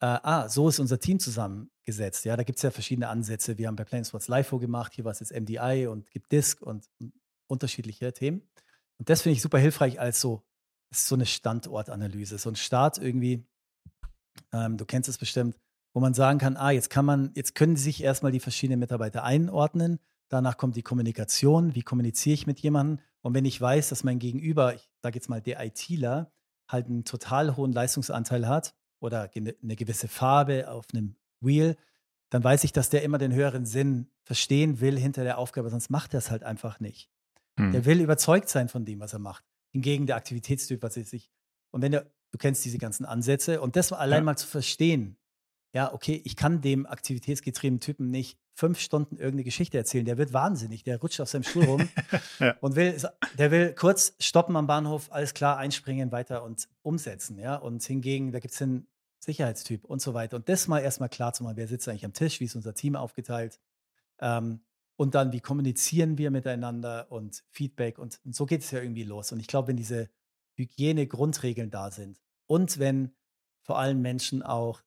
[0.00, 2.24] äh, ah, so ist unser Team zusammengesetzt.
[2.24, 3.58] Ja, da gibt es ja verschiedene Ansätze.
[3.58, 6.88] Wir haben bei Planeswords LIFO gemacht, hier war es jetzt MDI und gibt Disk und,
[6.98, 7.12] und
[7.46, 8.42] unterschiedliche Themen.
[8.98, 10.42] Und das finde ich super hilfreich als so,
[10.92, 13.46] so eine Standortanalyse, so ein Start irgendwie,
[14.52, 15.56] ähm, du kennst es bestimmt,
[15.92, 19.24] wo man sagen kann, ah, jetzt kann man, jetzt können sich erstmal die verschiedenen Mitarbeiter
[19.24, 19.98] einordnen,
[20.28, 24.18] danach kommt die Kommunikation, wie kommuniziere ich mit jemandem und wenn ich weiß, dass mein
[24.18, 26.32] Gegenüber, ich sage jetzt mal der ITler,
[26.68, 31.76] halt einen total hohen Leistungsanteil hat, oder eine gewisse Farbe auf einem Wheel,
[32.30, 35.90] dann weiß ich, dass der immer den höheren Sinn verstehen will hinter der Aufgabe, sonst
[35.90, 37.10] macht er es halt einfach nicht.
[37.58, 37.72] Hm.
[37.72, 39.44] Der will überzeugt sein von dem, was er macht.
[39.72, 41.30] Hingegen der Aktivitätstyp, was ist sich.
[41.70, 44.24] Und wenn du, du kennst diese ganzen Ansätze und das allein ja.
[44.24, 45.16] mal zu verstehen,
[45.72, 50.04] ja, okay, ich kann dem aktivitätsgetriebenen Typen nicht fünf Stunden irgendeine Geschichte erzählen.
[50.04, 51.88] Der wird wahnsinnig, der rutscht auf seinem Stuhl rum
[52.40, 52.56] ja.
[52.60, 52.96] und will,
[53.38, 57.56] der will kurz stoppen am Bahnhof, alles klar, einspringen, weiter und umsetzen, ja.
[57.56, 58.86] Und hingegen, da gibt es den
[59.20, 60.36] Sicherheitstyp und so weiter.
[60.36, 62.74] Und das mal erstmal klar zu machen, wer sitzt eigentlich am Tisch, wie ist unser
[62.74, 63.60] Team aufgeteilt.
[64.18, 64.60] Ähm,
[64.96, 69.04] und dann, wie kommunizieren wir miteinander und Feedback und, und so geht es ja irgendwie
[69.04, 69.32] los.
[69.32, 70.10] Und ich glaube, wenn diese
[70.56, 73.12] Hygiene-Grundregeln da sind und wenn
[73.62, 74.82] vor allem Menschen auch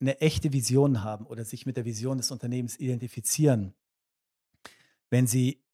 [0.00, 3.74] eine echte Vision haben oder sich mit der Vision des Unternehmens identifizieren,
[5.10, 5.64] wenn sie,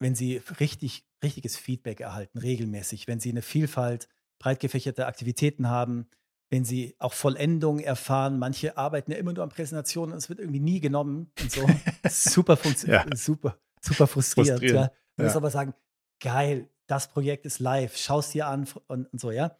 [0.00, 4.08] wenn sie richtig, richtiges Feedback erhalten, regelmäßig, wenn sie eine Vielfalt
[4.38, 6.08] breit gefächerte Aktivitäten haben,
[6.52, 8.38] wenn sie auch Vollendung erfahren.
[8.38, 11.66] Manche arbeiten ja immer nur an Präsentationen und es wird irgendwie nie genommen und so.
[12.10, 13.06] super, ja.
[13.14, 14.60] super, super frustriert.
[14.60, 14.92] Ja.
[15.16, 15.72] Du musst aber sagen,
[16.20, 19.56] geil, das Projekt ist live, schau es dir an und, und so, ja.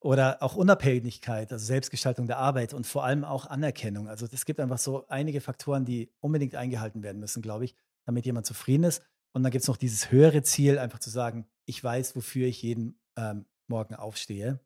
[0.00, 4.08] Oder auch Unabhängigkeit, also Selbstgestaltung der Arbeit und vor allem auch Anerkennung.
[4.08, 7.74] Also es gibt einfach so einige Faktoren, die unbedingt eingehalten werden müssen, glaube ich,
[8.06, 9.02] damit jemand zufrieden ist.
[9.34, 12.62] Und dann gibt es noch dieses höhere Ziel, einfach zu sagen, ich weiß, wofür ich
[12.62, 14.58] jeden ähm, Morgen aufstehe.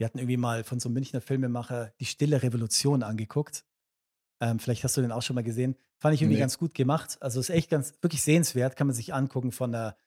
[0.00, 3.66] Wir hatten irgendwie mal von so einem Münchner Filmemacher die Stille Revolution angeguckt.
[4.40, 5.76] Ähm, vielleicht hast du den auch schon mal gesehen.
[5.98, 6.40] Fand ich irgendwie nee.
[6.40, 7.18] ganz gut gemacht.
[7.20, 9.98] Also ist echt ganz, wirklich sehenswert, kann man sich angucken von einer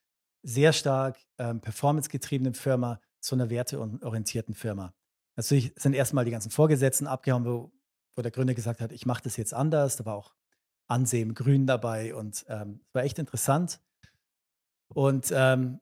[0.41, 4.95] sehr stark ähm, performancegetriebenen Firma zu einer werteorientierten Firma.
[5.35, 7.71] Natürlich sind erstmal die ganzen Vorgesetzten abgehauen, wo,
[8.15, 9.97] wo der Gründer gesagt hat, ich mache das jetzt anders.
[9.97, 10.33] Da war auch
[10.87, 13.79] Ansehen Grün dabei und ähm, war echt interessant.
[14.87, 15.81] Und ähm,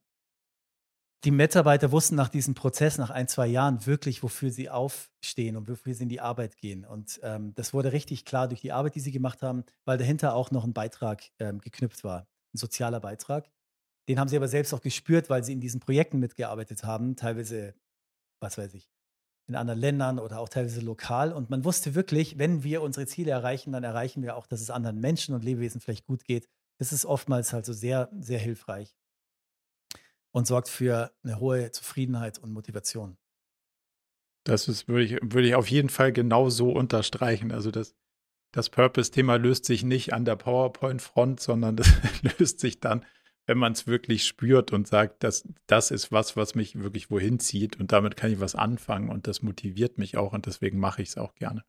[1.23, 5.69] die Mitarbeiter wussten nach diesem Prozess, nach ein, zwei Jahren wirklich, wofür sie aufstehen und
[5.69, 6.84] wofür sie in die Arbeit gehen.
[6.84, 10.34] Und ähm, das wurde richtig klar durch die Arbeit, die sie gemacht haben, weil dahinter
[10.34, 13.52] auch noch ein Beitrag ähm, geknüpft war, ein sozialer Beitrag.
[14.10, 17.76] Den haben sie aber selbst auch gespürt, weil sie in diesen Projekten mitgearbeitet haben, teilweise,
[18.41, 18.89] was weiß ich,
[19.48, 21.34] in anderen Ländern oder auch teilweise lokal.
[21.34, 24.72] Und man wusste wirklich, wenn wir unsere Ziele erreichen, dann erreichen wir auch, dass es
[24.72, 26.49] anderen Menschen und Lebewesen vielleicht gut geht.
[26.80, 28.95] Das ist oftmals halt so sehr, sehr hilfreich
[30.31, 33.17] und sorgt für eine hohe Zufriedenheit und Motivation.
[34.43, 37.51] Das ist, würde ich, würde ich auf jeden Fall genau so unterstreichen.
[37.51, 37.95] Also das,
[38.51, 41.91] das Purpose-Thema löst sich nicht an der PowerPoint-Front, sondern das
[42.39, 43.05] löst sich dann,
[43.45, 47.39] wenn man es wirklich spürt und sagt, dass das ist was, was mich wirklich wohin
[47.39, 51.01] zieht und damit kann ich was anfangen und das motiviert mich auch und deswegen mache
[51.01, 51.63] ich es auch gerne.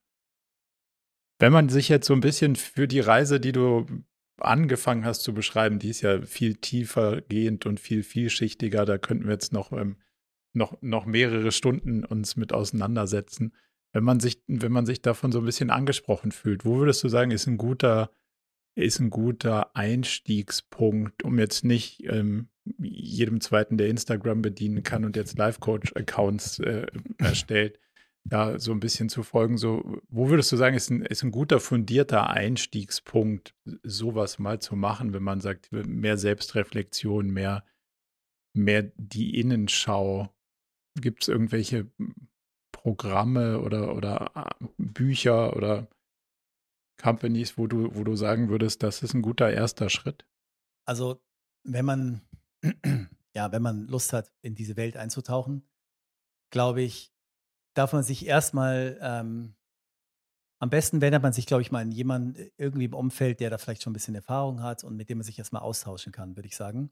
[1.38, 3.86] Wenn man sich jetzt so ein bisschen für die Reise, die du
[4.38, 8.84] angefangen hast zu beschreiben, die ist ja viel tiefer gehend und viel vielschichtiger.
[8.84, 9.96] Da könnten wir jetzt noch, ähm,
[10.52, 13.54] noch, noch mehrere Stunden uns mit auseinandersetzen.
[13.92, 17.08] Wenn man sich, wenn man sich davon so ein bisschen angesprochen fühlt, wo würdest du
[17.08, 18.10] sagen, ist ein guter,
[18.74, 22.48] ist ein guter Einstiegspunkt, um jetzt nicht ähm,
[22.78, 26.86] jedem zweiten, der Instagram bedienen kann und jetzt Life-Coach-Accounts äh,
[27.18, 27.78] erstellt,
[28.24, 29.58] da so ein bisschen zu folgen.
[29.58, 34.76] So, wo würdest du sagen, ist ein, ist ein guter, fundierter Einstiegspunkt, sowas mal zu
[34.76, 37.64] machen, wenn man sagt, mehr Selbstreflexion, mehr,
[38.54, 40.32] mehr die Innenschau?
[41.00, 41.90] Gibt es irgendwelche
[42.72, 45.88] Programme oder, oder äh, Bücher oder
[47.00, 50.26] Companies, wo du, wo du sagen würdest, das ist ein guter erster Schritt?
[50.86, 51.22] Also,
[51.64, 52.22] wenn man,
[53.34, 55.68] ja, wenn man Lust hat, in diese Welt einzutauchen,
[56.50, 57.11] glaube ich,
[57.74, 59.54] darf man sich erstmal, ähm,
[60.60, 63.50] am besten wendet man sich, glaube ich, mal an jemanden äh, irgendwie im Umfeld, der
[63.50, 66.36] da vielleicht schon ein bisschen Erfahrung hat und mit dem man sich erstmal austauschen kann,
[66.36, 66.90] würde ich sagen.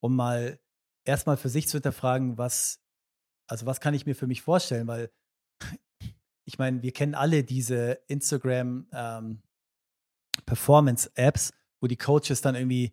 [0.00, 0.58] Um mal
[1.04, 2.80] erstmal für sich zu hinterfragen, was,
[3.48, 5.10] also was kann ich mir für mich vorstellen, weil
[6.44, 9.42] ich meine, wir kennen alle diese Instagram ähm,
[10.44, 12.92] Performance-Apps, wo die Coaches dann irgendwie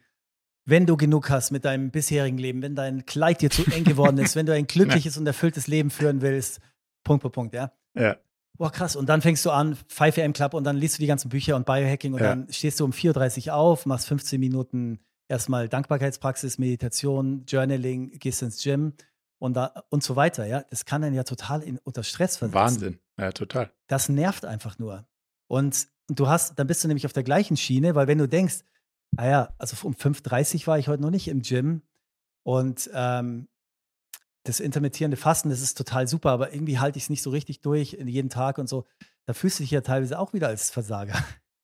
[0.66, 4.18] wenn du genug hast mit deinem bisherigen Leben, wenn dein Kleid dir zu eng geworden
[4.18, 6.62] ist, wenn du ein glückliches und erfülltes Leben führen willst,
[7.04, 7.72] Punkt, Punkt, Punkt, ja.
[7.96, 8.18] Ja.
[8.58, 8.96] Boah, krass.
[8.96, 11.66] Und dann fängst du an, 5am Club und dann liest du die ganzen Bücher und
[11.66, 12.30] Biohacking und Ja.
[12.30, 18.42] dann stehst du um 4.30 Uhr auf, machst 15 Minuten erstmal Dankbarkeitspraxis, Meditation, Journaling, gehst
[18.44, 18.94] ins Gym
[19.40, 20.64] und, da, und so weiter, ja.
[20.70, 22.60] Das kann dann ja total in, unter Stress versetzen.
[22.60, 23.00] Wahnsinn.
[23.20, 23.72] Ja, total.
[23.88, 25.06] Das nervt einfach nur.
[25.48, 28.64] Und du hast, dann bist du nämlich auf der gleichen Schiene, weil wenn du denkst,
[29.16, 31.82] naja, also um 5.30 Uhr war ich heute noch nicht im Gym
[32.44, 33.48] und ähm,
[34.44, 37.62] das intermittierende Fasten, das ist total super, aber irgendwie halte ich es nicht so richtig
[37.62, 38.86] durch in jeden Tag und so.
[39.26, 41.16] Da fühlst du dich ja teilweise auch wieder als Versager.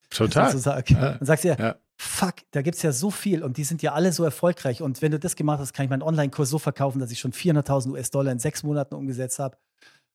[0.09, 0.47] Total.
[0.47, 0.95] sozusagen.
[0.95, 1.11] Ja.
[1.13, 3.93] Dann sagst du ja, fuck, da gibt es ja so viel und die sind ja
[3.93, 4.81] alle so erfolgreich.
[4.81, 7.33] Und wenn du das gemacht hast, kann ich meinen Online-Kurs so verkaufen, dass ich schon
[7.33, 9.57] 400.000 US-Dollar in sechs Monaten umgesetzt habe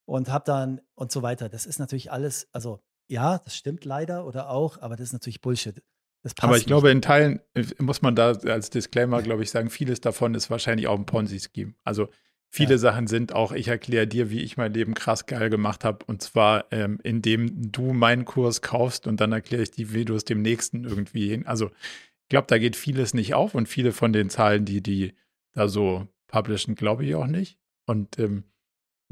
[0.07, 1.49] und habe dann und so weiter.
[1.49, 5.41] Das ist natürlich alles, also ja, das stimmt leider oder auch, aber das ist natürlich
[5.41, 5.83] Bullshit.
[6.23, 6.69] Das passt Aber ich nicht.
[6.69, 10.49] glaube, in Teilen äh, muss man da als Disclaimer, glaube ich, sagen, vieles davon ist
[10.51, 11.75] wahrscheinlich auch ein Ponzi-Scheme.
[11.85, 12.09] Also
[12.55, 12.79] viele Ja.
[12.79, 16.05] Sachen sind auch, ich erkläre dir, wie ich mein Leben krass geil gemacht habe.
[16.07, 20.15] Und zwar, ähm, indem du meinen Kurs kaufst und dann erkläre ich dir, wie du
[20.15, 21.47] es dem nächsten irgendwie hin.
[21.47, 21.67] Also
[22.23, 25.15] ich glaube, da geht vieles nicht auf und viele von den Zahlen, die die
[25.53, 27.59] da so publishen, glaube ich auch nicht.
[27.87, 28.45] Und ähm,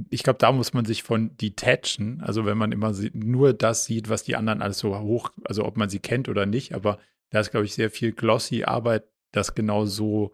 [0.08, 4.08] ich glaube, da muss man sich von detachen, also wenn man immer nur das sieht,
[4.08, 6.98] was die anderen alles so hoch, also ob man sie kennt oder nicht, aber
[7.30, 10.32] da ist, glaube ich, sehr viel glossy Arbeit, das genau so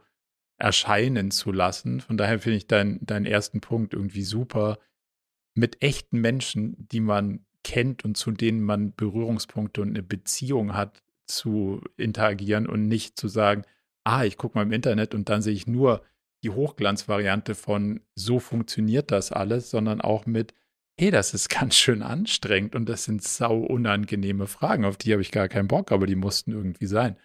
[0.59, 2.01] erscheinen zu lassen.
[2.01, 4.79] Von daher finde ich dein, deinen ersten Punkt irgendwie super,
[5.55, 11.03] mit echten Menschen, die man kennt und zu denen man Berührungspunkte und eine Beziehung hat,
[11.27, 13.63] zu interagieren und nicht zu sagen,
[14.05, 16.03] ah, ich gucke mal im Internet und dann sehe ich nur
[16.43, 20.55] die Hochglanzvariante von so funktioniert das alles, sondern auch mit,
[20.99, 25.23] hey, das ist ganz schön anstrengend und das sind sau unangenehme Fragen, auf die habe
[25.23, 27.17] ich gar keinen Bock, aber die mussten irgendwie sein.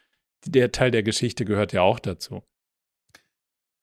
[0.45, 2.43] Der Teil der Geschichte gehört ja auch dazu.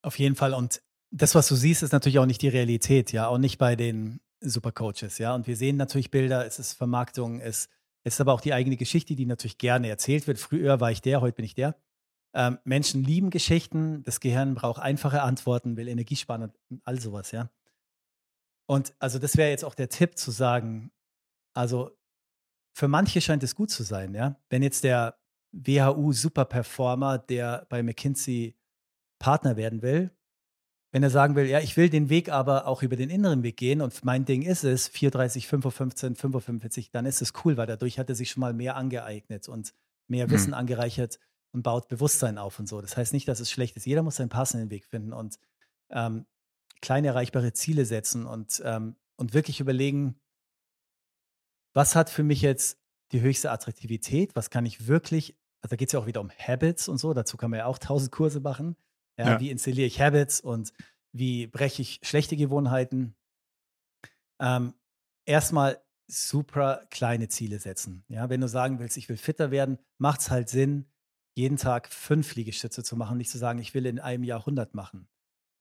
[0.02, 0.54] Auf jeden Fall.
[0.54, 3.76] Und das, was du siehst, ist natürlich auch nicht die Realität, ja, auch nicht bei
[3.76, 5.34] den Supercoaches, ja.
[5.34, 7.68] Und wir sehen natürlich Bilder, es ist Vermarktung, es,
[8.04, 10.38] ist aber auch die eigene Geschichte, die natürlich gerne erzählt wird.
[10.38, 11.76] Früher war ich der, heute bin ich der.
[12.32, 17.32] Ähm, Menschen lieben Geschichten, das Gehirn braucht einfache Antworten, will Energie sparen und all sowas,
[17.32, 17.50] ja.
[18.66, 20.92] Und also das wäre jetzt auch der Tipp zu sagen,
[21.54, 21.90] also
[22.72, 24.40] für manche scheint es gut zu sein, ja.
[24.48, 25.18] Wenn jetzt der
[25.52, 28.56] WHU-Superperformer, der bei McKinsey
[29.20, 30.10] Partner werden will,
[30.92, 33.56] wenn er sagen will, ja, ich will den Weg aber auch über den inneren Weg
[33.56, 37.98] gehen und mein Ding ist es, 430, 515, 545, dann ist es cool, weil dadurch
[37.98, 39.72] hat er sich schon mal mehr angeeignet und
[40.08, 40.32] mehr Hm.
[40.32, 41.20] Wissen angereichert
[41.52, 42.80] und baut Bewusstsein auf und so.
[42.80, 43.86] Das heißt nicht, dass es schlecht ist.
[43.86, 45.38] Jeder muss seinen passenden Weg finden und
[45.90, 46.26] ähm,
[46.80, 50.18] kleine erreichbare Ziele setzen und, ähm, und wirklich überlegen,
[51.72, 52.80] was hat für mich jetzt
[53.12, 54.34] die höchste Attraktivität?
[54.34, 57.14] Was kann ich wirklich, also da geht es ja auch wieder um Habits und so,
[57.14, 58.76] dazu kann man ja auch tausend Kurse machen.
[59.18, 59.40] Ja, Ja.
[59.40, 60.72] Wie installiere ich Habits und
[61.12, 63.14] wie breche ich schlechte Gewohnheiten?
[64.40, 64.74] Ähm,
[65.26, 68.04] erstmal super kleine Ziele setzen.
[68.08, 70.86] Ja, wenn du sagen willst, ich will fitter werden, macht es halt Sinn,
[71.36, 74.74] jeden Tag fünf Liegestütze zu machen, nicht zu sagen, ich will in einem Jahr 100
[74.74, 75.08] machen.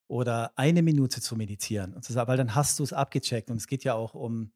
[0.10, 3.58] Oder eine Minute zu meditieren und zu sagen, weil dann hast du es abgecheckt und
[3.58, 4.52] es geht ja auch um,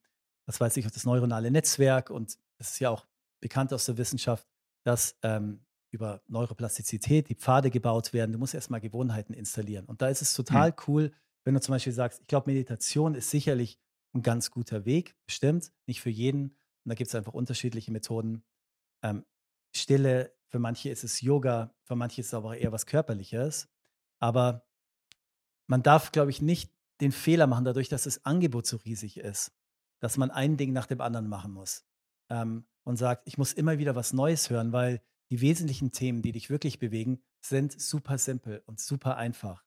[0.48, 3.06] was weiß ich, das neuronale Netzwerk und das ist ja auch
[3.40, 4.48] bekannt aus der Wissenschaft,
[4.84, 5.64] dass ähm,
[5.94, 8.32] über Neuroplastizität die Pfade gebaut werden.
[8.32, 9.86] Du musst erstmal Gewohnheiten installieren.
[9.86, 11.12] Und da ist es total cool,
[11.44, 13.80] wenn du zum Beispiel sagst, ich glaube, Meditation ist sicherlich
[14.14, 16.50] ein ganz guter Weg, bestimmt, nicht für jeden.
[16.84, 18.44] Und da gibt es einfach unterschiedliche Methoden.
[19.04, 19.26] Ähm,
[19.76, 23.70] Stille, für manche ist es Yoga, für manche ist es aber eher was Körperliches.
[24.20, 24.66] Aber
[25.68, 26.72] man darf, glaube ich, nicht
[27.02, 29.52] den Fehler machen, dadurch, dass das Angebot so riesig ist,
[30.00, 31.86] dass man ein Ding nach dem anderen machen muss
[32.30, 35.02] ähm, und sagt, ich muss immer wieder was Neues hören, weil
[35.34, 39.66] die wesentlichen Themen, die dich wirklich bewegen, sind super simpel und super einfach.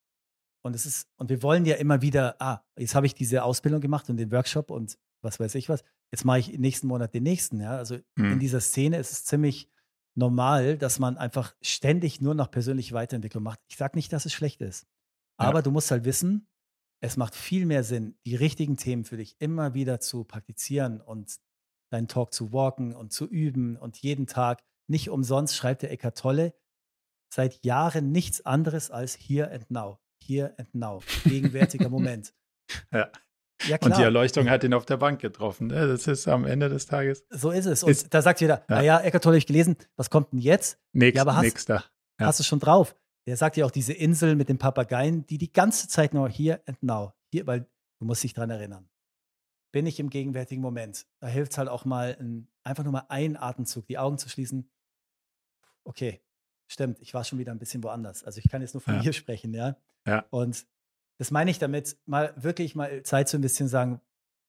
[0.62, 3.80] Und es ist, und wir wollen ja immer wieder, ah, jetzt habe ich diese Ausbildung
[3.80, 5.82] gemacht und den Workshop und was weiß ich was,
[6.12, 7.76] jetzt mache ich nächsten Monat den nächsten, ja.
[7.76, 8.38] Also in Hm.
[8.38, 9.68] dieser Szene ist es ziemlich
[10.14, 13.58] normal, dass man einfach ständig nur noch persönliche Weiterentwicklung macht.
[13.66, 14.86] Ich sage nicht, dass es schlecht ist.
[15.40, 15.48] Ja.
[15.48, 16.46] Aber du musst halt wissen,
[17.00, 21.40] es macht viel mehr Sinn, die richtigen Themen für dich immer wieder zu praktizieren und
[21.90, 24.62] deinen Talk zu walken und zu üben und jeden Tag.
[24.88, 26.54] Nicht umsonst schreibt der Eckart Tolle
[27.32, 29.98] seit Jahren nichts anderes als here and now.
[30.24, 31.02] Here and now.
[31.24, 32.32] Gegenwärtiger Moment.
[32.92, 33.10] Ja.
[33.66, 34.02] Ja, Und die.
[34.02, 35.68] Erleuchtung hat ihn auf der Bank getroffen.
[35.68, 35.86] ne?
[35.88, 37.82] Das ist am Ende des Tages So ist es.
[37.82, 38.76] Und Ist- da sagt jeder, Ja.
[38.76, 40.78] naja, Eckart Tolle habe ich gelesen, was kommt denn jetzt?
[40.92, 41.84] nächst, Ja, aber hast- nächster.
[42.20, 42.26] Ja.
[42.26, 42.94] Hast du schon drauf?
[43.26, 46.60] Der sagt ja auch diese Insel mit den Papageien, die die ganze Zeit nur here
[46.66, 47.12] and now.
[47.32, 47.60] Hier, weil
[47.98, 48.88] du musst dich dran erinnern.
[49.72, 51.06] Bin ich im gegenwärtigen Moment?
[51.20, 54.28] Da hilft es halt auch mal, ein, einfach nur mal einen Atemzug, die Augen zu
[54.28, 54.70] schließen.
[55.86, 56.20] Okay,
[56.70, 58.24] stimmt, ich war schon wieder ein bisschen woanders.
[58.24, 59.02] Also ich kann jetzt nur von Ja.
[59.02, 59.76] mir sprechen, ja.
[60.06, 60.26] Ja.
[60.30, 60.66] Und
[61.18, 64.00] das meine ich damit, mal wirklich mal Zeit zu ein bisschen sagen,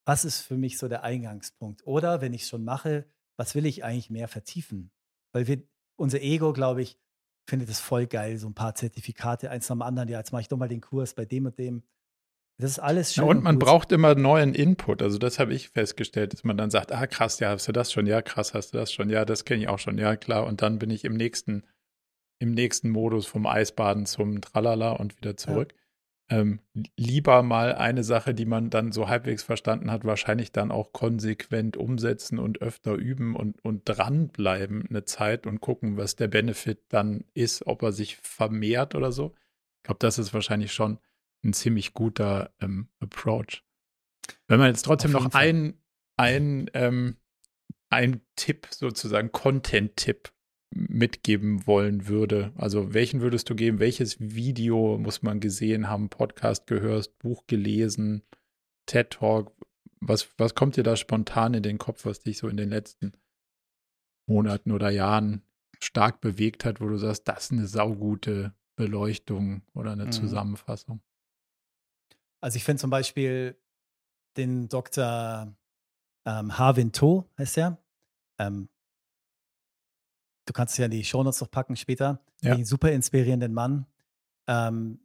[0.05, 1.85] was ist für mich so der Eingangspunkt?
[1.85, 3.05] Oder wenn ich es schon mache,
[3.37, 4.91] was will ich eigentlich mehr vertiefen?
[5.33, 5.63] Weil wir,
[5.95, 6.99] unser Ego, glaube ich,
[7.49, 10.41] findet es voll geil, so ein paar Zertifikate, eins nach dem anderen, ja, jetzt mache
[10.41, 11.83] ich doch mal den Kurs bei dem und dem.
[12.59, 13.29] Das ist alles Ja, schön.
[13.29, 13.65] und man gut.
[13.65, 15.01] braucht immer neuen Input.
[15.03, 17.91] Also das habe ich festgestellt, dass man dann sagt, ah krass, ja, hast du das
[17.91, 18.07] schon?
[18.07, 19.09] Ja, krass, hast du das schon?
[19.09, 19.97] Ja, das kenne ich auch schon.
[19.99, 20.45] Ja, klar.
[20.47, 21.63] Und dann bin ich im nächsten,
[22.39, 25.75] im nächsten Modus vom Eisbaden zum Tralala und wieder zurück.
[26.29, 26.59] Ähm,
[26.97, 31.77] lieber mal eine Sache, die man dann so halbwegs verstanden hat, wahrscheinlich dann auch konsequent
[31.77, 37.23] umsetzen und öfter üben und, und dranbleiben eine Zeit und gucken, was der Benefit dann
[37.33, 39.35] ist, ob er sich vermehrt oder so.
[39.77, 40.97] Ich glaube, das ist wahrscheinlich schon
[41.43, 43.63] ein ziemlich guter ähm, Approach.
[44.47, 45.47] Wenn man jetzt trotzdem noch jeden Fall.
[45.47, 45.73] ein,
[46.17, 47.17] ein, ähm,
[47.89, 50.31] ein Tipp, sozusagen Content-Tipp
[50.75, 53.79] mitgeben wollen würde, also welchen würdest du geben?
[53.79, 58.23] Welches Video muss man gesehen haben, Podcast gehört, Buch gelesen,
[58.85, 59.53] TED Talk?
[59.99, 63.13] Was, was kommt dir da spontan in den Kopf, was dich so in den letzten
[64.29, 65.41] Monaten oder Jahren
[65.79, 70.11] stark bewegt hat, wo du sagst, das ist eine saugute Beleuchtung oder eine Mhm.
[70.11, 71.01] Zusammenfassung?
[72.41, 73.57] Also ich finde zum Beispiel
[74.37, 75.55] den Dr.
[76.25, 77.77] Ähm, Harvin To, heißt er.
[78.39, 78.69] Ähm,
[80.45, 82.23] du kannst es ja in die Shownotes noch packen später.
[82.41, 82.53] Ja.
[82.53, 83.87] Einen super inspirierenden Mann.
[84.47, 84.99] Ähm,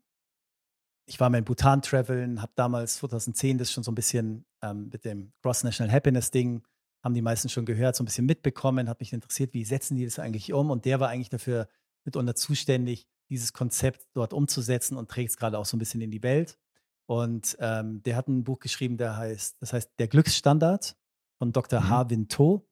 [1.07, 4.89] ich war mal in Bhutan traveln, habe damals 2010 das schon so ein bisschen ähm,
[4.93, 6.63] mit dem Cross National Happiness Ding,
[7.03, 10.05] haben die meisten schon gehört, so ein bisschen mitbekommen, hat mich interessiert, wie setzen die
[10.05, 10.71] das eigentlich um?
[10.71, 11.69] Und der war eigentlich dafür
[12.05, 16.11] mitunter zuständig, dieses Konzept dort umzusetzen und trägt es gerade auch so ein bisschen in
[16.11, 16.59] die Welt.
[17.07, 20.97] Und ähm, der hat ein Buch geschrieben, der heißt, das heißt Der Glücksstandard
[21.39, 21.81] von Dr.
[21.81, 21.89] Mhm.
[21.89, 22.67] Harvin To.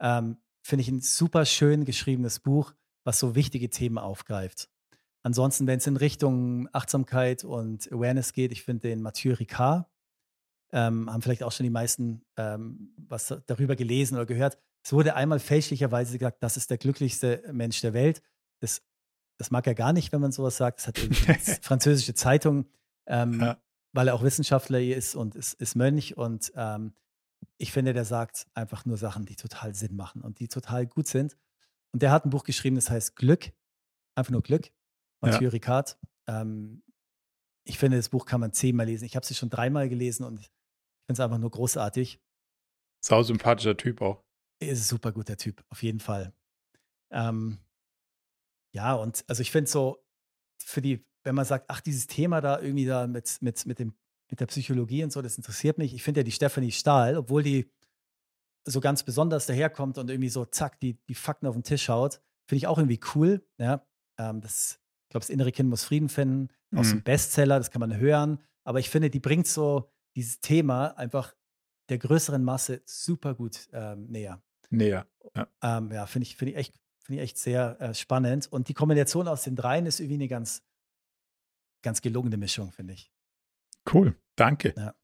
[0.00, 2.74] Ähm, Finde ich ein super schön geschriebenes Buch,
[3.04, 4.68] was so wichtige Themen aufgreift.
[5.22, 9.86] Ansonsten, wenn es in Richtung Achtsamkeit und Awareness geht, ich finde den Mathieu Ricard,
[10.72, 14.58] ähm, haben vielleicht auch schon die meisten ähm, was darüber gelesen oder gehört.
[14.84, 18.22] Es wurde einmal fälschlicherweise gesagt, das ist der glücklichste Mensch der Welt.
[18.60, 18.82] Das,
[19.38, 20.78] das mag er gar nicht, wenn man sowas sagt.
[20.78, 22.66] Das hat eine französische Zeitung,
[23.06, 23.58] ähm, Ja.
[23.96, 26.16] Weil er auch Wissenschaftler ist und ist, ist Mönch.
[26.16, 26.94] Und ähm,
[27.56, 31.06] ich finde, der sagt einfach nur Sachen, die total Sinn machen und die total gut
[31.06, 31.36] sind.
[31.92, 33.52] Und der hat ein Buch geschrieben, das heißt Glück,
[34.14, 34.70] einfach nur Glück,
[35.22, 35.98] Mathieu Ricard.
[36.28, 36.82] Ähm,
[37.64, 39.06] ich finde, das Buch kann man zehnmal lesen.
[39.06, 40.50] Ich habe es schon dreimal gelesen und ich
[41.06, 42.20] finde es einfach nur großartig.
[43.02, 44.22] Sau sympathischer Typ auch.
[44.60, 46.34] Er ist ein super guter Typ, auf jeden Fall.
[47.10, 47.58] Ähm,
[48.74, 50.04] ja, und also ich finde so,
[50.62, 53.94] für die, wenn man sagt, ach, dieses Thema da irgendwie da mit, mit, mit, dem,
[54.30, 55.92] mit der Psychologie und so, das interessiert mich.
[55.92, 57.70] Ich finde ja die Stephanie Stahl, obwohl die
[58.64, 62.20] so ganz besonders daherkommt und irgendwie so zack, die, die Fakten auf den Tisch haut,
[62.48, 63.44] finde ich auch irgendwie cool.
[63.58, 63.84] Ja,
[64.18, 66.48] ähm, das, ich glaube, das innere Kind muss Frieden finden.
[66.74, 66.98] Aus Mhm.
[66.98, 68.38] dem Bestseller, das kann man hören.
[68.64, 71.34] Aber ich finde, die bringt so dieses Thema einfach
[71.88, 74.42] der größeren Masse super gut ähm, näher.
[74.70, 75.06] Näher.
[75.62, 78.50] Ähm, ja, finde ich, finde ich echt, finde ich echt sehr äh, spannend.
[78.50, 80.62] Und die Kombination aus den dreien ist irgendwie eine ganz,
[81.82, 83.10] ganz gelungene Mischung, finde ich.
[83.92, 84.16] Cool.
[84.36, 84.74] Danke.
[84.76, 84.94] Ja.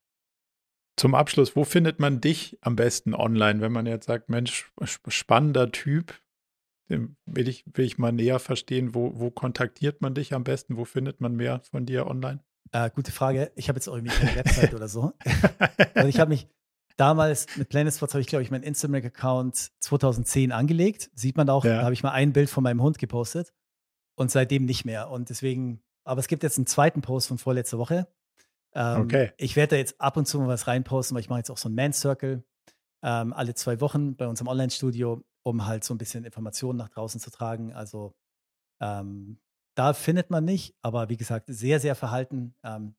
[0.96, 5.08] Zum Abschluss, wo findet man dich am besten online, wenn man jetzt sagt, Mensch, sp-
[5.10, 6.20] spannender Typ,
[6.90, 10.76] den will ich, will ich mal näher verstehen, wo, wo kontaktiert man dich am besten,
[10.76, 12.44] wo findet man mehr von dir online?
[12.72, 13.52] Äh, gute Frage.
[13.56, 15.12] Ich habe jetzt auch irgendwie keine Website oder so.
[15.94, 16.48] Also ich habe mich
[16.96, 21.10] damals mit Planet Sports habe ich, glaube ich, meinen Instagram-Account 2010 angelegt.
[21.14, 21.76] Sieht man auch, Ja.
[21.78, 23.52] da habe ich mal ein Bild von meinem Hund gepostet
[24.14, 25.10] und seitdem nicht mehr.
[25.10, 28.06] Und deswegen, aber es gibt jetzt einen zweiten Post von vorletzter Woche.
[28.74, 29.32] Ähm, Okay.
[29.36, 31.58] Ich werde da jetzt ab und zu mal was reinposten, weil ich mache jetzt auch
[31.58, 32.42] so einen Man Circle
[33.04, 36.88] ähm, alle zwei Wochen bei uns im Online-Studio, um halt so ein bisschen Informationen nach
[36.88, 37.72] draußen zu tragen.
[37.72, 38.14] Also
[38.80, 39.38] ähm,
[39.76, 42.54] da findet man nicht, aber wie gesagt, sehr, sehr verhalten.
[42.62, 42.94] Ähm,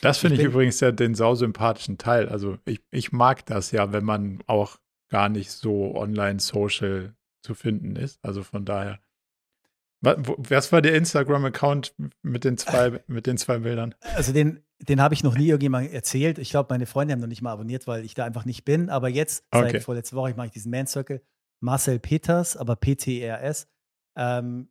[0.00, 2.28] Das finde ich bin- übrigens ja den sausympathischen Teil.
[2.28, 4.78] Also ich, ich mag das ja, wenn man auch
[5.10, 7.14] gar nicht so online-social
[7.44, 8.18] zu finden ist.
[8.24, 9.00] Also von daher.
[10.02, 13.94] Was war der Instagram-Account mit den zwei, mit den zwei Bildern?
[14.14, 16.38] Also den, den habe ich noch nie irgendjemandem erzählt.
[16.38, 18.88] Ich glaube, meine Freunde haben noch nicht mal abonniert, weil ich da einfach nicht bin.
[18.88, 19.72] Aber jetzt, Okay.
[19.72, 21.22] seit vorletzter Woche, mache ich diesen Man Circle.
[21.62, 23.68] Marcel Peters, aber P-T-E-R-S.
[24.16, 24.70] Ähm,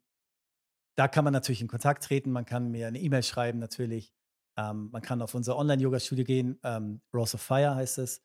[0.97, 2.31] da kann man natürlich in Kontakt treten.
[2.31, 4.11] Man kann mir eine E-Mail schreiben, natürlich.
[4.57, 6.59] Ähm, man kann auf unser Online-Yoga-Studio gehen.
[6.63, 8.23] Ähm, Rose of Fire heißt es.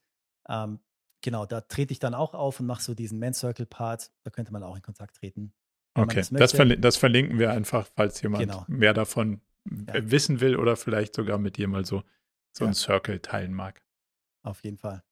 [0.49, 0.81] Ähm,
[1.23, 4.11] genau, da trete ich dann auch auf und mache so diesen Man Circle-Part.
[4.25, 5.53] Da könnte man auch in Kontakt treten.
[5.95, 8.65] Okay, das verli das verlinken wir einfach, falls jemand Genau.
[8.69, 9.41] mehr davon
[9.71, 9.95] Ja.
[10.11, 12.03] wissen will oder vielleicht sogar mit dir mal so,
[12.53, 12.67] so Ja.
[12.67, 13.81] einen Circle teilen mag.
[14.43, 15.03] Auf jeden Fall.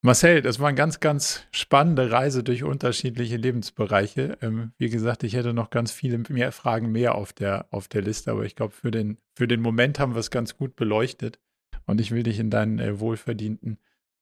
[0.00, 4.38] Marcel, das war eine ganz, ganz spannende Reise durch unterschiedliche Lebensbereiche.
[4.42, 8.02] Ähm, wie gesagt, ich hätte noch ganz viele mehr Fragen mehr auf der, auf der
[8.02, 11.40] Liste, aber ich glaube, für den, für den Moment haben wir es ganz gut beleuchtet.
[11.86, 13.78] Und ich will dich in deinen äh, wohlverdienten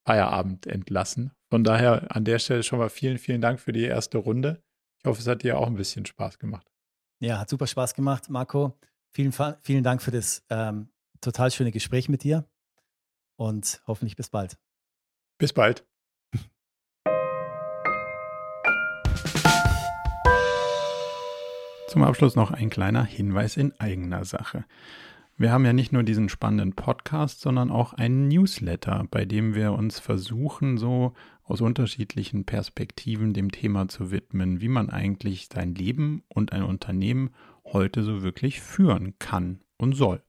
[0.06, 1.32] Feierabend entlassen.
[1.50, 4.62] Von daher an der Stelle schon mal vielen, vielen Dank für die erste Runde.
[5.06, 6.66] Ich hoffe, es hat dir auch ein bisschen Spaß gemacht.
[7.20, 8.76] Ja, hat super Spaß gemacht, Marco.
[9.12, 10.88] Vielen, vielen Dank für das ähm,
[11.20, 12.44] total schöne Gespräch mit dir
[13.36, 14.58] und hoffentlich bis bald.
[15.38, 15.86] Bis bald.
[21.86, 24.64] Zum Abschluss noch ein kleiner Hinweis in eigener Sache.
[25.36, 29.74] Wir haben ja nicht nur diesen spannenden Podcast, sondern auch einen Newsletter, bei dem wir
[29.74, 31.12] uns versuchen, so
[31.46, 37.30] aus unterschiedlichen Perspektiven dem Thema zu widmen, wie man eigentlich sein Leben und ein Unternehmen
[37.64, 40.22] heute so wirklich führen kann und soll.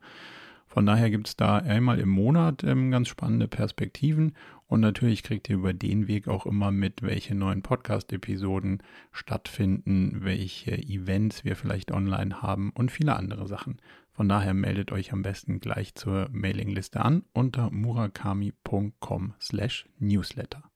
[0.68, 4.36] Von daher gibt es da einmal im Monat ähm, ganz spannende Perspektiven
[4.68, 10.78] und natürlich kriegt ihr über den Weg auch immer mit, welche neuen Podcast-Episoden stattfinden, welche
[10.78, 13.82] Events wir vielleicht online haben und viele andere Sachen.
[14.12, 20.70] Von daher meldet euch am besten gleich zur Mailingliste an unter murakami.com/newsletter.